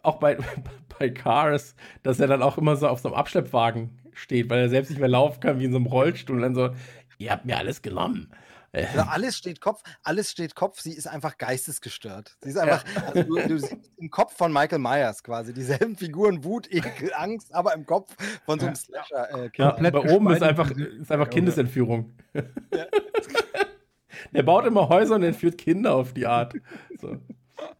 [0.02, 0.38] auch bei,
[0.98, 4.70] bei Cars, dass er dann auch immer so auf so einem Abschleppwagen steht, weil er
[4.70, 6.70] selbst nicht mehr laufen kann, wie in so einem Rollstuhl und dann so,
[7.18, 8.30] ihr habt mir alles genommen.
[8.76, 12.36] Also alles steht Kopf, alles steht Kopf, sie ist einfach geistesgestört.
[12.42, 13.02] Sie ist einfach, ja.
[13.02, 17.54] also du, du, siehst im Kopf von Michael Myers quasi dieselben Figuren, Wut, Ekel, Angst,
[17.54, 18.14] aber im Kopf
[18.44, 19.44] von so einem Slasher.
[19.44, 22.14] Äh, ja, bei oben ist einfach, ist einfach Kindesentführung.
[22.34, 22.42] Ja.
[24.32, 26.54] Der baut immer Häuser und entführt Kinder auf die Art.
[27.00, 27.16] So.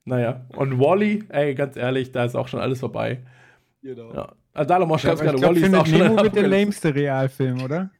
[0.04, 3.22] Naja, und Wally, ey, ganz ehrlich, da ist auch schon alles vorbei.
[3.82, 4.12] Genau.
[4.12, 4.32] Ja.
[4.52, 5.98] Also, Dalomor schreibt gerade, Wally ist auch schon.
[5.98, 7.90] Nemo wird der lämste Realfilm, oder?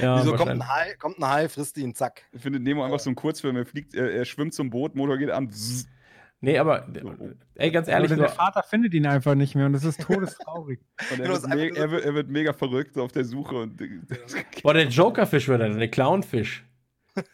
[0.00, 2.22] Ja, Wieso kommt ein, Hai, kommt ein Hai, frisst ihn, zack.
[2.32, 3.56] Ich finde Nemo einfach so ein Kurzfilm.
[3.56, 5.50] Er fliegt, er, er schwimmt zum Boot, Motor geht an.
[5.50, 5.88] Zzz.
[6.44, 6.88] Nee, aber
[7.54, 8.10] ey, ganz ehrlich.
[8.10, 10.80] Oder der Vater findet ihn einfach nicht mehr und das ist todestraurig.
[11.12, 13.54] und er, wird mega, er, wird, er, wird mega verrückt auf der Suche.
[13.54, 13.80] Und,
[14.62, 16.64] Boah, der Jokerfisch wird er, der Clownfisch.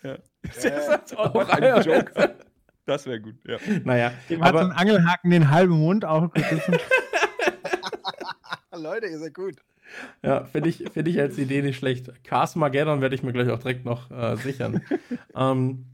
[0.03, 0.18] Ja.
[0.42, 2.36] Das ist auch ein Joke.
[2.86, 3.59] Das wäre gut, ja.
[3.84, 4.12] Naja.
[4.30, 6.30] Dem aber, hat so ein Angelhaken den halben Mund auch
[8.72, 9.57] Leute, ihr seid gut.
[10.22, 12.12] Ja, finde ich, find ich als Idee nicht schlecht.
[12.24, 14.82] Cars Mageddon werde ich mir gleich auch direkt noch äh, sichern.
[15.34, 15.86] ähm,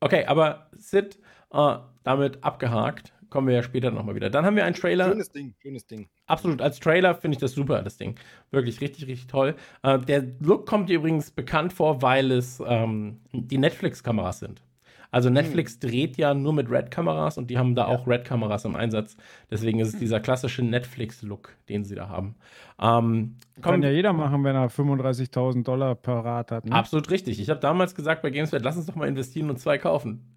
[0.00, 1.18] okay, aber Sid,
[1.52, 3.12] äh, damit abgehakt.
[3.30, 4.30] Kommen wir ja später nochmal wieder.
[4.30, 5.10] Dann haben wir einen Trailer.
[5.10, 6.08] Schönes Ding, schönes Ding.
[6.26, 8.14] Absolut, als Trailer finde ich das super, das Ding.
[8.50, 9.54] Wirklich richtig, richtig toll.
[9.82, 14.62] Äh, der Look kommt dir übrigens bekannt vor, weil es ähm, die Netflix-Kameras sind.
[15.10, 15.88] Also Netflix hm.
[15.88, 17.88] dreht ja nur mit Red-Kameras und die haben da ja.
[17.88, 19.16] auch Red-Kameras im Einsatz.
[19.50, 20.00] Deswegen ist es hm.
[20.00, 22.34] dieser klassische Netflix-Look, den sie da haben.
[22.80, 26.66] Ähm, Kann ja jeder machen, wenn er 35.000 Dollar per Rad hat.
[26.66, 26.74] Ne?
[26.74, 27.40] Absolut richtig.
[27.40, 30.34] Ich habe damals gesagt bei GameSpot, lass uns doch mal investieren und zwei kaufen.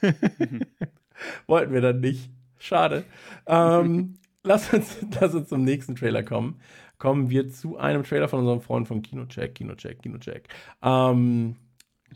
[1.46, 2.30] Wollten wir dann nicht.
[2.58, 3.04] Schade.
[3.46, 6.60] Ähm, lass, uns, lass uns zum nächsten Trailer kommen.
[6.98, 10.48] Kommen wir zu einem Trailer von unserem Freund von Kinocheck, Kinocheck, Kinocheck.
[10.82, 11.56] Ähm,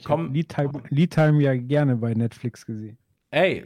[0.02, 0.32] Komm.
[0.32, 2.98] Lead Time, Lead Time ja gerne bei Netflix gesehen.
[3.30, 3.64] Ey,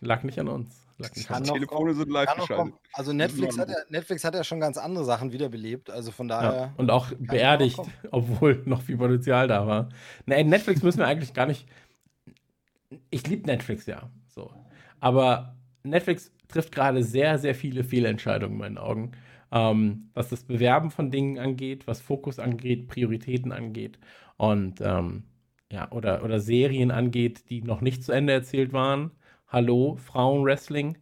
[0.00, 0.86] lag nicht an uns.
[1.26, 2.74] Kann Die noch Telefone sind live geschaltet.
[2.94, 5.90] Also Netflix hat, ja, Netflix hat ja schon ganz andere Sachen wiederbelebt.
[5.90, 6.52] Also von daher.
[6.54, 6.74] Ja.
[6.78, 7.92] Und auch auch beerdigt, kommen.
[8.10, 9.90] obwohl noch viel Potenzial da war.
[10.24, 11.68] Nee, Netflix müssen wir eigentlich gar nicht.
[13.10, 14.08] Ich liebe Netflix ja.
[14.26, 14.50] So.
[15.00, 19.12] Aber Netflix trifft gerade sehr, sehr viele Fehlentscheidungen in meinen Augen.
[19.52, 23.98] Ähm, was das Bewerben von Dingen angeht, was Fokus angeht, Prioritäten angeht
[24.38, 25.24] und ähm,
[25.70, 29.10] ja, oder, oder Serien angeht, die noch nicht zu Ende erzählt waren.
[29.48, 30.98] Hallo, Frauenwrestling.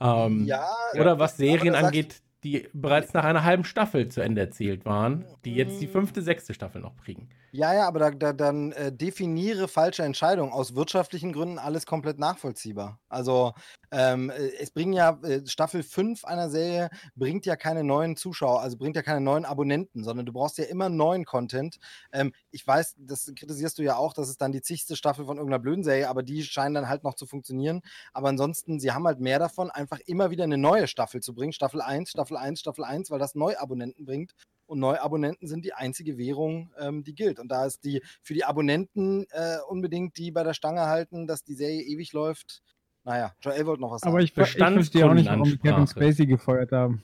[0.00, 0.66] Ähm, ja,
[0.98, 5.54] oder was Serien angeht, die bereits nach einer halben Staffel zu Ende erzählt waren, die
[5.54, 7.28] jetzt die fünfte, sechste Staffel noch kriegen.
[7.56, 10.52] Ja, ja, aber da, da, dann äh, definiere falsche Entscheidungen.
[10.52, 13.00] Aus wirtschaftlichen Gründen alles komplett nachvollziehbar.
[13.08, 13.54] Also,
[13.90, 18.60] ähm, äh, es bringen ja, äh, Staffel 5 einer Serie bringt ja keine neuen Zuschauer,
[18.60, 21.78] also bringt ja keine neuen Abonnenten, sondern du brauchst ja immer neuen Content.
[22.12, 25.38] Ähm, ich weiß, das kritisierst du ja auch, das ist dann die zigste Staffel von
[25.38, 27.80] irgendeiner blöden Serie, aber die scheinen dann halt noch zu funktionieren.
[28.12, 31.54] Aber ansonsten, sie haben halt mehr davon, einfach immer wieder eine neue Staffel zu bringen.
[31.54, 34.34] Staffel 1, Staffel 1, Staffel 1, weil das Neuabonnenten bringt.
[34.66, 37.38] Und Neuabonnenten sind die einzige Währung, ähm, die gilt.
[37.38, 41.44] Und da ist die für die Abonnenten äh, unbedingt, die bei der Stange halten, dass
[41.44, 42.62] die Serie ewig läuft.
[43.04, 44.12] Naja, Joel wollte noch was sagen.
[44.14, 46.04] Aber ich, ver- ich verstehe auch nicht, warum die Kevin Bestandskundenansprache.
[46.12, 47.02] Spacey gefeuert haben.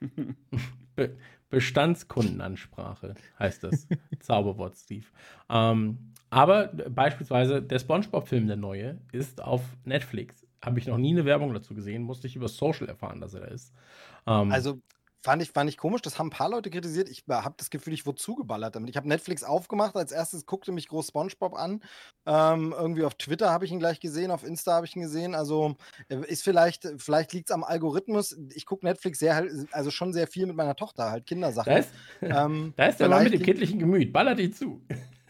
[0.96, 1.16] Be
[1.50, 3.86] Bestandskundenansprache heißt das.
[4.20, 5.06] Zauberwort, Steve.
[5.48, 10.46] Ähm, aber beispielsweise der Spongebob-Film, der neue, ist auf Netflix.
[10.64, 13.40] Habe ich noch nie eine Werbung dazu gesehen, musste ich über Social erfahren, dass er
[13.40, 13.72] da ist.
[14.26, 14.80] Ähm, Also
[15.24, 17.08] fand ich, fand ich komisch, das haben ein paar Leute kritisiert.
[17.08, 18.90] Ich habe das Gefühl, ich wurde zugeballert damit.
[18.90, 21.82] Ich habe Netflix aufgemacht, als erstes guckte mich groß SpongeBob an.
[22.26, 25.34] Ähm, irgendwie auf Twitter habe ich ihn gleich gesehen, auf Insta habe ich ihn gesehen.
[25.34, 25.76] Also
[26.08, 28.36] äh, ist vielleicht, vielleicht liegt es am Algorithmus.
[28.54, 31.72] Ich gucke Netflix sehr, also schon sehr viel mit meiner Tochter, halt Kindersachen.
[31.72, 34.12] da ist, ähm, da ist der Mann mit dem kindlichen Gemüt.
[34.12, 34.82] Ballert ihn zu.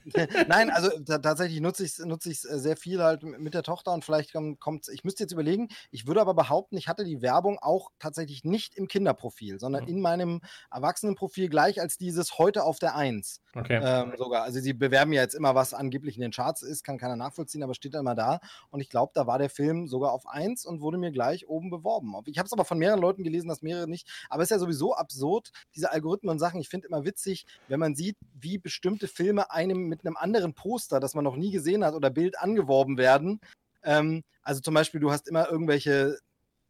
[0.48, 3.62] Nein, also ta- tatsächlich nutze ich es nutze ich's äh, sehr viel halt mit der
[3.62, 7.22] Tochter und vielleicht kommt ich müsste jetzt überlegen, ich würde aber behaupten, ich hatte die
[7.22, 9.88] Werbung auch tatsächlich nicht im Kinderprofil, sondern Mhm.
[9.88, 10.40] in meinem
[10.70, 13.78] Erwachsenenprofil gleich als dieses heute auf der Eins Okay.
[13.82, 14.42] ähm, sogar.
[14.42, 17.62] Also sie bewerben ja jetzt immer, was angeblich in den Charts ist, kann keiner nachvollziehen,
[17.62, 18.40] aber steht dann immer da.
[18.70, 21.70] Und ich glaube, da war der Film sogar auf eins und wurde mir gleich oben
[21.70, 22.14] beworben.
[22.26, 24.08] Ich habe es aber von mehreren Leuten gelesen, dass mehrere nicht.
[24.28, 26.60] Aber es ist ja sowieso absurd, diese Algorithmen und Sachen.
[26.60, 31.00] Ich finde immer witzig, wenn man sieht, wie bestimmte Filme einem mit einem anderen Poster,
[31.00, 33.40] das man noch nie gesehen hat, oder Bild angeworben werden.
[33.82, 36.18] Ähm, also zum Beispiel, du hast immer irgendwelche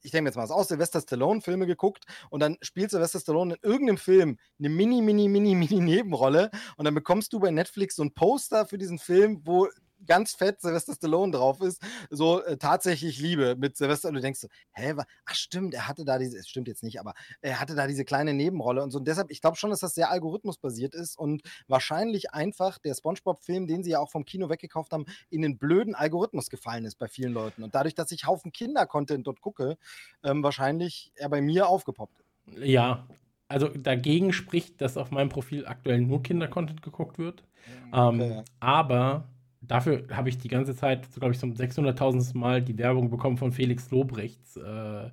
[0.05, 3.97] ich denke jetzt mal aus, Sylvester Stallone-Filme geguckt und dann spielt Sylvester Stallone in irgendeinem
[3.97, 8.13] Film eine mini, mini, mini, mini Nebenrolle und dann bekommst du bei Netflix so ein
[8.13, 9.69] Poster für diesen Film, wo
[10.07, 14.41] ganz fett Sylvester Stallone drauf ist, so äh, tatsächlich Liebe mit Sylvester und du denkst
[14.41, 17.61] so, hä, wa- ach stimmt, er hatte da diese, es stimmt jetzt nicht, aber er
[17.61, 20.11] hatte da diese kleine Nebenrolle und so und deshalb, ich glaube schon, dass das sehr
[20.11, 25.05] algorithmusbasiert ist und wahrscheinlich einfach der Spongebob-Film, den sie ja auch vom Kino weggekauft haben,
[25.31, 29.27] in den blöden Algorithmus gefallen ist bei vielen Leuten und dadurch, dass ich Haufen Kinder-Content
[29.27, 29.77] dort gucke,
[30.23, 32.59] ähm, wahrscheinlich er bei mir aufgepoppt ist.
[32.65, 33.07] Ja,
[33.49, 37.45] also dagegen spricht, dass auf meinem Profil aktuell nur Kinder-Content geguckt wird.
[37.93, 38.43] Ähm, Okay.
[38.61, 39.29] Aber
[39.67, 42.37] dafür habe ich die ganze Zeit, so glaube ich, zum 600.000.
[42.37, 45.11] Mal die Werbung bekommen von Felix Lobrechts äh,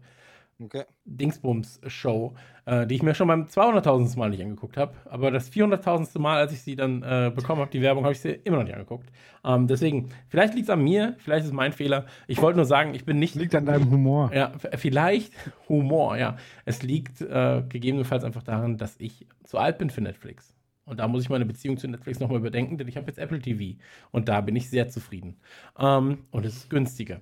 [0.64, 0.84] Okay.
[1.06, 2.36] Dingsbums-Show,
[2.66, 4.18] äh, die ich mir schon beim 200.000.
[4.18, 4.94] Mal nicht angeguckt habe.
[5.06, 6.20] Aber das 400.000.
[6.20, 8.64] Mal, als ich sie dann äh, bekommen habe, die Werbung, habe ich sie immer noch
[8.64, 9.10] nicht angeguckt.
[9.44, 12.06] Ähm, deswegen, vielleicht liegt es an mir, vielleicht ist es mein Fehler.
[12.28, 14.32] Ich wollte nur sagen, ich bin nicht Liegt an deinem Humor.
[14.34, 15.34] ja, vielleicht
[15.68, 16.38] Humor, ja.
[16.66, 20.56] Es liegt äh, gegebenenfalls einfach daran, dass ich zu alt bin für Netflix.
[20.92, 23.40] Und da muss ich meine Beziehung zu Netflix nochmal überdenken, denn ich habe jetzt Apple
[23.40, 23.80] TV.
[24.12, 25.38] Und da bin ich sehr zufrieden.
[25.80, 27.22] Ähm, und es ist günstiger.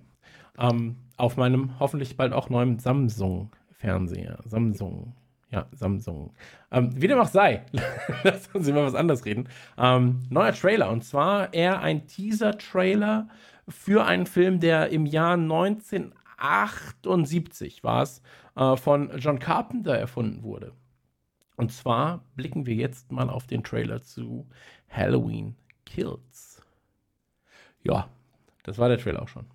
[0.58, 4.40] Ähm, auf meinem hoffentlich bald auch neuen Samsung-Fernseher.
[4.46, 5.14] Samsung.
[5.52, 6.34] Ja, Samsung.
[6.72, 7.62] Ähm, wie dem auch sei,
[8.24, 9.48] lass uns über was anderes reden.
[9.78, 10.90] Ähm, neuer Trailer.
[10.90, 13.28] Und zwar eher ein Teaser-Trailer
[13.68, 18.24] für einen Film, der im Jahr 1978 war es,
[18.56, 20.74] äh, von John Carpenter erfunden wurde.
[21.60, 24.48] Und zwar blicken wir jetzt mal auf den Trailer zu
[24.88, 26.62] Halloween Kills.
[27.84, 28.08] Ja,
[28.64, 29.46] das war der Trailer auch schon.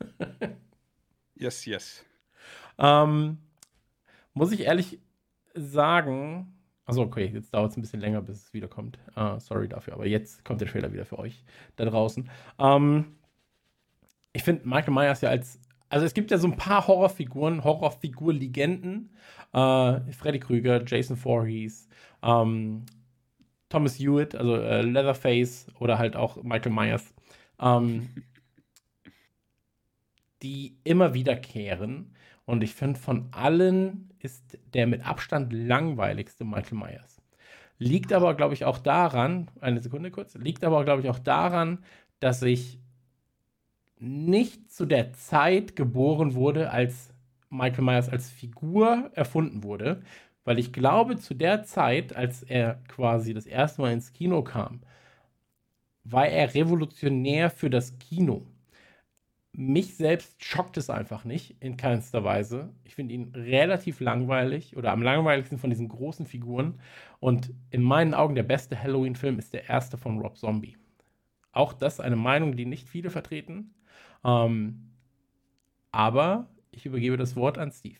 [1.34, 2.04] Yes, yes.
[2.78, 3.38] Ähm,
[4.32, 5.00] muss ich ehrlich
[5.54, 6.54] sagen,
[6.84, 8.98] also okay, jetzt dauert es ein bisschen länger, bis es wiederkommt.
[9.16, 11.44] Äh, sorry dafür, aber jetzt kommt der Trailer wieder für euch
[11.74, 12.30] da draußen.
[12.60, 13.16] Ähm,
[14.32, 15.58] ich finde Michael Myers ja als,
[15.92, 19.10] also es gibt ja so ein paar Horrorfiguren, Horrorfigur-Legenden.
[19.52, 21.86] Äh, Freddy Krüger, Jason Voorhees,
[22.22, 22.86] ähm,
[23.68, 27.14] Thomas Hewitt, also äh, Leatherface oder halt auch Michael Myers.
[27.60, 28.08] Ähm,
[30.42, 32.14] die immer wiederkehren.
[32.46, 37.20] Und ich finde, von allen ist der mit Abstand langweiligste Michael Myers.
[37.76, 41.84] Liegt aber, glaube ich, auch daran, eine Sekunde kurz, liegt aber, glaube ich, auch daran,
[42.18, 42.81] dass ich
[44.02, 47.14] nicht zu der Zeit geboren wurde, als
[47.50, 50.02] Michael Myers als Figur erfunden wurde,
[50.44, 54.80] weil ich glaube, zu der Zeit, als er quasi das erste Mal ins Kino kam,
[56.02, 58.44] war er revolutionär für das Kino.
[59.52, 62.70] Mich selbst schockt es einfach nicht, in keinster Weise.
[62.84, 66.80] Ich finde ihn relativ langweilig oder am langweiligsten von diesen großen Figuren.
[67.20, 70.76] Und in meinen Augen der beste Halloween-Film ist der erste von Rob Zombie.
[71.52, 73.74] Auch das eine Meinung, die nicht viele vertreten.
[74.24, 74.92] Ähm,
[75.90, 77.98] aber ich übergebe das Wort an Steve.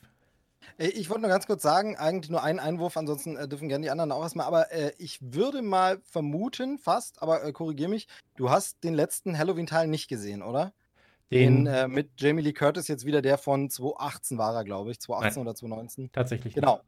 [0.78, 3.84] Äh, ich wollte nur ganz kurz sagen, eigentlich nur einen Einwurf, ansonsten äh, dürfen gerne
[3.84, 4.46] die anderen auch erstmal.
[4.46, 9.36] Aber äh, ich würde mal vermuten, fast, aber äh, korrigiere mich, du hast den letzten
[9.36, 10.72] Halloween-Teil nicht gesehen, oder?
[11.30, 14.90] Den, den äh, mit Jamie Lee Curtis jetzt wieder der von 2018 war er, glaube
[14.90, 15.00] ich.
[15.00, 16.12] 2018 Nein, oder 2019.
[16.12, 16.54] Tatsächlich.
[16.54, 16.80] Genau.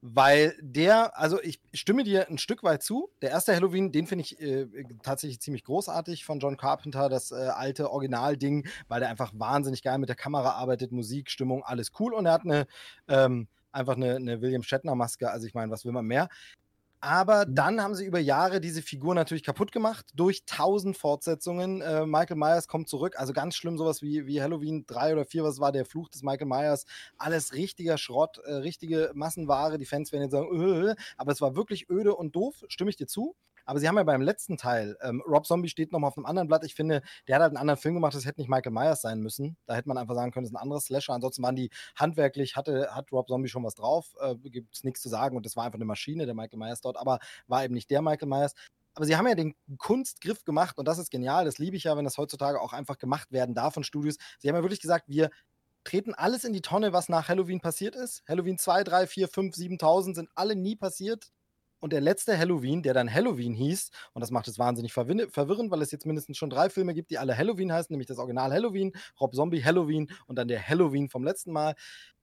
[0.00, 3.10] Weil der, also ich stimme dir ein Stück weit zu.
[3.20, 4.66] Der erste Halloween, den finde ich äh,
[5.02, 9.98] tatsächlich ziemlich großartig von John Carpenter, das äh, alte Originalding, weil der einfach wahnsinnig geil
[9.98, 12.14] mit der Kamera arbeitet, Musik, Stimmung, alles cool.
[12.14, 12.66] Und er hat eine,
[13.08, 15.30] ähm, einfach eine, eine William Shatner-Maske.
[15.30, 16.28] Also ich meine, was will man mehr?
[17.00, 17.54] Aber mhm.
[17.54, 21.80] dann haben sie über Jahre diese Figur natürlich kaputt gemacht durch tausend Fortsetzungen.
[21.80, 23.14] Äh, Michael Myers kommt zurück.
[23.18, 26.22] Also ganz schlimm, sowas wie, wie Halloween 3 oder 4, was war der Fluch des
[26.22, 26.86] Michael Myers.
[27.16, 29.78] Alles richtiger Schrott, äh, richtige Massenware.
[29.78, 32.96] Die Fans werden jetzt sagen, öh, aber es war wirklich öde und doof, stimme ich
[32.96, 33.36] dir zu.
[33.68, 36.48] Aber sie haben ja beim letzten Teil, ähm, Rob Zombie steht nochmal auf einem anderen
[36.48, 36.64] Blatt.
[36.64, 39.20] Ich finde, der hat halt einen anderen Film gemacht, das hätte nicht Michael Myers sein
[39.20, 39.58] müssen.
[39.66, 41.12] Da hätte man einfach sagen können, das ist ein anderes Slasher.
[41.12, 44.16] Ansonsten waren die handwerklich, hatte, hat Rob Zombie schon was drauf.
[44.22, 45.36] Äh, Gibt es nichts zu sagen.
[45.36, 48.00] Und das war einfach eine Maschine, der Michael Myers dort, aber war eben nicht der
[48.00, 48.54] Michael Myers.
[48.94, 51.44] Aber sie haben ja den Kunstgriff gemacht und das ist genial.
[51.44, 54.16] Das liebe ich ja, wenn das heutzutage auch einfach gemacht werden darf von Studios.
[54.38, 55.28] Sie haben ja wirklich gesagt, wir
[55.84, 58.22] treten alles in die Tonne, was nach Halloween passiert ist.
[58.26, 61.32] Halloween 2, 3, 4, 5, 7000 sind alle nie passiert.
[61.80, 65.82] Und der letzte Halloween, der dann Halloween hieß, und das macht es wahnsinnig verwirrend, weil
[65.82, 68.92] es jetzt mindestens schon drei Filme gibt, die alle Halloween heißen, nämlich das Original Halloween,
[69.20, 71.74] Rob Zombie Halloween und dann der Halloween vom letzten Mal.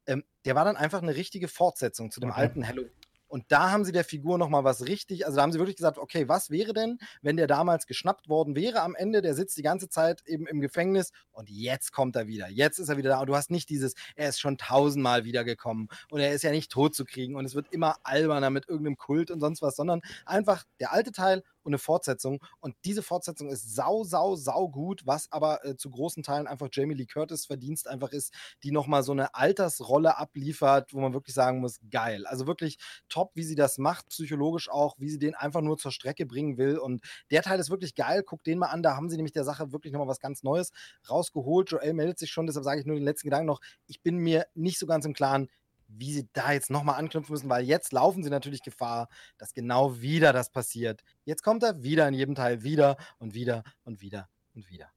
[0.07, 2.41] Ähm, der war dann einfach eine richtige Fortsetzung zu dem okay.
[2.41, 2.91] alten Halloween.
[3.35, 5.97] Und da haben sie der Figur nochmal was richtig, also da haben sie wirklich gesagt,
[5.97, 9.61] okay, was wäre denn, wenn der damals geschnappt worden wäre am Ende, der sitzt die
[9.61, 13.19] ganze Zeit eben im Gefängnis und jetzt kommt er wieder, jetzt ist er wieder da
[13.19, 16.71] und du hast nicht dieses, er ist schon tausendmal wiedergekommen und er ist ja nicht
[16.71, 19.99] tot zu kriegen und es wird immer alberner mit irgendeinem Kult und sonst was, sondern
[20.25, 22.39] einfach der alte Teil und eine Fortsetzung.
[22.59, 26.69] Und diese Fortsetzung ist sau, sau, sau gut, was aber äh, zu großen Teilen einfach
[26.71, 28.33] Jamie Lee Curtis Verdienst einfach ist,
[28.63, 32.25] die nochmal so eine Altersrolle abliefert, wo man wirklich sagen muss, geil.
[32.27, 32.77] Also wirklich
[33.09, 36.57] top, wie sie das macht, psychologisch auch, wie sie den einfach nur zur Strecke bringen
[36.57, 36.77] will.
[36.77, 37.01] Und
[37.31, 38.23] der Teil ist wirklich geil.
[38.23, 40.71] Guck den mal an, da haben sie nämlich der Sache wirklich nochmal was ganz Neues
[41.09, 41.71] rausgeholt.
[41.71, 43.61] Joel meldet sich schon, deshalb sage ich nur den letzten Gedanken noch.
[43.87, 45.49] Ich bin mir nicht so ganz im Klaren,
[45.87, 49.07] wie sie da jetzt nochmal anknüpfen müssen, weil jetzt laufen sie natürlich Gefahr,
[49.37, 51.01] dass genau wieder das passiert.
[51.23, 54.89] Jetzt kommt er wieder in jedem Teil wieder und wieder und wieder und wieder.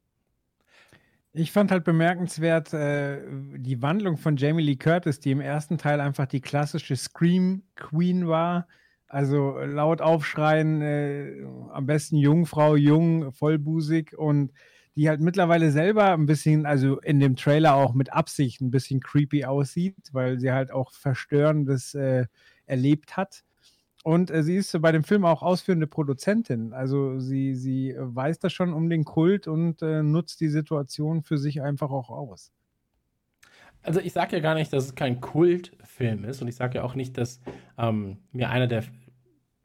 [1.33, 3.21] Ich fand halt bemerkenswert äh,
[3.57, 8.27] die Wandlung von Jamie Lee Curtis, die im ersten Teil einfach die klassische Scream Queen
[8.27, 8.67] war.
[9.07, 14.53] Also laut aufschreien, äh, am besten Jungfrau, jung, vollbusig und
[14.99, 18.99] die halt mittlerweile selber ein bisschen, also in dem Trailer auch mit Absicht ein bisschen
[18.99, 22.27] creepy aussieht, weil sie halt auch Verstörendes äh,
[22.67, 23.45] erlebt hat.
[24.03, 26.73] Und äh, sie ist bei dem Film auch ausführende Produzentin.
[26.73, 31.39] Also sie, sie weiß das schon um den Kult und äh, nutzt die Situation für
[31.39, 32.51] sich einfach auch aus.
[33.83, 36.83] Also ich sage ja gar nicht, dass es kein Kultfilm ist und ich sage ja
[36.83, 37.41] auch nicht, dass
[37.79, 38.83] ähm, mir einer der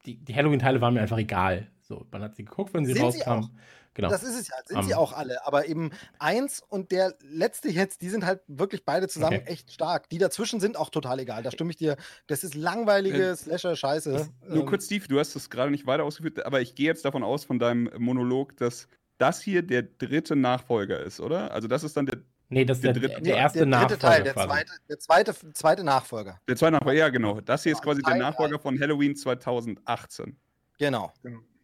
[0.06, 1.68] die, die Halloween-Teile waren mir einfach egal.
[1.82, 3.50] So, man hat sie geguckt, wenn sie Sind rauskamen.
[3.96, 4.10] Genau.
[4.10, 5.46] Das ist es ja, sind um, sie auch alle.
[5.46, 9.52] Aber eben eins und der letzte jetzt, die sind halt wirklich beide zusammen okay.
[9.52, 10.10] echt stark.
[10.10, 11.44] Die dazwischen sind auch total egal.
[11.44, 11.98] Da stimme ich dir.
[12.28, 14.30] Das ist langweilige äh, Slasher-Scheiße.
[14.48, 17.06] Nur ähm, kurz, Steve, du hast das gerade nicht weiter ausgeführt, aber ich gehe jetzt
[17.06, 18.88] davon aus, von deinem Monolog, dass
[19.20, 21.52] das hier der dritte Nachfolger ist, oder?
[21.52, 22.18] Also, das ist dann der
[22.50, 24.00] Nee, das ist der, der, der erste der Nachfolger.
[24.00, 26.40] Teil, der, zweite, der zweite, zweite Nachfolger.
[26.48, 27.42] Der zweite Nachfolger, ja, genau.
[27.42, 30.38] Das hier ist quasi der Nachfolger von Halloween 2018.
[30.78, 31.12] Genau.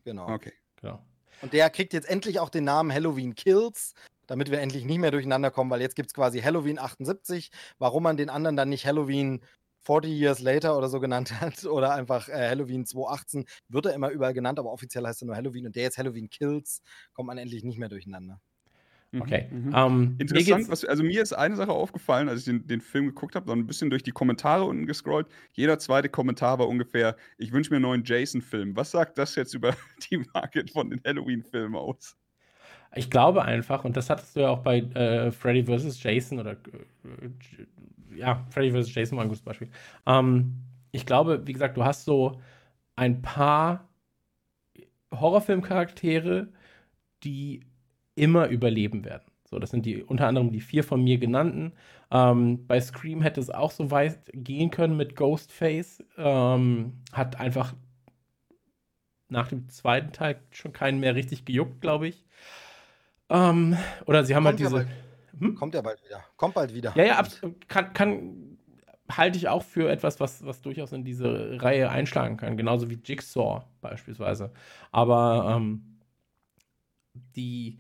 [0.03, 0.29] Genau.
[0.29, 0.53] Okay.
[0.81, 1.05] Genau.
[1.41, 3.93] Und der kriegt jetzt endlich auch den Namen Halloween Kills,
[4.27, 7.51] damit wir endlich nicht mehr durcheinander kommen, weil jetzt gibt es quasi Halloween 78.
[7.77, 9.41] Warum man den anderen dann nicht Halloween
[9.81, 14.09] 40 Years Later oder so genannt hat oder einfach äh, Halloween 2018, wird er immer
[14.09, 16.81] überall genannt, aber offiziell heißt er nur Halloween und der jetzt Halloween Kills,
[17.13, 18.41] kommt man endlich nicht mehr durcheinander.
[19.11, 19.47] Mhm, okay.
[19.51, 19.67] Mhm.
[19.67, 23.07] Um, ähm, Interessant, was, also mir ist eine Sache aufgefallen, als ich den, den Film
[23.07, 25.27] geguckt habe, dann ein bisschen durch die Kommentare unten gescrollt.
[25.53, 28.75] Jeder zweite Kommentar war ungefähr, ich wünsche mir einen neuen Jason-Film.
[28.75, 29.75] Was sagt das jetzt über
[30.11, 32.15] die Market von den Halloween-Filmen aus?
[32.95, 36.01] Ich glaube einfach, und das hattest du ja auch bei äh, Freddy vs.
[36.01, 38.93] Jason oder äh, ja, Freddy vs.
[38.93, 39.69] Jason war ein gutes Beispiel.
[40.07, 42.41] Ähm, ich glaube, wie gesagt, du hast so
[42.95, 43.87] ein paar
[45.11, 46.49] Horrorfilmcharaktere,
[47.23, 47.61] die
[48.19, 49.23] immer überleben werden.
[49.45, 51.73] So, das sind die unter anderem die vier von mir genannten.
[52.11, 56.03] Ähm, bei Scream hätte es auch so weit gehen können mit Ghostface.
[56.17, 57.73] Ähm, hat einfach
[59.27, 62.25] nach dem zweiten Teil schon keinen mehr richtig gejuckt, glaube ich.
[63.29, 64.95] Ähm, oder sie haben halt Kommt ja halt diese.
[64.95, 65.41] bald.
[65.41, 65.55] Hm?
[65.55, 66.23] Kommt ja bald wieder.
[66.35, 66.93] Kommt bald wieder.
[66.95, 68.57] Ja, ja, abs- kann, kann
[69.09, 72.57] halte ich auch für etwas, was, was durchaus in diese Reihe einschlagen kann.
[72.57, 74.51] Genauso wie Jigsaw beispielsweise.
[74.91, 75.99] Aber ähm,
[77.35, 77.77] die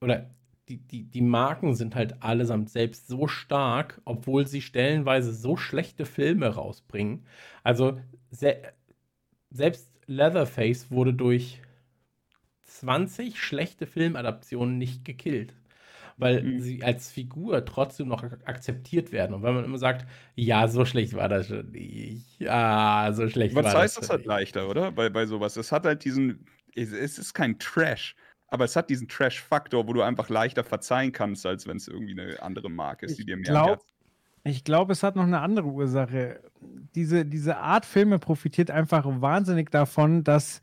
[0.00, 0.30] oder
[0.68, 6.06] die, die, die Marken sind halt allesamt selbst so stark, obwohl sie stellenweise so schlechte
[6.06, 7.26] Filme rausbringen.
[7.64, 8.00] Also
[8.30, 8.62] se
[9.50, 11.62] selbst Leatherface wurde durch
[12.64, 15.54] 20 schlechte Filmadaptionen nicht gekillt
[16.18, 16.60] weil Mhm.
[16.60, 19.34] sie als Figur trotzdem noch ak- akzeptiert werden.
[19.34, 20.06] Und wenn man immer sagt,
[20.36, 22.40] ja, so schlecht war das schon nicht.
[22.40, 24.26] Ja, so schlecht Was war heißt das das schon halt nicht.
[24.26, 24.92] leichter, oder?
[24.92, 25.56] Bei, bei sowas.
[25.56, 26.46] Es hat halt diesen.
[26.74, 28.14] Es es ist kein Trash,
[28.50, 32.20] aber es hat diesen Trash-Faktor, wo du einfach leichter verzeihen kannst, als wenn es irgendwie
[32.20, 33.84] eine andere Marke ist, die dir mehr glaub-
[34.44, 36.40] Ich glaube, es hat noch eine andere Ursache.
[36.94, 40.60] Diese, diese Art Filme profitiert einfach wahnsinnig davon, dass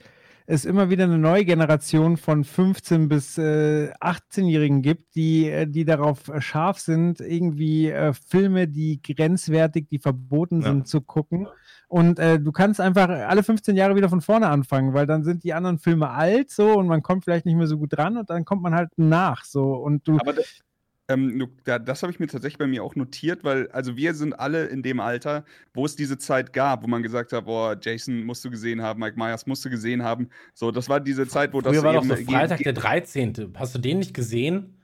[0.50, 5.84] es immer wieder eine neue Generation von 15- bis äh, 18-Jährigen gibt, die, äh, die
[5.84, 10.70] darauf äh, scharf sind, irgendwie äh, Filme, die grenzwertig, die verboten Ja.
[10.70, 11.48] sind, zu gucken.
[11.88, 15.44] Und äh, du kannst einfach alle 15 Jahre wieder von vorne anfangen, weil dann sind
[15.44, 18.30] die anderen Filme alt so und man kommt vielleicht nicht mehr so gut dran und
[18.30, 20.60] dann kommt man halt nach so und du Aber das,
[21.08, 24.66] ähm, das habe ich mir tatsächlich bei mir auch notiert, weil, also wir sind alle
[24.66, 28.44] in dem Alter, wo es diese Zeit gab, wo man gesagt hat, boah, Jason musst
[28.44, 30.28] du gesehen haben, Mike Myers musst du gesehen haben.
[30.54, 33.54] So, das war diese Zeit, wo das Früher war doch so Freitag der 13.
[33.56, 34.77] Hast du den nicht gesehen?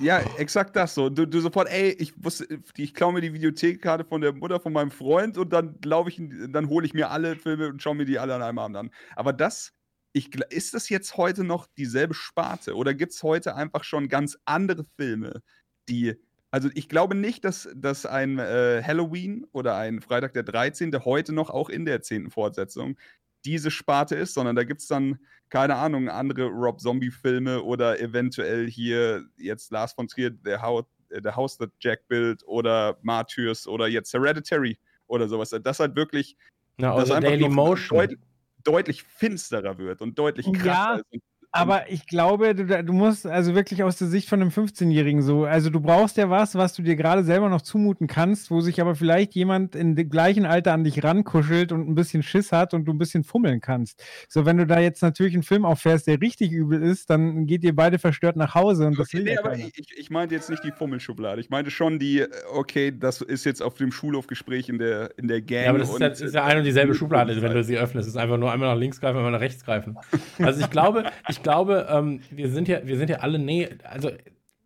[0.00, 1.08] Ja, exakt das so.
[1.10, 2.46] Du, du sofort, ey, ich wusste,
[2.76, 6.20] ich klaue mir die Videothekkarte von der Mutter von meinem Freund und dann laufe ich,
[6.50, 8.90] dann hole ich mir alle Filme und schaue mir die alle an einem Abend an.
[9.16, 9.72] Aber das,
[10.12, 14.38] ich, ist das jetzt heute noch dieselbe Sparte oder gibt es heute einfach schon ganz
[14.44, 15.42] andere Filme,
[15.88, 16.14] die,
[16.52, 20.92] also ich glaube nicht, dass, dass ein äh, Halloween oder ein Freitag der 13.
[21.04, 22.30] heute noch auch in der 10.
[22.30, 22.96] Fortsetzung
[23.44, 28.68] diese Sparte ist, sondern da gibt es dann, keine Ahnung, andere Rob Zombie-Filme oder eventuell
[28.68, 33.66] hier jetzt Lars von Trier, der Haus, äh, der House That Jack Built oder Martyrs
[33.66, 35.50] oder jetzt Hereditary oder sowas.
[35.50, 36.36] Das halt wirklich,
[36.76, 37.98] Na, das also einfach Daily Motion.
[37.98, 38.18] Deut
[38.64, 41.22] deutlich finsterer wird und deutlich Ja, krasser ist.
[41.50, 45.44] Aber ich glaube, du, du musst also wirklich aus der Sicht von einem 15-Jährigen so,
[45.44, 48.80] also du brauchst ja was, was du dir gerade selber noch zumuten kannst, wo sich
[48.82, 52.74] aber vielleicht jemand in dem gleichen Alter an dich rankuschelt und ein bisschen Schiss hat
[52.74, 54.04] und du ein bisschen fummeln kannst.
[54.28, 57.64] So, wenn du da jetzt natürlich einen Film auffährst, der richtig übel ist, dann geht
[57.64, 59.64] ihr beide verstört nach Hause und das Okay, will nee, ja aber keiner.
[59.74, 61.40] ich, ich meinte jetzt nicht die Fummelschublade.
[61.40, 65.28] Ich meinte schon die, äh, okay, das ist jetzt auf dem Schulhofgespräch in der, in
[65.28, 65.64] der Gang.
[65.64, 67.66] Ja, aber das ist, ja, das ist ja eine und dieselbe Schublade, wenn du halt.
[67.66, 68.06] sie öffnest.
[68.06, 69.96] Es ist einfach nur einmal nach links greifen, einmal nach rechts greifen.
[70.38, 74.10] Also ich glaube, ich glaube, ähm, wir sind ja, wir sind ja alle, nee, also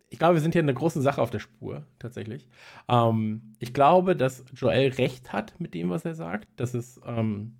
[0.09, 2.47] ich glaube, wir sind hier in einer großen Sache auf der Spur, tatsächlich.
[2.87, 7.55] Ähm, ich glaube, dass Joel recht hat mit dem, was er sagt, dass es ähm,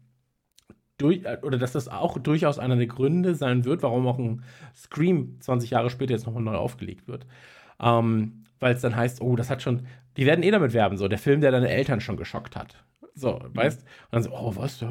[0.98, 4.44] durch, äh, oder dass das auch durchaus einer der Gründe sein wird, warum auch ein
[4.76, 7.26] Scream 20 Jahre später jetzt nochmal neu aufgelegt wird.
[7.80, 9.88] Ähm, Weil es dann heißt, oh, das hat schon,
[10.18, 12.84] die werden eh damit werben, so, der Film, der deine Eltern schon geschockt hat.
[13.16, 13.82] So, weißt?
[13.82, 14.84] Und dann so, oh, was?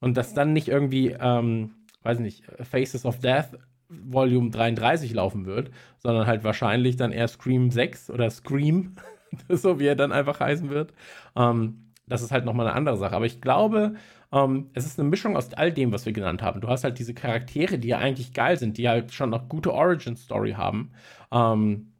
[0.00, 1.74] Und dass dann nicht irgendwie, ähm,
[2.06, 3.58] weiß nicht, Faces of Death
[3.88, 8.96] Volume 33 laufen wird, sondern halt wahrscheinlich dann eher Scream 6 oder Scream,
[9.48, 10.92] so wie er dann einfach heißen wird.
[11.36, 13.14] Ähm, das ist halt nochmal eine andere Sache.
[13.14, 13.94] Aber ich glaube,
[14.32, 16.60] ähm, es ist eine Mischung aus all dem, was wir genannt haben.
[16.60, 19.72] Du hast halt diese Charaktere, die ja eigentlich geil sind, die halt schon noch gute
[19.72, 20.92] Origin-Story haben,
[21.32, 21.92] ähm,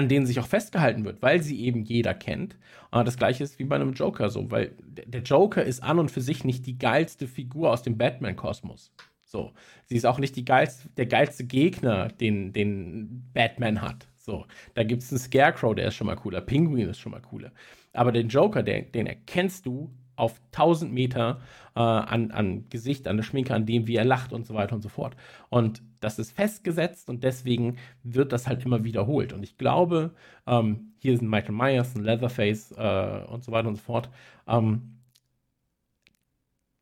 [0.00, 2.56] an denen sich auch festgehalten wird, weil sie eben jeder kennt.
[2.90, 6.10] Äh, das gleiche ist wie bei einem Joker so, weil der Joker ist an und
[6.10, 8.92] für sich nicht die geilste Figur aus dem Batman-Kosmos.
[9.24, 9.52] So.
[9.84, 14.08] Sie ist auch nicht die geilste, der geilste Gegner, den, den Batman hat.
[14.16, 14.46] So.
[14.72, 16.40] Da gibt es einen Scarecrow, der ist schon mal cooler.
[16.40, 17.52] Penguin ist schon mal cooler.
[17.92, 19.90] Aber den Joker, der, den erkennst du
[20.20, 21.40] auf 1000 Meter
[21.74, 24.74] äh, an, an Gesicht, an der Schminke, an dem, wie er lacht und so weiter
[24.74, 25.16] und so fort.
[25.48, 29.32] Und das ist festgesetzt und deswegen wird das halt immer wiederholt.
[29.32, 30.12] Und ich glaube,
[30.46, 34.10] ähm, hier sind Michael Myers, ein Leatherface äh, und so weiter und so fort.
[34.46, 35.00] Ähm,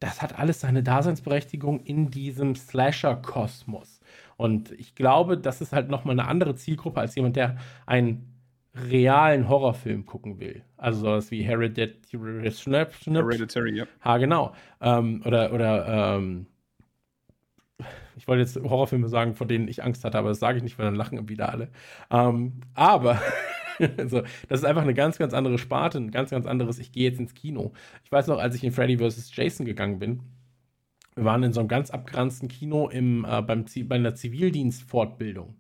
[0.01, 4.01] das hat alles seine Daseinsberechtigung in diesem Slasher-Kosmos.
[4.37, 7.57] Und ich glaube, das ist halt nochmal eine andere Zielgruppe als jemand, der
[7.87, 8.38] einen
[8.87, 10.63] realen Horrorfilm gucken will.
[10.77, 13.85] Also sowas wie Hereditary, Snap, Snap, Hereditary, ja.
[14.05, 14.55] Ha, genau.
[14.81, 16.47] Ähm, oder, oder, ähm,
[18.17, 20.79] ich wollte jetzt Horrorfilme sagen, vor denen ich Angst hatte, aber das sage ich nicht,
[20.79, 21.69] weil dann lachen wieder alle.
[22.11, 23.21] Ähm, aber,
[24.07, 27.09] so, das ist einfach eine ganz, ganz andere Sparte, ein ganz, ganz anderes, ich gehe
[27.09, 27.73] jetzt ins Kino.
[28.05, 29.35] Ich weiß noch, als ich in Freddy vs.
[29.35, 30.21] Jason gegangen bin,
[31.15, 35.57] wir waren in so einem ganz abgeranzten Kino im, äh, beim, bei einer Zivildienstfortbildung.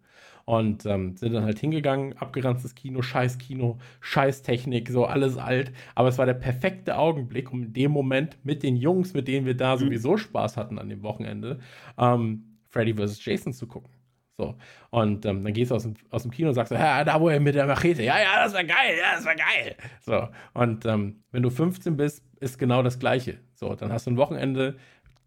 [0.48, 5.72] Und ähm, sind dann halt hingegangen, abgeranztes Kino, scheiß Kino, scheiß Technik, so alles alt.
[5.94, 9.44] Aber es war der perfekte Augenblick, um in dem Moment mit den Jungs, mit denen
[9.44, 9.80] wir da mhm.
[9.80, 11.58] sowieso Spaß hatten an dem Wochenende,
[11.98, 13.22] ähm, Freddy vs.
[13.22, 13.90] Jason zu gucken.
[14.38, 14.56] So.
[14.88, 17.28] Und ähm, dann gehst du aus dem, aus dem Kino und sagst, ja, da wo
[17.28, 19.76] er mit der Machete, ja, ja, das war geil, ja, das war geil.
[20.00, 20.28] So.
[20.54, 23.38] Und ähm, wenn du 15 bist, ist genau das Gleiche.
[23.52, 24.78] So, dann hast du ein Wochenende,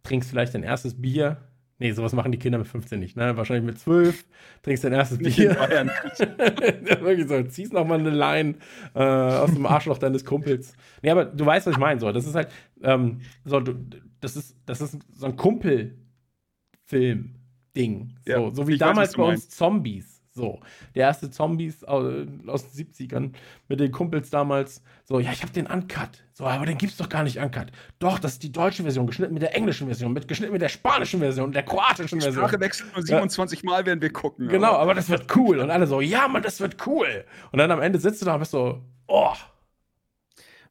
[0.02, 1.38] trinkst vielleicht dein erstes Bier.
[1.82, 3.36] Nee, sowas machen die Kinder mit 15 nicht, ne?
[3.36, 4.24] Wahrscheinlich mit 12
[4.62, 5.50] trinkst dein erstes nicht Bier.
[7.02, 8.54] Wirklich so, ziehst nochmal eine Line
[8.94, 10.76] äh, aus dem Arschloch deines Kumpels.
[11.02, 12.00] Nee, aber du weißt, was ich meine.
[12.00, 12.50] So, das ist halt,
[12.84, 13.74] ähm, so, du,
[14.20, 17.42] das ist, das ist so ein Kumpelfilm.
[17.76, 18.16] Ding.
[18.26, 20.21] So, ja, so wie damals bei uns Zombies.
[20.34, 20.62] So,
[20.96, 23.34] der erste Zombies aus, den 70ern
[23.68, 24.82] mit den Kumpels damals.
[25.04, 26.24] So, ja, ich habe den Uncut.
[26.32, 27.68] So, aber den gibt's doch gar nicht Uncut.
[28.00, 30.70] Doch, das ist die deutsche Version, geschnitten mit der englischen Version, mit geschnitten mit der
[30.70, 32.46] spanischen Version, der kroatischen die Version.
[32.46, 33.70] Sprache wechselt nur 27 ja.
[33.70, 34.48] Mal, werden wir gucken.
[34.48, 34.80] Genau, aber.
[34.80, 35.60] aber das wird cool.
[35.60, 37.26] Und alle so, ja, Mann, das wird cool.
[37.52, 39.34] Und dann am Ende sitzt du da und bist so, oh,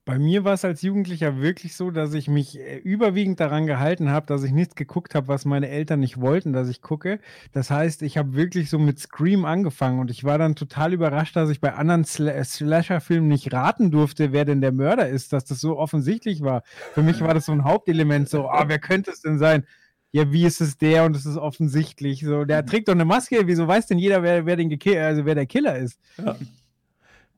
[0.05, 4.11] bei mir war es als Jugendlicher wirklich so, dass ich mich äh, überwiegend daran gehalten
[4.11, 7.21] habe, dass ich nichts geguckt habe, was meine Eltern nicht wollten, dass ich gucke.
[7.53, 11.37] Das heißt, ich habe wirklich so mit Scream angefangen und ich war dann total überrascht,
[11.37, 15.33] dass ich bei anderen Sl äh, Slasher-Filmen nicht raten durfte, wer denn der Mörder ist,
[15.33, 16.63] dass das so offensichtlich war.
[16.95, 19.67] Für mich war das so ein Hauptelement, so, oh, wer könnte es denn sein?
[20.13, 21.05] Ja, wie ist es der?
[21.05, 22.45] Und es ist offensichtlich so.
[22.45, 23.43] Der trägt doch eine Maske.
[23.45, 26.01] Wieso weiß denn jeder, wer, wer den also wer der Killer ist?
[26.19, 26.37] Ja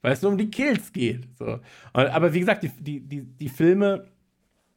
[0.02, 1.26] weil es nur um die Kills geht.
[1.38, 1.60] So.
[1.92, 4.08] Aber wie gesagt, die, die, die, die Filme,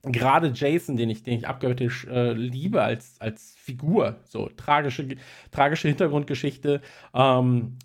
[0.04, 5.08] gerade Jason, den ich, den ich abgöttisch äh, liebe als, als Figur, so tragische,
[5.52, 6.82] tragische Hintergrundgeschichte,
[7.14, 7.78] ähm,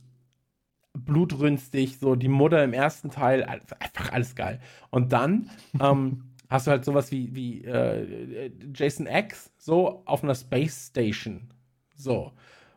[0.93, 4.61] blutrünstig, so die Mutter im ersten Teil, einfach alles geil.
[4.91, 5.51] Und dann
[5.81, 11.49] ähm, hast du halt sowas wie, wie äh, Jason X, so auf einer Space Station.
[11.97, 12.33] So.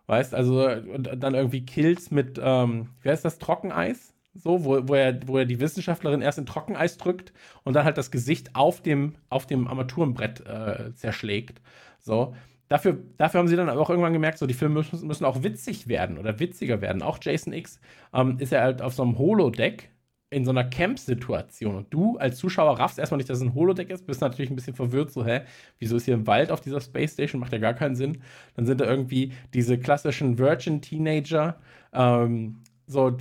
[0.05, 4.12] Weißt, also, und dann irgendwie Kills mit, ähm, wie heißt das, Trockeneis?
[4.33, 7.33] So, wo, wo, er, wo er die Wissenschaftlerin erst in Trockeneis drückt
[7.63, 11.61] und dann halt das Gesicht auf dem, auf dem Armaturenbrett äh, zerschlägt.
[11.99, 12.35] So.
[12.69, 15.43] Dafür, dafür haben sie dann aber auch irgendwann gemerkt, so die Filme müssen, müssen auch
[15.43, 17.03] witzig werden oder witziger werden.
[17.03, 17.79] Auch Jason X
[18.13, 19.91] ähm, ist er halt auf so einem Holodeck
[20.33, 21.75] in so einer Camp-Situation.
[21.75, 24.55] Und du als Zuschauer raffst erstmal nicht, dass es ein Holodeck ist, bist natürlich ein
[24.55, 25.41] bisschen verwirrt, so, hä,
[25.79, 27.39] wieso ist hier ein Wald auf dieser Space Station?
[27.39, 28.23] Macht ja gar keinen Sinn.
[28.55, 31.59] Dann sind da irgendwie diese klassischen Virgin-Teenager,
[31.93, 33.15] ähm, so,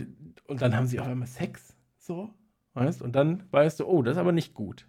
[0.53, 2.31] und dann haben sie auf einmal Sex, so,
[2.75, 4.87] weißt Und dann weißt du, oh, das ist aber nicht gut.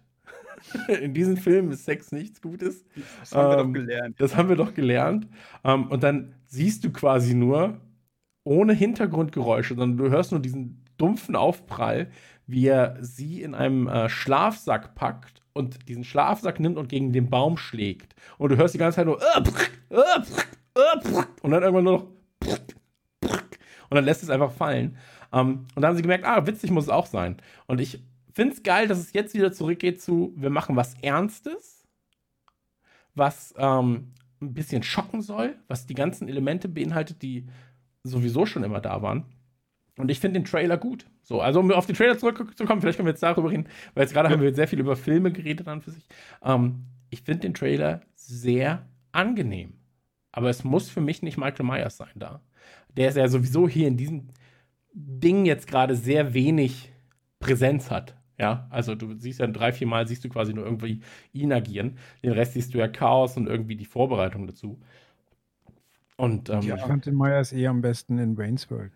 [1.00, 2.84] In diesem Film ist Sex nichts Gutes.
[3.20, 4.20] Das haben ähm, wir doch ähm, gelernt.
[4.20, 5.26] Das haben wir doch gelernt.
[5.64, 7.80] Ähm, und dann siehst du quasi nur,
[8.44, 12.10] ohne Hintergrundgeräusche, sondern du hörst nur diesen dumpfen Aufprall,
[12.46, 17.30] wie er sie in einem äh, Schlafsack packt und diesen Schlafsack nimmt und gegen den
[17.30, 18.14] Baum schlägt.
[18.36, 19.18] Und du hörst die ganze Zeit nur
[21.42, 22.06] und dann irgendwann nur noch
[23.90, 24.96] und dann lässt es einfach fallen.
[25.34, 27.36] Um, ähm, und dann haben sie gemerkt, ah, witzig muss es auch sein.
[27.66, 28.00] Und ich
[28.32, 31.84] finde es geil, dass es jetzt wieder zurückgeht zu, wir machen was Ernstes,
[33.14, 37.46] was ähm, ein bisschen schocken soll, was die ganzen Elemente beinhaltet, die
[38.04, 39.24] sowieso schon immer da waren.
[39.96, 41.06] Und ich finde den Trailer gut.
[41.22, 44.12] So, also um auf den Trailer zurückzukommen, vielleicht können wir jetzt darüber reden, weil jetzt
[44.12, 44.34] gerade ja.
[44.34, 46.06] haben wir sehr viel über Filme geredet an für sich.
[46.42, 49.74] Ähm, ich finde den Trailer sehr angenehm.
[50.32, 52.40] Aber es muss für mich nicht Michael Myers sein da.
[52.96, 54.28] Der ist ja sowieso hier in diesem,
[54.94, 56.92] Ding jetzt gerade sehr wenig
[57.40, 58.16] Präsenz hat.
[58.38, 61.02] Ja, also du siehst ja drei, vier Mal siehst du quasi nur irgendwie
[61.32, 61.98] ihn agieren.
[62.22, 64.80] Den Rest siehst du ja Chaos und irgendwie die Vorbereitung dazu.
[66.16, 68.92] Und ähm, ja, ich fand den Myers eh am besten in Wayne's World.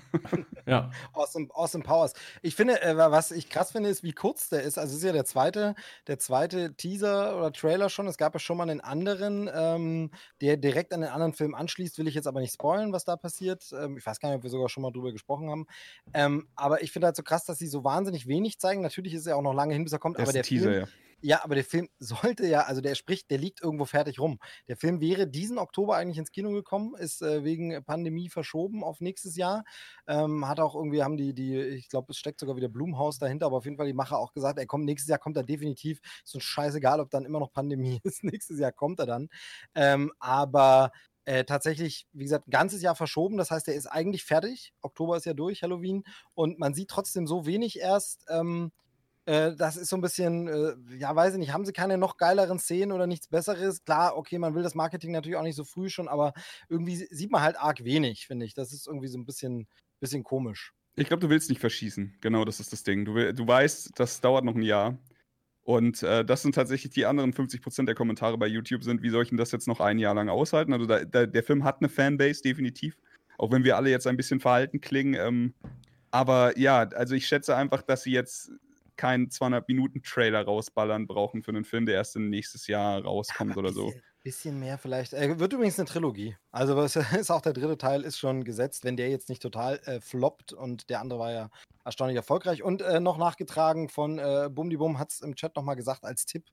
[0.66, 0.90] ja.
[1.12, 2.14] Awesome, awesome Powers.
[2.42, 4.78] Ich finde, äh, was ich krass finde, ist, wie kurz der ist.
[4.78, 5.74] Also es ist ja der zweite,
[6.06, 8.06] der zweite Teaser oder Trailer schon.
[8.06, 10.10] Es gab ja schon mal einen anderen, ähm,
[10.40, 11.98] der direkt an den anderen Film anschließt.
[11.98, 13.72] Will ich jetzt aber nicht spoilen, was da passiert.
[13.72, 15.66] Ähm, ich weiß gar nicht, ob wir sogar schon mal drüber gesprochen haben.
[16.14, 18.82] Ähm, aber ich finde halt so krass, dass sie so wahnsinnig wenig zeigen.
[18.82, 20.18] Natürlich ist es ja auch noch lange hin, bis er kommt.
[20.18, 20.88] Das aber der Teaser, Film, ja.
[21.24, 24.38] Ja, aber der Film sollte ja, also der spricht, der liegt irgendwo fertig rum.
[24.68, 29.00] Der Film wäre diesen Oktober eigentlich ins Kino gekommen, ist äh, wegen Pandemie verschoben auf
[29.00, 29.64] nächstes Jahr.
[30.08, 33.46] Ähm, hat auch irgendwie, haben die, die, ich glaube, es steckt sogar wieder Blumhaus dahinter,
[33.46, 36.00] aber auf jeden Fall die Macher auch gesagt, er kommt nächstes Jahr kommt er definitiv.
[36.24, 38.24] Ist uns scheißegal, ob dann immer noch Pandemie ist.
[38.24, 39.28] nächstes Jahr kommt er dann.
[39.76, 40.90] Ähm, aber
[41.24, 43.36] äh, tatsächlich, wie gesagt, ein ganzes Jahr verschoben.
[43.36, 44.72] Das heißt, er ist eigentlich fertig.
[44.80, 46.02] Oktober ist ja durch, Halloween.
[46.34, 48.26] Und man sieht trotzdem so wenig erst.
[48.28, 48.72] Ähm,
[49.24, 52.16] äh, das ist so ein bisschen, äh, ja, weiß ich nicht, haben sie keine noch
[52.16, 53.84] geileren Szenen oder nichts Besseres?
[53.84, 56.32] Klar, okay, man will das Marketing natürlich auch nicht so früh schon, aber
[56.68, 58.54] irgendwie sieht man halt arg wenig, finde ich.
[58.54, 59.68] Das ist irgendwie so ein bisschen,
[60.00, 60.72] bisschen komisch.
[60.96, 62.18] Ich glaube, du willst nicht verschießen.
[62.20, 63.04] Genau, das ist das Ding.
[63.04, 64.98] Du, du weißt, das dauert noch ein Jahr.
[65.64, 69.22] Und äh, das sind tatsächlich die anderen 50% der Kommentare bei YouTube sind, wie soll
[69.22, 70.72] ich denn das jetzt noch ein Jahr lang aushalten?
[70.72, 72.98] Also da, da, der Film hat eine Fanbase, definitiv.
[73.38, 75.14] Auch wenn wir alle jetzt ein bisschen verhalten klingen.
[75.14, 75.54] Ähm,
[76.10, 78.50] aber ja, also ich schätze einfach, dass sie jetzt
[78.96, 83.86] keinen 200-Minuten-Trailer rausballern brauchen für einen Film, der erst nächstes Jahr rauskommt Ja, oder so.
[83.86, 85.12] bisschen, bisschen mehr vielleicht.
[85.12, 86.36] Äh, wird übrigens eine Trilogie.
[86.50, 86.96] Also was
[87.26, 90.52] ist auch der dritte Teil ist schon gesetzt, wenn der jetzt nicht total äh, floppt
[90.52, 91.50] und der andere war ja
[91.84, 92.62] erstaunlich erfolgreich.
[92.62, 96.46] Und äh, noch nachgetragen von äh, Bumdibum hat es im Chat nochmal gesagt als Tipp,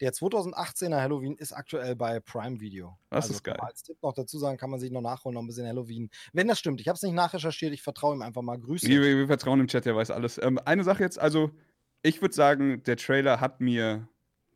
[0.00, 2.98] der 2018er Halloween ist aktuell bei Prime Video.
[3.10, 3.56] Das also ist geil.
[3.58, 6.10] Als Tipp noch dazu sagen, kann man sich noch nachholen, noch ein bisschen Halloween.
[6.32, 8.58] Wenn das stimmt, ich habe es nicht nachrecherchiert, ich vertraue ihm einfach mal.
[8.58, 8.86] Grüße.
[8.86, 10.38] Wir, wir, wir vertrauen im Chat, der weiß alles.
[10.38, 11.50] Ähm, eine Sache jetzt, also
[12.04, 14.06] ich würde sagen, der Trailer hat mir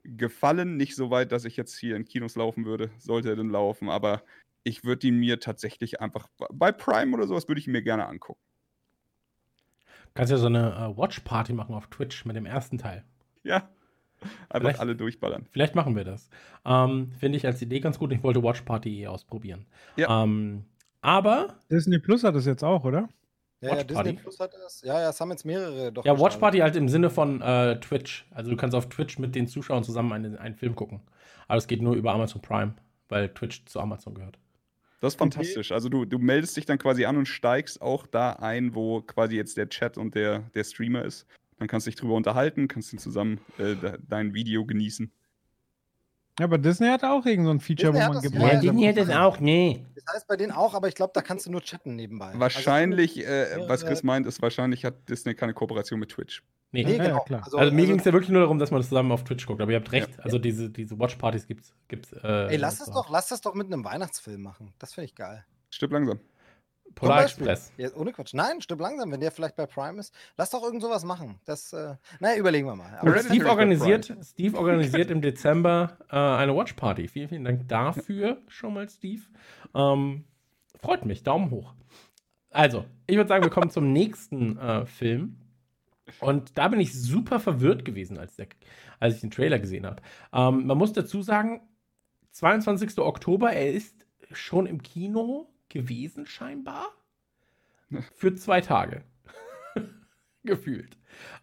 [0.04, 0.76] gefallen.
[0.76, 3.88] Nicht so weit, dass ich jetzt hier in Kinos laufen würde, sollte er denn laufen,
[3.88, 4.22] aber
[4.64, 8.06] ich würde ihn mir tatsächlich einfach bei Prime oder sowas würde ich ihn mir gerne
[8.06, 8.40] angucken.
[10.14, 13.04] Kannst ja so eine äh, Watch-Party machen auf Twitch mit dem ersten Teil.
[13.44, 13.68] Ja.
[14.48, 15.46] Einfach Vielleicht- alle durchballern.
[15.50, 16.28] Vielleicht machen wir das.
[16.64, 18.12] Ähm, Finde ich als Idee ganz gut.
[18.12, 19.66] Ich wollte Watch Party eh ausprobieren.
[19.96, 20.24] Ja.
[20.24, 20.64] Ähm,
[21.00, 23.08] aber, Disney Plus hat das jetzt auch, oder?
[23.60, 24.12] Ja, ja, Watch Disney Party?
[24.22, 24.82] Plus hat das.
[24.82, 26.04] Ja, ja, es haben jetzt mehrere doch.
[26.04, 26.36] ja, Watch.
[26.36, 28.26] Party halt im Sinne von äh, Twitch.
[28.30, 31.00] Also du kannst auf Twitch mit den Zuschauern zusammen einen, einen Film gucken.
[31.48, 32.74] Aber es geht nur über Amazon Prime,
[33.08, 34.38] weil Twitch zu Amazon gehört.
[35.00, 35.72] Das ist fantastisch.
[35.72, 39.36] Also du, du meldest dich dann quasi an und steigst auch da ein, wo quasi
[39.36, 41.26] jetzt der Chat und der, der Streamer ist.
[41.58, 45.10] Dann kannst du dich drüber unterhalten, kannst dann zusammen äh, de dein Video genießen.
[46.38, 48.38] Ja, aber Disney hat auch irgend so ein Feature, Disney wo hat man das, ja,
[48.38, 48.78] gemeinsam.
[48.78, 49.84] ja, Disney auch, nee.
[49.96, 52.32] Das heißt bei denen auch, aber ich glaube, da kannst du nur chatten nebenbei.
[52.34, 53.22] Wahrscheinlich, äh,
[53.56, 56.42] mehrere- was Chris meint, ist, wahrscheinlich hat Disney keine Kooperation mit Twitch.
[56.70, 56.84] Nee.
[56.84, 57.24] Also, nee, Ja, ja, genau.
[57.24, 57.42] klar.
[57.44, 59.24] Also, Also mir also, ging es ja wirklich nur darum, dass man das zusammen auf
[59.24, 59.60] Twitch guckt.
[59.62, 60.10] Aber ihr habt recht.
[60.16, 60.22] Ja.
[60.22, 61.72] Also diese, diese Watch-Partys gibt's.
[61.88, 62.92] gibt's äh, ey, lass das so.
[62.92, 64.74] doch, lass das doch mit einem Weihnachtsfilm machen.
[64.78, 65.44] Das finde ich geil.
[65.70, 66.20] Stirb langsam.
[66.94, 67.22] Polar.
[67.22, 67.72] Express.
[67.76, 68.34] Ja, ohne Quatsch.
[68.34, 70.12] Nein, stimmt langsam, wenn der vielleicht bei Prime ist.
[70.36, 71.40] Lass doch irgend sowas machen.
[71.44, 72.98] Das, äh, naja, überlegen wir mal.
[73.00, 77.08] Aber Steve organisiert, Steve organisiert im Dezember äh, eine Watch-Party.
[77.08, 79.22] Vielen, vielen Dank dafür schon mal, Steve.
[79.74, 80.24] Ähm,
[80.80, 81.22] freut mich.
[81.22, 81.74] Daumen hoch.
[82.50, 85.36] Also, ich würde sagen, wir kommen zum nächsten äh, Film.
[86.20, 88.48] Und da bin ich super verwirrt gewesen, als, der,
[88.98, 90.02] als ich den Trailer gesehen habe.
[90.32, 91.60] Ähm, man muss dazu sagen,
[92.32, 92.98] 22.
[92.98, 96.86] Oktober, er ist schon im Kino gewesen, scheinbar.
[98.14, 99.02] Für zwei Tage.
[100.44, 100.96] Gefühlt.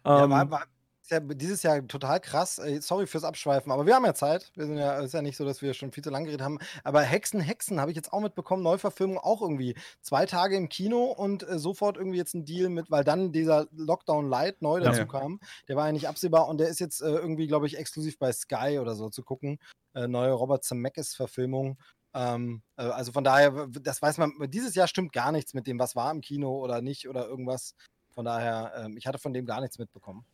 [0.04, 0.62] ja, Ähm, war, war,
[1.02, 2.58] ist ja dieses Jahr total krass.
[2.58, 4.50] Äh, Sorry fürs Abschweifen, aber wir haben ja Zeit.
[4.56, 6.58] Wir sind ja, ist ja nicht so, dass wir schon viel zu lange geredet haben.
[6.82, 8.62] Aber Hexen, Hexen habe ich jetzt auch mitbekommen.
[8.64, 9.76] Neuverfilmung auch irgendwie.
[10.02, 13.66] Zwei Tage im Kino und äh, sofort irgendwie jetzt ein Deal mit, weil dann dieser
[13.72, 14.90] Lockdown Light neu Ja.
[14.90, 15.38] dazu kam.
[15.68, 18.32] Der war ja nicht absehbar und der ist jetzt äh, irgendwie, glaube ich, exklusiv bei
[18.32, 19.58] Sky oder so zu gucken.
[19.94, 21.78] Äh, neue Robert Zemeckis-Verfilmung.
[22.16, 25.78] Ähm, äh, also von daher, das weiß man, dieses Jahr stimmt gar nichts mit dem,
[25.78, 27.74] was war im Kino oder nicht oder irgendwas.
[28.14, 30.24] Von daher, ähm, ich hatte von dem gar nichts mitbekommen.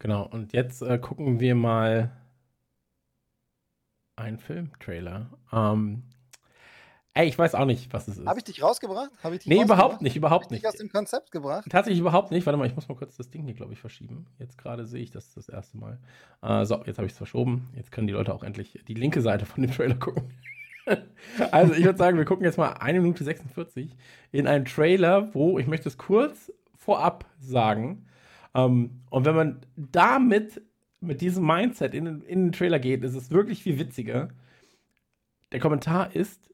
[0.00, 2.10] Genau, und jetzt äh, gucken wir mal
[4.16, 5.30] einen Filmtrailer.
[5.52, 6.02] Ähm,
[7.12, 8.26] ey, ich weiß auch nicht, was es ist.
[8.26, 9.12] Habe ich dich rausgebracht?
[9.22, 10.02] Hab ich dich nee, überhaupt rausgebracht?
[10.02, 10.66] nicht, überhaupt Hab ich nicht.
[10.66, 11.66] aus dem Konzept gebracht?
[11.70, 12.44] Tatsächlich überhaupt nicht.
[12.44, 14.26] Warte mal, ich muss mal kurz das Ding hier, glaube ich, verschieben.
[14.38, 16.00] Jetzt gerade sehe ich das das erste Mal.
[16.42, 17.70] Äh, so, jetzt habe ich es verschoben.
[17.76, 20.32] Jetzt können die Leute auch endlich die linke Seite von dem Trailer gucken.
[21.50, 23.96] Also, ich würde sagen, wir gucken jetzt mal 1 Minute 46
[24.32, 28.06] in einen Trailer, wo ich möchte es kurz vorab sagen.
[28.54, 30.60] Ähm, und wenn man damit,
[31.00, 34.28] mit diesem Mindset in, den- in den Trailer geht, ist es wirklich viel witziger.
[35.52, 36.50] Der Kommentar ist,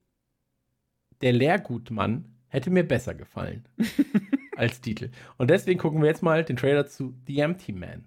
[1.23, 3.65] der Lehrgutmann hätte mir besser gefallen
[4.57, 5.11] als Titel.
[5.36, 8.05] Und deswegen gucken wir jetzt mal den Trailer zu The Empty Man.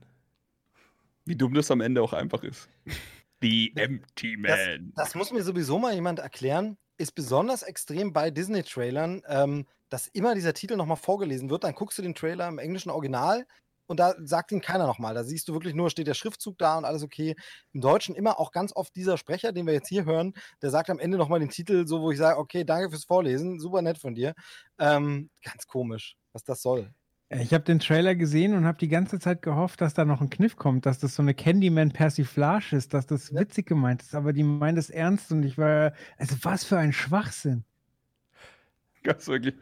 [1.26, 2.68] Wie dumm das am Ende auch einfach ist.
[3.44, 4.94] The Empty Man.
[4.96, 6.78] Das muss mir sowieso mal jemand erklären.
[6.98, 11.66] Ist besonders extrem bei Disney-Trailern, ähm, dass immer dieser Titel nochmal vorgelesen wird.
[11.66, 13.46] Dann guckst du den Trailer im englischen Original
[13.88, 15.14] und da sagt ihn keiner nochmal.
[15.14, 17.36] Da siehst du wirklich nur, steht der Schriftzug da und alles okay.
[17.74, 20.90] Im Deutschen immer auch ganz oft dieser Sprecher, den wir jetzt hier hören, der sagt
[20.90, 23.98] am Ende nochmal den Titel, so wo ich sage, okay, danke fürs Vorlesen, super nett
[23.98, 24.36] von dir.
[24.80, 26.94] Ähm, ganz komisch, was das soll.
[27.42, 30.30] Ich habe den Trailer gesehen und habe die ganze Zeit gehofft, dass da noch ein
[30.30, 33.40] Kniff kommt, dass das so eine Candyman-Persiflage ist, dass das Ja.
[33.42, 36.94] witzig gemeint ist, aber die meint es ernst und ich war, also was für ein
[36.94, 37.64] Schwachsinn.
[39.04, 39.56] Ganz wirklich.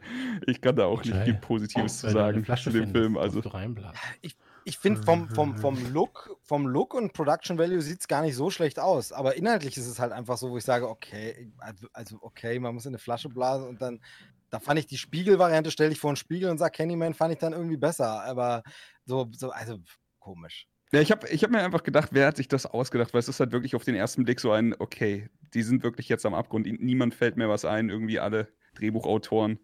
[0.46, 3.16] Ich kann da auch nicht viel Positives zu eine sagen Flasche zu dem Film.
[3.16, 3.98] Also, reinblasen.
[4.64, 8.36] Ich finde, vom, vom, vom, Look, vom Look und Production Value sieht es gar nicht
[8.36, 9.10] so schlecht aus.
[9.10, 12.72] Aber inhaltlich ist es halt einfach so, wo ich sage, okay, also- also okay, man
[12.72, 14.00] muss in eine Flasche blasen und dann,
[14.52, 17.38] da fand ich die Spiegelvariante, stelle ich vor einen Spiegel und sage Candyman, fand ich
[17.38, 18.22] dann irgendwie besser.
[18.22, 18.62] Aber
[19.06, 19.78] so, so also
[20.18, 20.68] komisch.
[20.92, 23.14] ja, ich habe ich hab mir einfach gedacht, wer hat sich das ausgedacht?
[23.14, 26.10] Weil es ist halt wirklich auf den ersten Blick so ein, okay, die sind wirklich
[26.10, 26.66] jetzt am Abgrund.
[26.66, 27.88] Niemand fällt mehr was ein.
[27.88, 29.58] Irgendwie alle Drehbuchautoren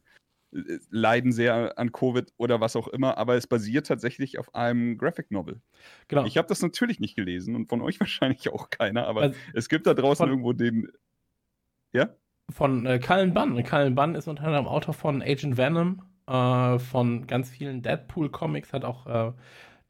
[0.55, 3.19] äh, leiden sehr an Covid oder was auch immer.
[3.19, 5.61] Aber es basiert tatsächlich auf einem Graphic Novel.
[6.09, 6.25] Genau.
[6.25, 9.07] Ich habe das natürlich nicht gelesen und von euch wahrscheinlich auch keiner.
[9.07, 10.91] Aber Also, es gibt da draußen irgendwo den.
[11.93, 12.17] Ja?
[12.51, 13.63] Von äh, Cullen Bunn.
[13.65, 18.85] Cullen Bunn ist unter anderem Autor von Agent Venom, äh, von ganz vielen Deadpool-Comics, hat
[18.85, 19.33] auch äh,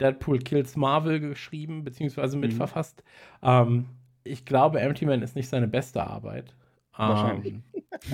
[0.00, 2.42] Deadpool Kills Marvel geschrieben, beziehungsweise Mhm.
[2.42, 3.02] mitverfasst.
[3.42, 3.86] Ähm,
[4.24, 6.54] ich glaube, Empty Man ist nicht seine beste Arbeit.
[6.96, 7.54] Wahrscheinlich.
[7.54, 7.62] Ähm,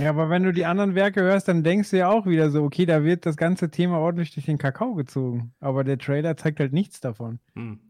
[0.00, 2.62] Ja, aber wenn du die anderen Werke hörst, dann denkst du ja auch wieder so,
[2.62, 5.52] okay, da wird das ganze Thema ordentlich durch den Kakao gezogen.
[5.60, 7.38] Aber der Trailer zeigt halt nichts davon.
[7.54, 7.80] Hm.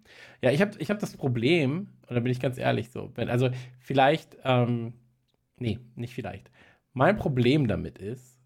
[0.40, 3.28] Ja, ich habe ich hab das Problem, und da bin ich ganz ehrlich so, wenn,
[3.28, 3.51] also
[3.81, 4.94] vielleicht, ähm,
[5.59, 6.51] nee, nicht vielleicht.
[6.93, 8.39] Mein Problem damit ist,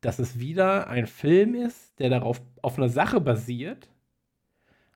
[0.00, 3.90] dass es wieder ein Film ist, der darauf auf einer Sache basiert.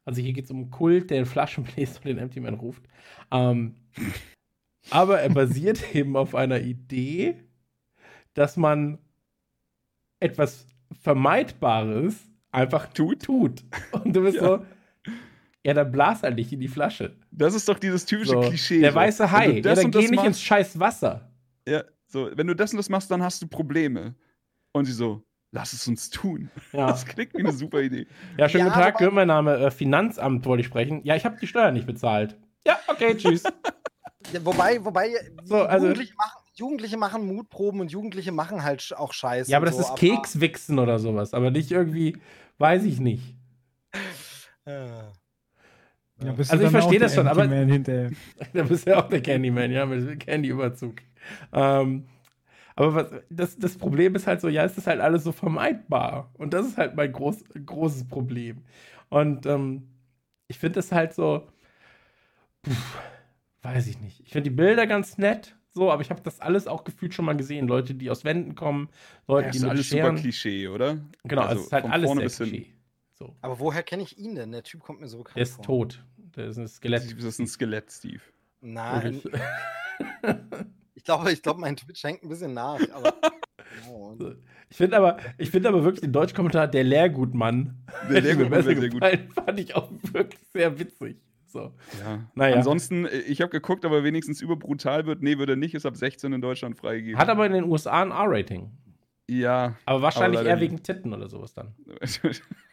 [0.05, 2.55] Also hier geht es um einen Kult, der den Flaschen bläst und den Empty Man
[2.55, 2.82] ruft.
[3.31, 3.77] Ähm,
[4.90, 7.36] aber er basiert eben auf einer Idee,
[8.35, 8.98] dass man
[10.20, 10.66] etwas
[11.01, 13.22] Vermeidbares einfach tut.
[13.22, 13.64] tut.
[13.93, 14.43] Und du bist Ja.
[14.59, 14.66] so,
[15.66, 17.16] ja, dann blas halt nicht in die Flasche.
[17.31, 18.81] Das ist doch dieses typische So, Klischee.
[18.81, 21.31] der weiße Hai, ja, das dann geh nicht ins machst- scheiß Wasser.
[21.69, 24.15] Ja, so, wenn du das und das machst, dann hast du Probleme.
[24.73, 25.23] Und sie so,
[25.53, 26.49] lass es uns tun.
[26.73, 28.07] Ja, Das klingt wie eine super Idee.
[28.39, 31.01] ja schönen Ja, guten Tag, gehört mein Name, äh, Finanzamt wollte ich sprechen.
[31.05, 32.37] Ja, ich habe die Steuern nicht bezahlt.
[32.66, 33.43] Ja, okay, tschüss.
[34.35, 35.15] Ja, Wobei, wobei
[35.45, 39.51] So, also- Jugendliche, machen, Jugendliche machen Mutproben und Jugendliche machen halt auch Scheiße.
[39.51, 42.19] ja, aber das so, ist Kekswichsen oder sowas, aber nicht irgendwie,
[42.59, 43.35] weiß ich nicht.
[44.66, 44.87] Äh,
[46.25, 47.47] Ja, bist Also du ich dann versteh auch das schon, aber-.
[48.53, 50.97] Da bist du ja auch der Candyman, ja, mit dem Candy-Überzug.
[51.53, 52.07] Ähm,
[52.77, 56.31] aber was, das, das Problem ist halt so, ja, es ist halt alles so vermeidbar.
[56.35, 58.65] Und das ist halt mein groß, großes Problem.
[59.09, 59.89] Und ähm,
[60.49, 61.47] ich finde das halt so,
[62.67, 62.99] pff,
[63.63, 64.21] weiß ich nicht.
[64.21, 67.25] Ich finde die Bilder ganz nett, so, aber ich habe das alles auch gefühlt schon
[67.25, 67.69] mal gesehen.
[67.69, 68.89] Leute, die aus Wänden kommen,
[69.29, 70.17] Leute, Das die ist mit alles Scheren.
[70.17, 70.99] super Klischee, oder?
[71.25, 72.47] Genau, also, es ist halt alles sehr.
[72.49, 72.75] Klischee.
[73.15, 73.37] So.
[73.43, 74.51] aber woher kenne ich ihn denn?
[74.53, 75.65] Der Typ kommt mir so bekannt Der ist vor.
[75.65, 76.03] tot.
[76.36, 77.16] Der ist ein Skelett.
[77.16, 78.20] Das ist ein Skelett, Steve.
[78.61, 79.20] Nein,
[80.94, 82.81] ich glaube, ich glaube, mein Twitch hängt ein bisschen nach.
[82.93, 83.15] Aber.
[83.86, 84.35] So.
[84.69, 87.78] Ich finde aber, ich finde aber wirklich den Deutschkommentar der Lehrgutmann.
[88.11, 88.90] Der Lehrgutmann sehr gut.
[88.90, 91.19] gefallen, Fand ich auch wirklich sehr witzig.
[91.47, 91.73] So.
[92.01, 92.28] Ja.
[92.35, 92.57] Naja.
[92.57, 95.23] Ansonsten, äh, ich habe geguckt, aber wenigstens überbrutal wird.
[95.23, 97.19] Nee, würde nicht, ist ab 16 in Deutschland freigegeben.
[97.19, 98.70] Hat aber in den USA ein R-Rating.
[99.28, 99.77] Ja.
[99.85, 101.74] Aber wahrscheinlich leider eher wegen Titten oder sowas dann.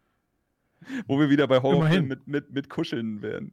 [1.08, 3.52] Wo wir wieder bei Horrorfilmen mit, mit, mit Kuscheln wären.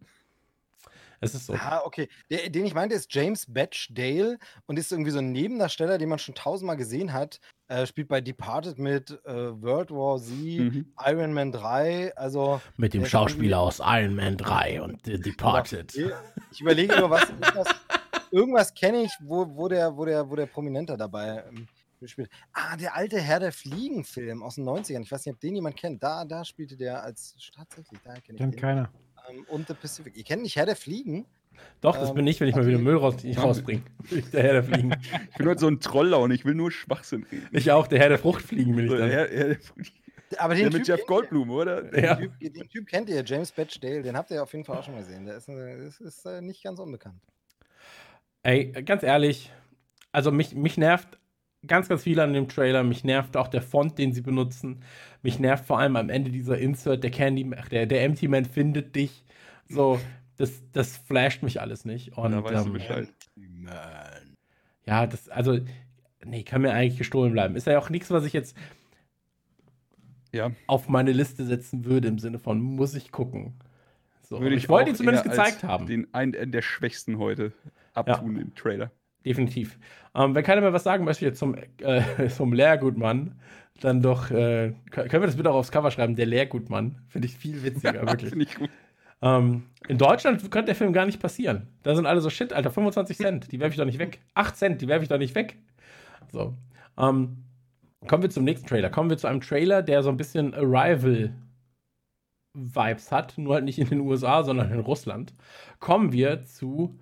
[1.21, 1.55] Es ist so.
[1.55, 2.09] Ah, okay.
[2.31, 6.19] Der, den ich meinte, ist James Batchdale und ist irgendwie so ein Nebendarsteller, den man
[6.19, 7.41] schon tausendmal gesehen hat.
[7.69, 9.33] Äh, spielt bei Departed mit äh,
[9.63, 10.93] World War Z, Mhm.
[11.03, 12.15] Iron Man 3.
[12.17, 15.95] Also, Mit dem ist Schauspieler aus Iron Man 3 und The Departed.
[16.51, 17.23] ich überlege nur, was.
[17.31, 17.75] Irgendwas,
[18.31, 21.69] irgendwas kenne ich, wo, wo, der, wo, der, wo der Prominenter dabei ähm,
[22.09, 22.31] spielt.
[22.53, 25.03] Ah, der alte Herr der Fliegen-Film aus den 90ern.
[25.03, 26.03] Ich weiß nicht, ob den jemand kennt.
[26.03, 27.37] Da, da spielte der als.
[27.55, 28.61] Tatsächlich, da kenne ich Kennt den.
[28.61, 28.91] keiner.
[29.29, 30.17] Ähm, und The Pacific.
[30.17, 31.27] Ihr kennt nicht Herr der Fliegen?
[31.81, 32.71] Doch, das Ähm, bin ich, wenn ich mal okay.
[32.71, 33.83] wieder Müll raus, rausbringe.
[34.11, 34.91] Ich, der Herr der Fliegen.
[35.31, 37.49] Ich bin heute so ein Trolllaune, ich will nur Schwachsinn reden.
[37.53, 39.09] Ich auch, der Herr der Fruchtfliegen bin ich dann.
[39.09, 39.57] der, der,
[40.39, 41.93] Aber der den mit Typ Jeff Goldblum, oder?
[41.93, 42.03] ihr.
[42.03, 42.15] Ja.
[42.17, 44.03] Den, typ, den Typ kennt ihr, James Batchdale.
[44.03, 45.27] Den habt ihr auf jeden Fall auch schon mal gesehen.
[45.27, 47.21] Der ist, äh, ist, ist äh, nicht ganz unbekannt.
[48.43, 49.51] Ey, ganz ehrlich,
[50.13, 51.19] also mich, mich nervt
[51.67, 52.83] ganz, ganz viel an dem Trailer.
[52.83, 54.83] Mich nervt auch der Font, den sie benutzen.
[55.23, 58.45] Mich nervt vor allem am Ende dieser Insert, der Candy, ach, der, der Empty Man
[58.45, 59.25] findet dich.
[59.69, 60.01] So,
[60.37, 62.17] das, das flasht mich alles nicht.
[62.17, 63.09] Und, Da weißt du ähm, Bescheid.
[64.87, 65.59] Ja, das, also,
[66.25, 67.57] nee, kann mir eigentlich gestohlen bleiben.
[67.57, 68.57] Ist ja auch nichts, was ich jetzt
[70.33, 73.55] Ja, auf meine Liste setzen würde, im Sinne von, muss ich gucken.
[74.23, 75.87] So, würde ich, ich wollte ihn zumindest gezeigt haben.
[75.87, 77.53] Den einen der schwächsten heute
[77.93, 78.91] abtun im Trailer.
[79.25, 79.79] Definitiv.
[80.15, 83.39] Ähm, wenn keiner mehr was sagen möchte zum, äh, zum Lehrgutmann,
[83.81, 87.03] dann doch, äh, können wir das bitte auch aufs Cover schreiben, der Lehrgutmann.
[87.09, 88.31] Finde ich viel witziger, wirklich.
[88.31, 88.71] Finde ich gut.
[89.23, 91.69] Ähm, in Deutschland könnte der Film gar nicht passieren.
[91.83, 94.21] Da sind alle so, shit, Alter, 25 Cent, die werfe ich doch nicht weg.
[94.35, 95.57] 8 Cent, die werfe ich doch nicht weg.
[96.31, 96.55] So.
[96.99, 97.45] Ähm,
[98.07, 98.91] kommen wir zum nächsten Trailer.
[98.91, 101.33] Kommen wir zu einem Trailer, der so ein bisschen Arrival-Vibes
[103.11, 105.35] hat, nur halt nicht in den USA, sondern in Russland.
[105.81, 106.99] Kommen wir zu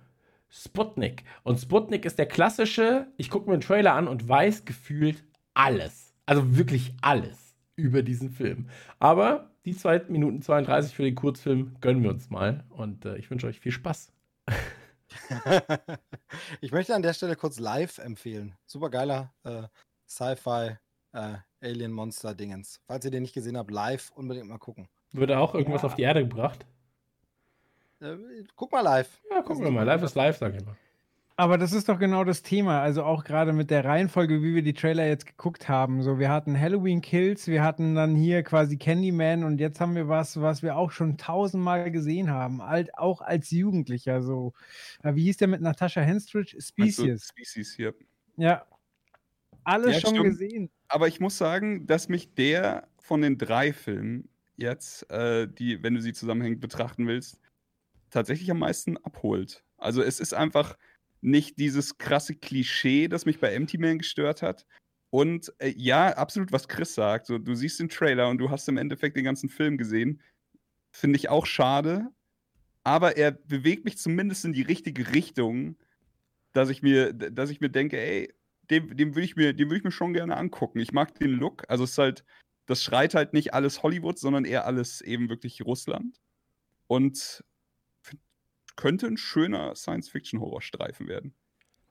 [0.55, 1.23] Sputnik.
[1.41, 5.23] Und Sputnik ist der klassische, ich gucke mir einen Trailer an und weiß gefühlt
[5.55, 6.13] alles.
[6.27, 8.69] Also wirklich alles über diesen Film.
[8.99, 12.63] Aber die 2 Minuten 32 für den Kurzfilm gönnen wir uns mal.
[12.69, 14.13] Und äh, ich wünsche euch viel Spaß.
[16.61, 18.55] ich möchte an der Stelle kurz live empfehlen.
[18.67, 19.63] Super geiler äh,
[20.07, 20.77] Sci-Fi
[21.13, 22.79] äh, Alien-Monster-Dingens.
[22.85, 24.87] Falls ihr den nicht gesehen habt, live unbedingt mal gucken.
[25.13, 26.67] Würde auch irgendwas auf die Erde gebracht?
[28.03, 29.21] Äh, guck mal live.
[29.31, 29.83] Ja, gucken wir mal.
[29.83, 30.75] Live ist live, sag ich mal.
[31.35, 32.81] Aber das ist doch genau das Thema.
[32.81, 36.03] Also auch gerade mit der Reihenfolge, wie wir die Trailer jetzt geguckt haben.
[36.03, 40.07] So, wir hatten Halloween Kills, wir hatten dann hier quasi Candyman und jetzt haben wir
[40.07, 42.61] was, was wir auch schon tausendmal gesehen haben.
[42.61, 44.21] Alt, auch als Jugendlicher.
[44.21, 44.53] So,
[45.01, 46.55] Äh, wie hieß der mit Natascha Henstridge?
[46.61, 47.29] Species.
[47.29, 47.95] Species hier.
[48.37, 48.65] Ja.
[49.63, 50.25] Alles Ja, schon stimmt.
[50.25, 50.69] gesehen.
[50.87, 55.95] Aber ich muss sagen, dass mich der von den drei Filmen jetzt, äh, die, wenn
[55.95, 57.39] du sie zusammenhängend betrachten willst,
[58.13, 59.63] tatsächlich am meisten abholt.
[59.77, 60.77] Also es ist einfach
[61.21, 64.65] nicht dieses krasse Klischee, das mich bei Empty Man gestört hat.
[65.09, 67.27] Und äh, ja, absolut, was Chris sagt.
[67.27, 70.21] So, du siehst den Trailer und du hast im Endeffekt den ganzen Film gesehen.
[70.91, 72.07] Finde ich auch schade.
[72.83, 75.77] Aber er bewegt mich zumindest in die richtige Richtung,
[76.51, 78.33] dass ich mir, dass ich mir denke, ey,
[78.69, 80.79] dem, dem würde ich, würd ich mir schon gerne angucken.
[80.79, 81.63] Ich mag den Look.
[81.69, 82.25] Also es ist halt,
[82.65, 86.19] das schreit halt nicht alles Hollywood, sondern eher alles eben wirklich Russland.
[86.87, 87.43] Und
[88.75, 91.33] könnte ein schöner Science-Fiction-Horrorstreifen werden.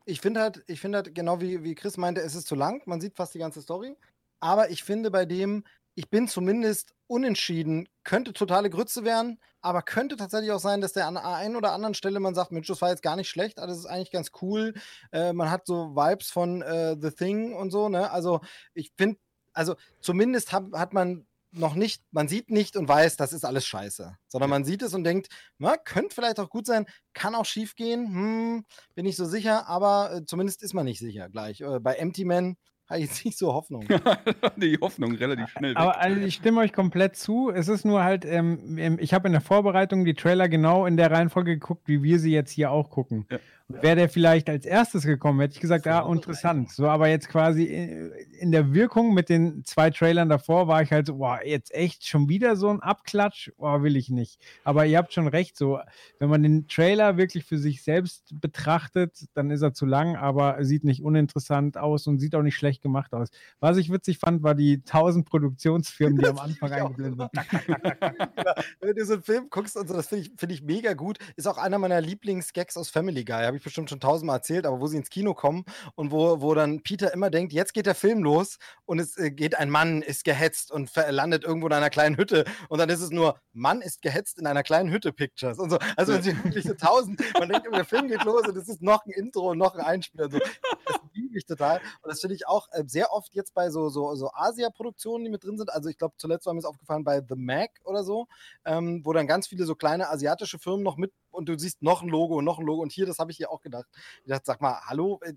[0.05, 2.83] Ich finde halt, ich finde halt, genau wie, wie Chris meinte, es ist zu lang,
[2.87, 3.97] man sieht fast die ganze Story.
[4.41, 5.65] Aber ich finde bei dem,
[5.95, 11.07] ich bin zumindest unentschieden, könnte totale Grütze werden, aber könnte tatsächlich auch sein, dass der
[11.07, 13.61] an der einen oder anderen Stelle man sagt, Mensch, das war jetzt gar nicht schlecht,
[13.61, 14.75] alles ist eigentlich ganz cool.
[15.13, 18.11] Äh, man hat so Vibes von äh, The Thing und so, ne?
[18.11, 18.41] Also
[18.75, 19.19] ich finde,
[19.53, 23.67] also zumindest hab, hat man noch nicht, man sieht nicht und weiß, das ist alles
[23.67, 24.17] scheiße.
[24.29, 27.75] Sondern man sieht es und denkt, na, könnte vielleicht auch gut sein, kann auch schief
[27.75, 28.65] gehen, hm,
[28.95, 31.61] bin nicht so sicher, aber äh, zumindest ist man nicht sicher gleich.
[31.61, 32.57] Äh, bei Empty Man
[32.93, 33.87] habe ich jetzt nicht so Hoffnung.
[34.57, 35.79] die Hoffnung relativ schnell weg.
[35.79, 37.51] Aber also ich stimme euch komplett zu.
[37.51, 40.97] Es ist nur halt, ähm, ähm, ich habe in der Vorbereitung die Trailer genau in
[40.97, 43.27] der Reihenfolge geguckt, wie wir sie jetzt hier auch gucken.
[43.31, 43.39] Ja.
[43.69, 46.71] Wäre der vielleicht als erstes gekommen, hätte ich gesagt, ah, interessant.
[46.71, 50.93] So, aber jetzt quasi in, in der Wirkung mit den zwei Trailern davor war ich
[50.93, 54.39] halt so, boah, jetzt echt schon wieder so ein Abklatsch, boah, will ich nicht.
[54.65, 55.79] Aber ihr habt schon recht, so,
[56.19, 60.65] wenn man den Trailer wirklich für sich selbst betrachtet, dann ist er zu lang, aber
[60.65, 63.29] sieht nicht uninteressant aus und sieht auch nicht schlecht gemacht aus.
[63.61, 66.99] Was ich witzig fand, war die tausend Produktionsfirmen, die am Das Anfang ich auch.
[66.99, 67.33] eingeblendet sind.
[68.81, 71.19] Wenn du so einen Film guckst und so, das finde ich, find ich mega gut.
[71.37, 73.45] Ist auch einer meiner Lieblingsgags aus Family Guy.
[73.45, 75.65] Habe ich bestimmt schon tausendmal erzählt, aber wo sie ins Kino kommen
[75.95, 79.31] und wo, wo dann Peter immer denkt, jetzt geht der Film los und es äh,
[79.31, 83.01] geht ein Mann, ist gehetzt und landet irgendwo in einer kleinen Hütte und dann ist
[83.01, 85.79] es nur, Mann ist gehetzt in einer kleinen Hütte Pictures und so.
[85.97, 88.69] Also wenn sie wirklich so tausend, man denkt immer, der Film geht los und es
[88.69, 90.31] ist noch ein Intro und noch ein Einspieler.
[90.31, 90.39] So.
[90.39, 91.79] Das liebe ich total.
[92.03, 95.31] Und das finde ich auch äh, sehr oft jetzt bei so, so, so Asia-Produktionen, die
[95.31, 95.73] mit drin sind.
[95.73, 98.27] Also ich glaube, zuletzt war mir es aufgefallen bei The Mac oder so,
[98.65, 102.03] ähm, wo dann ganz viele so kleine asiatische Firmen noch mit und du siehst noch
[102.03, 102.83] ein Logo und noch ein Logo.
[102.83, 103.87] Und hier, das habe ich hier auch gedacht.
[104.25, 105.35] Ich dachte, sag mal, hallo, äh, äh,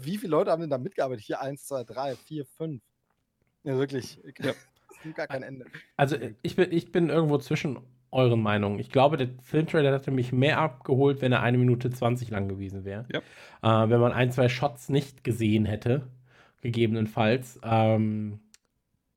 [0.00, 1.24] wie viele Leute haben denn da mitgearbeitet?
[1.24, 2.82] Hier eins, zwei, drei, vier, fünf.
[3.62, 4.18] Ja, wirklich.
[4.38, 4.52] Ja.
[4.88, 5.66] Das nimmt gar kein Ende.
[5.96, 7.80] Also ich bin, ich bin irgendwo zwischen
[8.10, 8.78] euren Meinungen.
[8.78, 12.84] Ich glaube, der Filmtrailer hätte mich mehr abgeholt, wenn er eine Minute 20 lang gewesen
[12.84, 13.06] wäre.
[13.12, 13.84] Ja.
[13.84, 16.06] Äh, wenn man ein, zwei Shots nicht gesehen hätte,
[16.60, 18.38] gegebenenfalls, ähm,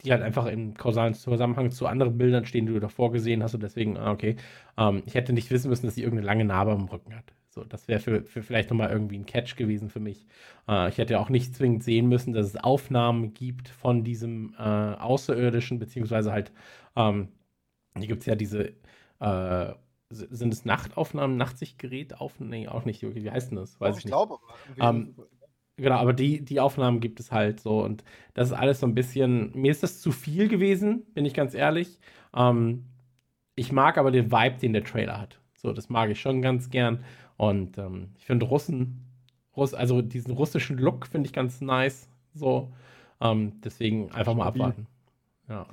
[0.04, 3.56] die halt einfach im kausalen Zusammenhang zu anderen Bildern stehen, die du davor gesehen hast
[3.56, 4.36] und deswegen, ah, okay.
[4.78, 7.34] Ähm, ich hätte nicht wissen müssen, dass sie irgendeine lange Narbe am Rücken hat.
[7.50, 10.28] So, das wäre für, für vielleicht nochmal irgendwie ein Catch gewesen für mich.
[10.68, 14.62] Äh, ich hätte auch nicht zwingend sehen müssen, dass es Aufnahmen gibt von diesem äh,
[14.62, 16.52] Außerirdischen, beziehungsweise halt,
[16.96, 17.30] ähm,
[17.98, 18.74] hier gibt es ja diese,
[19.20, 19.74] äh,
[20.10, 22.40] sind es Nachtaufnahmen, Nachtsichtgerät auf?
[22.40, 23.02] Nee, auch nicht.
[23.02, 23.80] Wie heißt denn das?
[23.82, 24.12] Weiß Doch, ich nicht.
[24.12, 24.38] glaube.
[24.80, 25.16] Ähm,
[25.78, 28.96] Genau, aber die, die Aufnahmen gibt es halt so und das ist alles so ein
[28.96, 32.00] bisschen, mir ist das zu viel gewesen, bin ich ganz ehrlich.
[32.36, 32.86] Ähm,
[33.56, 35.40] ich mag aber den Vibe, den der Trailer hat.
[35.56, 37.04] So, das mag ich schon ganz gern
[37.38, 39.06] und ähm, ich finde Russen,
[39.56, 42.10] Russ, also diesen russischen Look finde ich ganz nice.
[42.34, 42.72] So,
[43.22, 44.88] ähm, deswegen einfach mal abwarten.
[45.48, 45.68] Ja.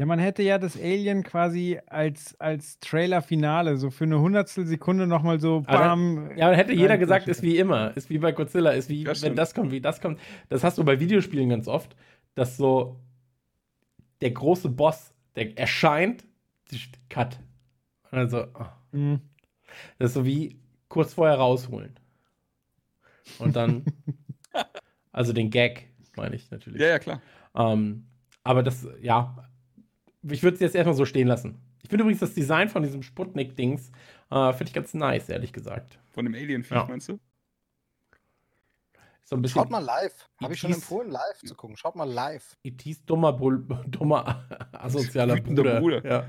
[0.00, 5.06] Ja, man hätte ja das Alien quasi als, als Trailer-Finale, so für eine Hundertstel Sekunde
[5.06, 6.30] nochmal so Aber bam.
[6.38, 9.20] Ja, dann hätte jeder gesagt, ist wie immer, ist wie bei Godzilla, ist wie, Das
[9.20, 10.18] wenn das kommt, wie das kommt.
[10.48, 11.96] Das hast du bei Videospielen ganz oft,
[12.34, 12.98] dass so
[14.22, 16.24] der große Boss, der erscheint,
[17.10, 17.38] Cut.
[18.10, 18.96] Also, oh.
[18.96, 19.20] Mhm.
[19.98, 20.58] das ist so wie
[20.88, 21.94] kurz vorher rausholen.
[23.38, 23.84] Und dann,
[25.12, 26.80] also den Gag, meine ich natürlich.
[26.80, 27.20] Ja, ja, klar.
[27.54, 28.06] Ähm,
[28.42, 29.49] aber das, ja,
[30.22, 31.58] ich würde es jetzt erstmal so stehen lassen.
[31.82, 33.90] Ich finde übrigens das Design von diesem Sputnik-Dings,
[34.30, 35.98] äh, finde ich ganz nice, ehrlich gesagt.
[36.12, 36.86] Von dem Alien-Viech, Ja.
[36.88, 37.18] meinst du?
[39.24, 40.28] So ein bisschen Schaut mal live.
[40.42, 41.76] Habe ich schon E.T.'s empfohlen, live zu gucken.
[41.76, 42.56] Schaut mal live.
[42.64, 45.78] E.T.'s dummer, Bull, dummer asozialer Bruder.
[45.80, 46.04] Bruder.
[46.04, 46.26] Ja.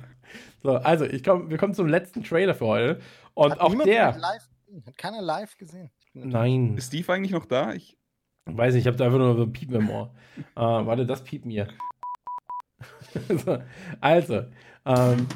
[0.61, 3.01] So, also, ich komm, wir kommen zum letzten Trailer für heute.
[3.33, 4.15] Und Hat auch der.
[4.17, 4.85] Live, gesehen?
[4.85, 5.89] hat keiner live gesehen.
[6.13, 7.73] Nein, Ist Steve eigentlich noch da?
[7.73, 7.97] Ich,
[8.45, 10.13] weiß nicht, ich habe da einfach nur so ein Piepen im Ohr.
[10.55, 11.67] äh, warte, das piept mir.
[13.29, 13.57] So,
[13.99, 14.43] also,
[14.85, 15.27] ähm,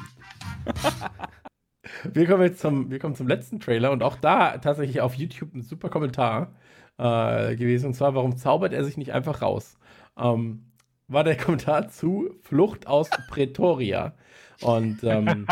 [2.12, 5.54] wir kommen jetzt zum, wir kommen zum letzten Trailer und auch da tatsächlich auf YouTube
[5.54, 6.52] ein super Kommentar
[6.98, 7.86] äh, gewesen.
[7.86, 9.78] Und zwar, warum zaubert er sich nicht einfach raus?
[10.18, 10.64] Ähm,
[11.08, 14.14] war der Kommentar zu Flucht aus Pretoria.
[14.62, 15.46] Und ähm,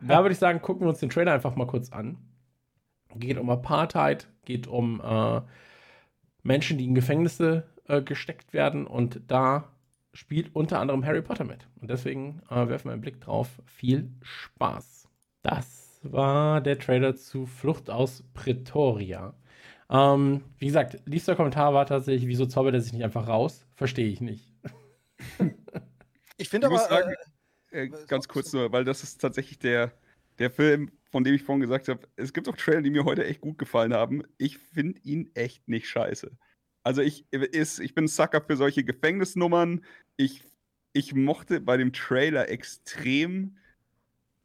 [0.00, 2.16] da würde ich sagen, gucken wir uns den Trailer einfach mal kurz an.
[3.16, 5.40] Geht um Apartheid, geht um äh,
[6.42, 9.64] Menschen, die in Gefängnisse äh, gesteckt werden und da
[10.16, 11.68] spielt unter anderem Harry Potter mit.
[11.80, 13.48] Und deswegen äh, werfen wir einen Blick drauf.
[13.66, 15.08] Viel Spaß.
[15.42, 19.34] Das war der Trailer zu Flucht aus Pretoria.
[19.88, 23.66] Ähm, wie gesagt, liebster Kommentar war tatsächlich, wieso zaubert er sich nicht einfach raus?
[23.74, 24.52] Verstehe ich nicht.
[26.38, 26.78] ich finde aber.
[26.78, 27.14] Sagen,
[27.70, 29.92] äh, äh, ganz kurz nur, weil das ist tatsächlich der,
[30.38, 33.24] der Film, von dem ich vorhin gesagt habe, es gibt auch Trailer, die mir heute
[33.24, 34.22] echt gut gefallen haben.
[34.38, 36.32] Ich finde ihn echt nicht scheiße.
[36.86, 39.84] Also ich, ist, ich bin Sucker für solche Gefängnisnummern.
[40.16, 40.44] Ich,
[40.92, 43.56] ich mochte bei dem Trailer extrem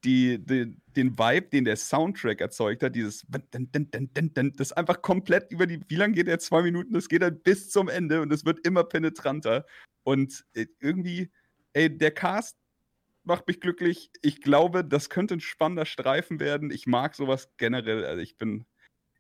[0.03, 5.81] die, die, den Vibe, den der Soundtrack erzeugt hat, dieses das einfach komplett über die,
[5.88, 6.39] wie lange geht der?
[6.39, 9.68] Zwei Minuten, das geht dann bis zum Ende und es wird immer penetranter.
[10.01, 11.30] Und äh, irgendwie,
[11.73, 12.57] ey, der Cast
[13.23, 14.09] macht mich glücklich.
[14.23, 16.72] Ich glaube, das könnte ein spannender Streifen werden.
[16.72, 18.03] Ich mag sowas generell.
[18.03, 18.65] Also ich bin,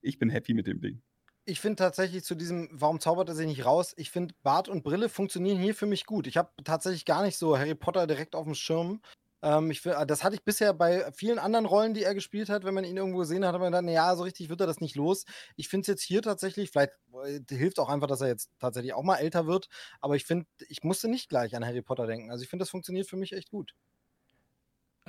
[0.01, 1.03] ich bin happy mit dem Ding
[1.45, 3.93] ich finde tatsächlich zu diesem, warum zaubert er sich nicht raus?
[3.97, 6.27] Ich finde, Bart und Brille funktionieren hier für mich gut.
[6.27, 9.01] Ich habe tatsächlich gar nicht so Harry Potter direkt auf dem Schirm.
[9.41, 12.63] Ähm, ich, das hatte ich bisher bei vielen anderen Rollen, die er gespielt hat.
[12.63, 14.81] Wenn man ihn irgendwo gesehen hat, hat man gedacht, naja, so richtig wird er das
[14.81, 15.25] nicht los.
[15.55, 16.93] Ich finde es jetzt hier tatsächlich, vielleicht
[17.25, 19.67] äh, hilft auch einfach, dass er jetzt tatsächlich auch mal älter wird.
[19.99, 22.29] Aber ich finde, ich musste nicht gleich an Harry Potter denken.
[22.29, 23.73] Also ich finde, das funktioniert für mich echt gut.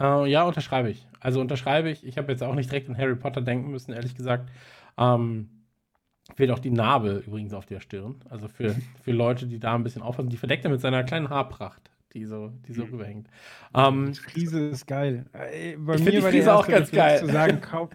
[0.00, 1.06] Uh, ja, unterschreibe ich.
[1.20, 2.02] Also unterschreibe ich.
[2.04, 4.50] Ich habe jetzt auch nicht direkt an Harry Potter denken müssen, ehrlich gesagt.
[4.96, 5.61] Ähm,
[6.34, 8.16] Fehlt auch die Narbe übrigens auf der Stirn.
[8.30, 10.30] Also für, für Leute, die da ein bisschen aufpassen.
[10.30, 12.90] Die verdeckt er mit seiner kleinen Haarpracht, die so, die so mhm.
[12.92, 13.28] rüberhängt.
[13.74, 15.26] Ähm, die Frise ist geil.
[15.32, 17.18] Äh, bei ich finde die Frise auch ganz geil.
[17.18, 17.90] Zu sagen, kauf,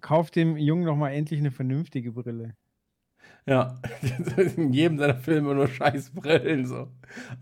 [0.00, 2.54] kauf dem Jungen noch mal endlich eine vernünftige Brille.
[3.46, 3.80] Ja,
[4.56, 6.66] in jedem seiner Filme nur scheiß Brillen.
[6.66, 6.88] So.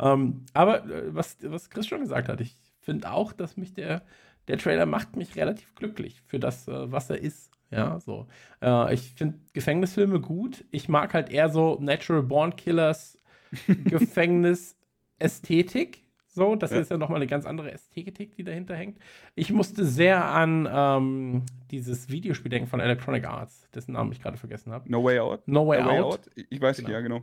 [0.00, 4.02] Ähm, aber äh, was, was Chris schon gesagt hat, ich finde auch, dass mich der,
[4.48, 7.50] der Trailer macht mich relativ glücklich für das, äh, was er ist.
[7.70, 8.26] Ja, so.
[8.62, 10.64] Äh, ich finde Gefängnisfilme gut.
[10.70, 13.18] Ich mag halt eher so Natural Born Killers
[13.66, 16.02] Gefängnis-Ästhetik.
[16.26, 16.80] So, das ja.
[16.80, 18.98] ist ja nochmal eine ganz andere Ästhetik, die dahinter hängt.
[19.36, 24.36] Ich musste sehr an ähm, dieses Videospiel denken von Electronic Arts, dessen Namen ich gerade
[24.36, 24.90] vergessen habe.
[24.90, 25.46] No Way Out.
[25.46, 26.28] No Way, no Way Out.
[26.50, 26.98] Ich weiß nicht, genau.
[26.98, 27.22] ja, genau.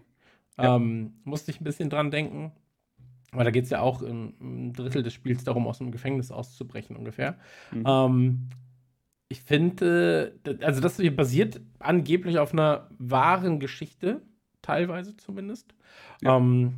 [0.58, 2.54] Ähm, musste ich ein bisschen dran denken.
[3.34, 6.98] Weil da geht es ja auch ein Drittel des Spiels darum, aus dem Gefängnis auszubrechen
[6.98, 7.38] ungefähr.
[7.72, 7.86] Mhm.
[7.88, 8.50] Ähm,
[9.32, 14.22] ich finde, also das hier basiert angeblich auf einer wahren Geschichte,
[14.62, 15.74] teilweise zumindest.
[16.22, 16.36] Ja.
[16.36, 16.74] Ähm,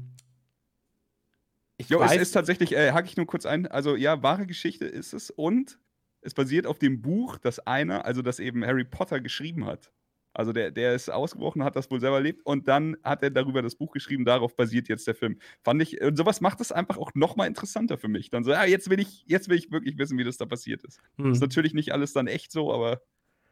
[1.77, 4.45] ich jo, weiß, es ist tatsächlich, äh, hake ich nur kurz ein, also ja, wahre
[4.45, 5.79] Geschichte ist es und
[6.21, 9.91] es basiert auf dem Buch, das einer, also das eben Harry Potter geschrieben hat.
[10.33, 13.61] Also der, der ist ausgebrochen, hat das wohl selber erlebt und dann hat er darüber
[13.61, 15.39] das Buch geschrieben, darauf basiert jetzt der Film.
[15.61, 18.29] Fand ich, und sowas macht es einfach auch nochmal interessanter für mich.
[18.29, 20.83] Dann so, ja, jetzt will ich, jetzt will ich wirklich wissen, wie das da passiert
[20.83, 20.99] ist.
[21.17, 21.31] Hm.
[21.31, 23.01] Ist natürlich nicht alles dann echt so, aber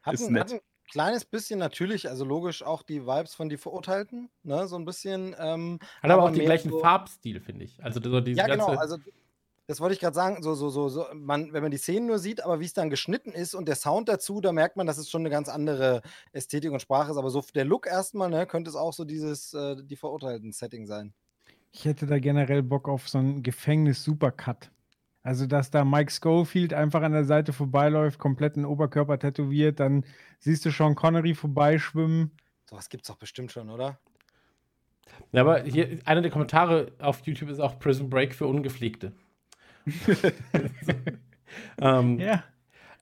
[0.02, 0.46] hat ist ein, nett.
[0.46, 0.60] Hat ein
[0.90, 5.36] kleines bisschen natürlich, also logisch auch die Vibes von die Verurteilten, ne, so ein bisschen.
[5.40, 7.84] Ähm, hat aber, aber auch den gleichen so Farbstil, finde ich.
[7.84, 8.98] Also so diese ja, genau, also
[9.72, 12.20] das wollte ich gerade sagen, so, so, so, so, man, wenn man die Szenen nur
[12.20, 14.98] sieht, aber wie es dann geschnitten ist und der Sound dazu, da merkt man, dass
[14.98, 16.02] es schon eine ganz andere
[16.34, 17.18] Ästhetik und Sprache ist.
[17.18, 20.88] Aber so der Look erstmal, ne, könnte es auch so dieses, äh, die verurteilten Setting
[20.88, 21.14] sein.
[21.72, 24.72] Ich hätte da generell Bock auf so einen Gefängnis-Supercut.
[25.24, 30.04] Also, dass da Mike Schofield einfach an der Seite vorbeiläuft, komplett den Oberkörper tätowiert, dann
[30.40, 32.32] siehst du Sean Connery vorbeischwimmen.
[32.70, 34.00] Sowas gibt's doch bestimmt schon, oder?
[35.32, 39.14] Ja, aber hier, einer der Kommentare auf YouTube ist auch Prison Break für Ungepflegte.
[41.82, 42.44] ähm, ja.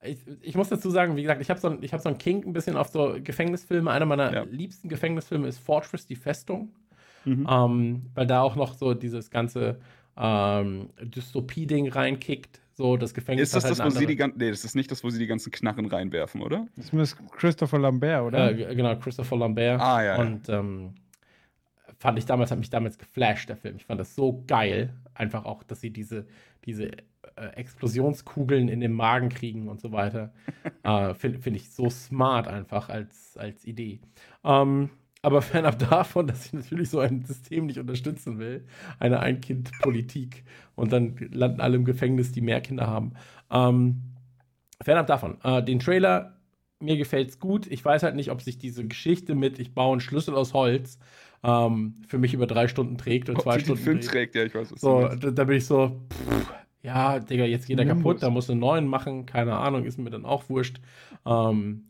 [0.02, 2.46] Ich, ich, muss dazu sagen, wie gesagt, ich habe so, ein, hab so einen Kink
[2.46, 3.92] ein bisschen auf so Gefängnisfilme.
[3.92, 4.44] Einer meiner ja.
[4.44, 6.74] liebsten Gefängnisfilme ist Fortress, die Festung.
[7.26, 7.48] Mhm.
[7.50, 9.80] Ähm, weil da auch noch so dieses ganze
[10.18, 12.62] ähm, Dystopie-Ding reinkickt.
[12.74, 14.90] So, das Gefängnis ist das, halt das, wo sie die ganzen, nee, das ist nicht
[14.90, 16.66] das, wo sie die ganzen Knarren reinwerfen, oder?
[16.78, 18.52] Das ist Christopher Lambert, oder?
[18.52, 19.82] Äh, genau, Christopher Lambert.
[19.82, 20.16] Ah, ja.
[20.18, 20.94] Und ähm,
[22.00, 23.76] fand ich damals, hat mich damals geflasht, der Film.
[23.76, 24.94] Ich fand das so geil.
[25.14, 26.26] Einfach auch, dass sie diese,
[26.66, 26.92] diese
[27.36, 30.34] äh, Explosionskugeln in den Magen kriegen und so weiter.
[30.84, 34.00] äh, Finde find ich so smart einfach als, als Idee.
[34.46, 34.90] Ähm,
[35.22, 38.66] aber fernab davon, dass ich natürlich so ein System nicht unterstützen will,
[39.00, 40.46] eine Ein-Kind-Politik
[40.76, 43.14] und dann landen alle im Gefängnis, die mehr Kinder haben.
[43.52, 44.02] Ähm,
[44.82, 46.38] fernab davon, äh, den Trailer,
[46.80, 47.68] mir gefällt es gut.
[47.68, 50.98] Ich weiß halt nicht, ob sich diese Geschichte mit, ich baue einen Schlüssel aus Holz,
[51.44, 53.82] ähm, für mich über drei Stunden trägt oder zwei Ob Stunden.
[53.82, 57.46] Film trägt, ja, ich weiß was So, da, da, bin ich so, pff, ja, Digga,
[57.46, 60.50] jetzt geht er kaputt, da muss einen neuen machen, keine Ahnung, ist mir dann auch
[60.50, 60.80] wurscht.
[61.26, 61.86] Ähm,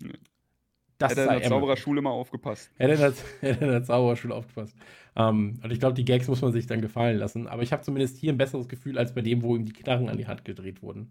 [1.00, 2.72] das hätte in der Zaubererschule mal aufgepasst.
[2.76, 4.76] Hätte in der, hätte in der Zaubererschule aufgepasst.
[5.16, 7.48] Um, und ich glaube, die Gags muss man sich dann gefallen lassen.
[7.48, 10.10] Aber ich habe zumindest hier ein besseres Gefühl als bei dem, wo ihm die Knarren
[10.10, 11.10] an die Hand gedreht wurden.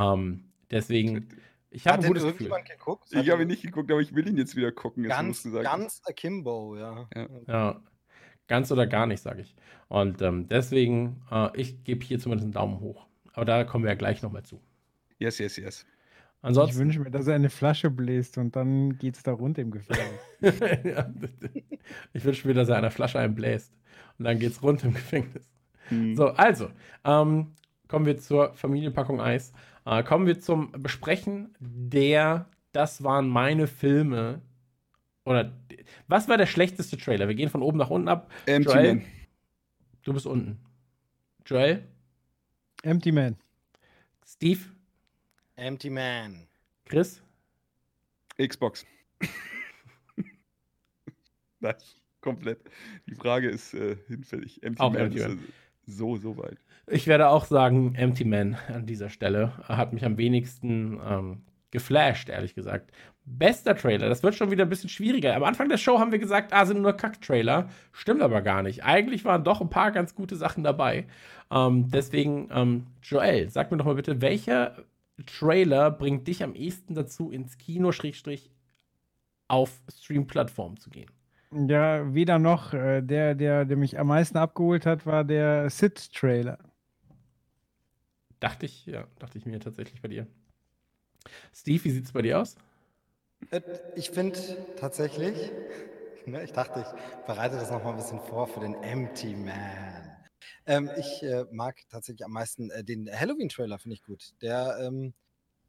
[0.00, 1.28] um, deswegen,
[1.74, 2.46] Ich habe gutes Gefühl.
[2.46, 3.08] irgendjemand geguckt?
[3.10, 5.02] Ich habe ihn nicht geguckt, aber ich will ihn jetzt wieder gucken.
[5.04, 7.08] Ganz, ganz akimbo, ja.
[7.14, 7.28] Ja.
[7.48, 7.80] Ja,
[8.46, 9.56] ganz oder gar nicht, sage ich.
[9.88, 13.06] Und ähm, deswegen, äh, ich gebe hier zumindest einen Daumen hoch.
[13.32, 14.60] Aber da kommen wir ja gleich nochmal zu.
[15.18, 15.84] Yes, yes, yes.
[15.84, 19.70] Ich Ansonsten, wünsche mir, dass er eine Flasche bläst und dann geht's da rund im
[19.72, 20.20] Gefängnis.
[20.84, 21.12] Ja,
[22.12, 23.72] ich wünsche mir, dass er einer Flasche einbläst.
[24.18, 25.50] Und dann geht's rund im Gefängnis.
[25.88, 26.14] Hm.
[26.14, 26.70] So, also,
[27.04, 27.54] ähm,
[27.88, 29.52] kommen wir zur Familienpackung Eis.
[29.84, 34.40] Äh, kommen wir zum Besprechen der, das waren meine Filme.
[35.24, 35.52] Oder,
[36.08, 37.28] was war der schlechteste Trailer?
[37.28, 38.30] Wir gehen von oben nach unten ab.
[38.46, 38.94] Empty Joel?
[38.96, 39.04] Man.
[40.02, 40.58] Du bist unten.
[41.46, 41.86] Joel?
[42.82, 43.36] Empty Man.
[44.26, 44.60] Steve?
[45.56, 46.46] Empty Man.
[46.84, 47.22] Chris?
[48.38, 48.84] Xbox.
[51.60, 51.74] Nein,
[52.20, 52.60] komplett.
[53.06, 54.62] Die Frage ist äh, hinfällig.
[54.62, 55.44] Empty Auch Man Empty ist Man.
[55.86, 56.58] So, so weit.
[56.86, 62.28] Ich werde auch sagen, Empty Man an dieser Stelle hat mich am wenigsten ähm, geflasht,
[62.28, 62.92] ehrlich gesagt.
[63.26, 65.34] Bester Trailer, das wird schon wieder ein bisschen schwieriger.
[65.34, 67.70] Am Anfang der Show haben wir gesagt, ah, sind nur Kack-Trailer.
[67.92, 68.84] Stimmt aber gar nicht.
[68.84, 71.06] Eigentlich waren doch ein paar ganz gute Sachen dabei.
[71.50, 74.84] Ähm, deswegen, ähm, Joel, sag mir doch mal bitte, welcher
[75.26, 78.50] Trailer bringt dich am ehesten dazu, ins Kino, Schrägstrich,
[79.48, 81.10] auf Stream-Plattformen zu gehen?
[81.54, 82.72] Ja, weder noch.
[82.74, 86.58] Äh, Der, der, der mich am meisten abgeholt hat, war der Sid-Trailer.
[88.40, 90.26] Dachte ich, ja, dachte ich mir tatsächlich bei dir.
[91.52, 92.56] Steve, wie sieht es bei dir aus?
[93.50, 93.60] Äh,
[93.94, 94.38] Ich finde
[94.76, 95.54] tatsächlich,
[96.24, 96.94] ne, ich dachte, ich
[97.24, 100.16] bereite das nochmal ein bisschen vor für den Empty Man.
[100.66, 104.34] Ähm, ich äh, mag tatsächlich am meisten äh, den Halloween-Trailer, finde ich gut.
[104.42, 105.14] Der, ähm,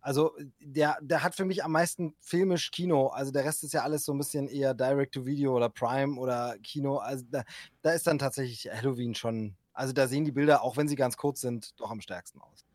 [0.06, 3.08] also der, der hat für mich am meisten filmisch Kino.
[3.08, 6.98] Also der Rest ist ja alles so ein bisschen eher Direct-to-Video oder Prime oder Kino.
[6.98, 7.44] Also da,
[7.82, 11.18] da ist dann tatsächlich Halloween schon, also da sehen die Bilder, auch wenn sie ganz
[11.18, 12.68] kurz sind, doch am stärksten aus.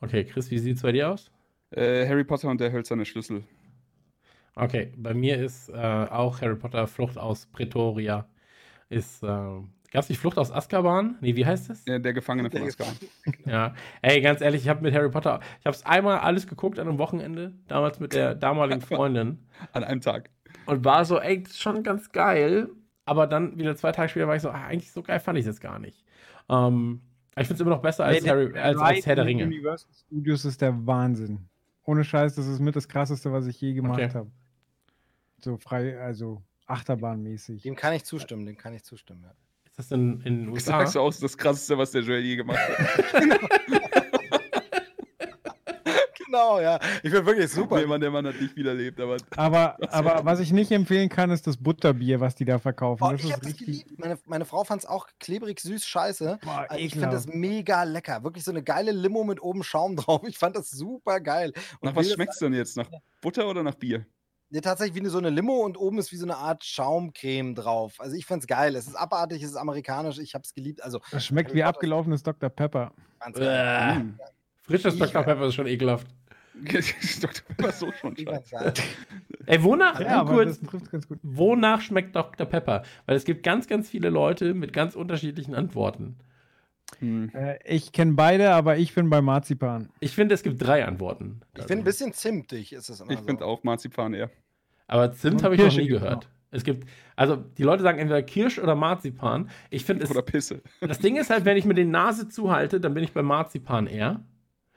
[0.00, 1.32] Okay, Chris, wie sieht es bei dir aus?
[1.70, 3.42] Äh, Harry Potter und der hölzerne Schlüssel.
[4.54, 8.28] Okay, bei mir ist äh, auch Harry Potter Flucht aus Pretoria.
[8.90, 9.60] Ist, äh,
[9.96, 11.16] gab es nicht Flucht aus Azkaban?
[11.22, 11.86] Nee, wie heißt es?
[11.86, 12.94] Äh, der Gefangene von Der Azkaban.
[13.46, 13.74] Ja.
[14.02, 16.86] Ey, ganz ehrlich, ich habe mit Harry Potter, ich habe es einmal alles geguckt an
[16.86, 20.28] einem Wochenende, damals mit der damaligen Freundin An einem Tag.
[20.66, 22.68] und war so, ey, das ist schon ganz geil.
[23.06, 25.44] Aber dann wieder zwei Tage später war ich so, ah, eigentlich so geil fand ich
[25.44, 26.04] es jetzt gar nicht.
[26.50, 27.00] Ähm,
[27.38, 29.28] ich finde es immer noch besser als, Nee, Harry, der als, als Herr der in
[29.28, 29.44] Ringe.
[29.46, 31.48] Universal Studios ist der Wahnsinn.
[31.84, 34.10] Ohne Scheiß, das ist mit das krasseste, was ich je gemacht Okay.
[34.12, 34.30] habe.
[35.42, 37.62] So frei, also achterbahnmäßig.
[37.62, 39.22] Dem kann ich zustimmen, dem kann ich zustimmen.
[39.24, 39.32] Ja.
[39.78, 40.78] Ist das in, in den USA?
[40.78, 43.14] Sagst du aus, das krasseste, was der Joel je gemacht hat.
[46.26, 46.78] Genau, ja.
[47.02, 47.78] Ich bin wirklich super.
[47.80, 51.30] Nee, Mann, der Mann hat nicht wiederlebt, aber Aber, aber was ich nicht empfehlen kann,
[51.30, 53.04] ist das Butterbier, was die da verkaufen.
[53.04, 53.66] Oh, das ich ist das richtig.
[53.66, 53.98] geliebt.
[53.98, 56.38] Meine, meine Frau fand es auch klebrig, süß, scheiße.
[56.42, 58.22] Boah, Also ich finde das mega lecker.
[58.24, 60.22] Wirklich so eine geile Limo mit oben Schaum drauf.
[60.26, 61.52] Ich fand das super geil.
[61.80, 62.76] Und nach was das- schmeckt es denn jetzt?
[62.76, 62.88] Nach
[63.22, 64.04] Butter oder nach Bier?
[64.50, 67.54] Ja, tatsächlich wie eine, so eine Limo und oben ist wie so eine Art Schaumcreme
[67.56, 67.94] drauf.
[68.00, 68.76] Also ich find's geil.
[68.76, 70.18] Es ist abartig, es ist amerikanisch.
[70.18, 70.82] Ich habe es geliebt.
[70.82, 72.48] Also Das schmeckt wie abgelaufenes Dr.
[72.48, 72.92] Pepper.
[73.18, 73.96] ganz geil.
[73.96, 74.18] Äh, Mm.
[74.62, 75.22] frisches Ich- Dr.
[75.24, 76.06] Pepper ist schon ekelhaft.
[76.62, 77.44] Dr.
[77.48, 78.72] Pepper ist so schon scheiße.
[79.46, 80.58] Ey, wonach, Ja, kurz,
[81.22, 82.46] wonach schmeckt Dr.
[82.46, 82.82] Pepper?
[83.04, 86.16] Weil es gibt ganz, ganz viele Leute mit ganz unterschiedlichen Antworten.
[87.00, 87.30] Hm.
[87.34, 89.88] Äh, ich kenne beide, aber ich bin bei Marzipan.
[90.00, 91.40] Ich finde, es gibt drei Antworten.
[91.56, 93.24] Ich finde ein bisschen zimtig ist es immer Ich so.
[93.24, 94.30] finde auch Marzipan eher.
[94.86, 96.28] Aber Zimt habe ich noch nie gehört.
[96.52, 99.50] Es gibt, also die Leute sagen entweder Kirsch oder Marzipan.
[99.68, 100.62] Ich finde, es- Oder Pisse.
[100.80, 103.88] das Ding ist halt, wenn ich mir die Nase zuhalte, dann bin ich bei Marzipan
[103.88, 104.22] eher.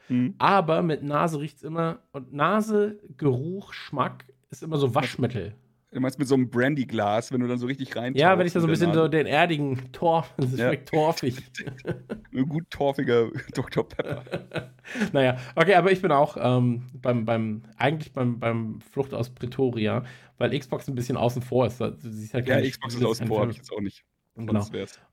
[0.08, 0.34] Hm.
[0.40, 5.54] Aber mit Nase riecht es immer, und Nase, Geruch, Schmack ist immer so Waschmittel.
[5.92, 8.54] Du meinst mit so einem Brandy-Glas, wenn du dann so richtig rein Ja, wenn ich
[8.54, 10.68] da so ein bisschen so den erdigen Torf, das Ja.
[10.68, 11.36] schmeckt torfig.
[12.34, 13.88] Ein gut torfiger Dr.
[13.88, 14.24] Pepper.
[15.14, 20.04] naja, okay, aber ich bin auch ähm, beim, beim, eigentlich beim, beim Flucht aus Pretoria,
[20.38, 21.82] weil Xbox ein bisschen außen vor ist.
[21.82, 24.04] Du siehst halt Ja, Xbox ist außen vor, habe ich jetzt auch nicht.
[24.36, 24.64] Genau.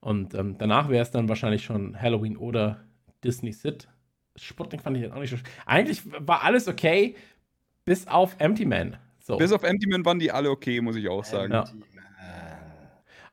[0.00, 2.84] Und ähm, danach wäre es dann wahrscheinlich schon Halloween oder
[3.24, 3.88] Disney Sid.
[4.36, 5.36] Sputnik fand ich jetzt auch nicht so.
[5.64, 7.16] Eigentlich war alles okay,
[7.86, 8.98] bis auf Empty Man.
[9.26, 11.52] So, Bis auf Empty Man waren die alle okay, muss ich auch sagen.
[11.52, 11.64] Ja.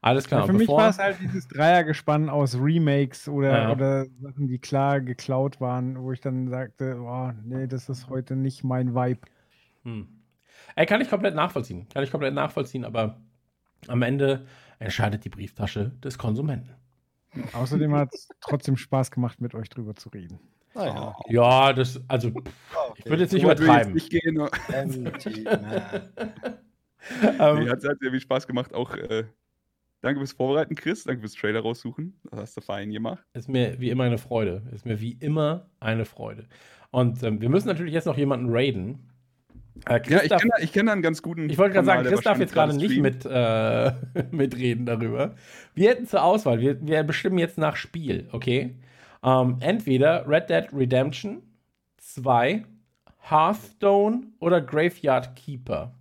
[0.02, 0.41] Alles klar.
[0.41, 3.72] Ja, für mich war es halt dieses Dreiergespann aus Remakes oder, Ja.
[3.72, 8.36] oder Sachen, die klar geklaut waren, wo ich dann sagte, oh, nee, das ist heute
[8.36, 9.22] nicht mein Vibe.
[9.84, 10.07] Hm.
[10.76, 11.88] Ey, kann ich komplett nachvollziehen.
[11.94, 13.22] Kann ich komplett nachvollziehen, aber
[13.88, 14.48] am Ende
[14.80, 16.74] entscheidet die Brieftasche des Konsumenten.
[17.53, 20.40] Außerdem hat es trotzdem Spaß gemacht, mit euch drüber zu reden.
[20.76, 21.16] Naja.
[21.30, 22.52] Ja, das, also, pff,
[22.90, 23.02] Okay.
[23.06, 23.94] ich würde jetzt nicht will ich jetzt übertreiben.
[23.94, 24.14] Nicht
[24.74, 26.10] Empty Man.
[27.22, 28.74] nee, Ähm, hat, sehr viel Spaß gemacht.
[28.74, 29.24] Auch äh,
[30.02, 31.04] danke fürs Vorbereiten, Chris.
[31.04, 32.20] Danke fürs Trailer raussuchen.
[32.30, 33.24] Das hast du fein gemacht.
[33.34, 34.64] ist mir wie immer eine Freude.
[34.74, 36.45] Ist mir wie immer eine Freude.
[36.91, 39.10] Und ähm, wir müssen natürlich jetzt noch jemanden raiden.
[39.88, 41.50] Äh, Ja, ich kenne ich kenn da einen ganz guten.
[41.50, 43.91] Ich wollte gerade sagen, Chris darf jetzt gerade nicht mit, äh,
[44.32, 45.36] mitreden darüber.
[45.74, 48.76] Wir hätten zur Auswahl, wir, wir bestimmen jetzt nach Spiel, okay?
[49.24, 51.44] Ähm, entweder Red Dead Redemption
[51.98, 52.66] 2,
[53.30, 55.94] Hearthstone oder Graveyard Keeper.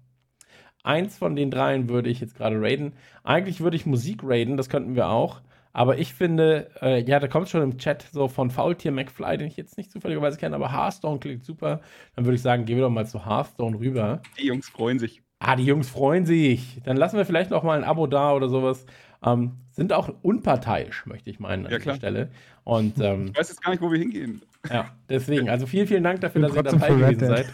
[0.82, 2.94] Eins von den dreien würde ich jetzt gerade raiden.
[3.22, 5.40] Eigentlich würde ich Musik raiden, das könnten wir auch.
[5.72, 9.46] Aber ich finde, äh, ja, da kommt schon im Chat so von Faultier McFly, den
[9.46, 11.80] ich jetzt nicht zufälligerweise kenne, aber Hearthstone klingt super.
[12.14, 14.20] Dann würde ich sagen, gehen wir doch mal zu Hearthstone rüber.
[14.38, 15.22] Die Jungs freuen sich.
[15.38, 16.80] Ah, die Jungs freuen sich.
[16.84, 18.84] Dann lassen wir vielleicht noch mal ein Abo da oder sowas.
[19.24, 21.94] Ähm, sind auch unparteiisch, möchte ich meinen, an Ja, dieser.
[21.96, 22.30] Stelle.
[22.64, 24.42] Und ähm, Ich weiß jetzt gar nicht, wo wir hingehen.
[24.70, 27.46] ja, deswegen, also vielen, vielen Dank dafür, dass ihr dabei gewesen seid.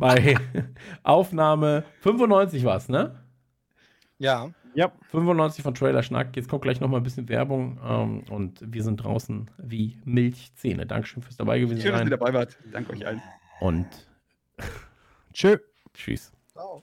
[0.00, 0.36] Bei
[1.02, 3.14] Aufnahme 95 war es, ne?
[4.18, 4.50] Ja.
[4.74, 4.90] Ja.
[5.10, 6.34] 95 von Trailer Schnack.
[6.36, 7.78] Jetzt kommt gleich noch mal ein bisschen Werbung.
[7.86, 10.86] Ähm, und wir sind draußen wie Milchzähne.
[10.86, 12.10] Dankeschön fürs dabei gewesen Schön, dass ihr sein.
[12.18, 12.58] dabei wart.
[12.72, 13.22] Danke euch allen.
[13.60, 13.86] Und
[15.32, 15.58] Tschö.
[15.92, 16.32] tschüss.
[16.52, 16.82] Ciao.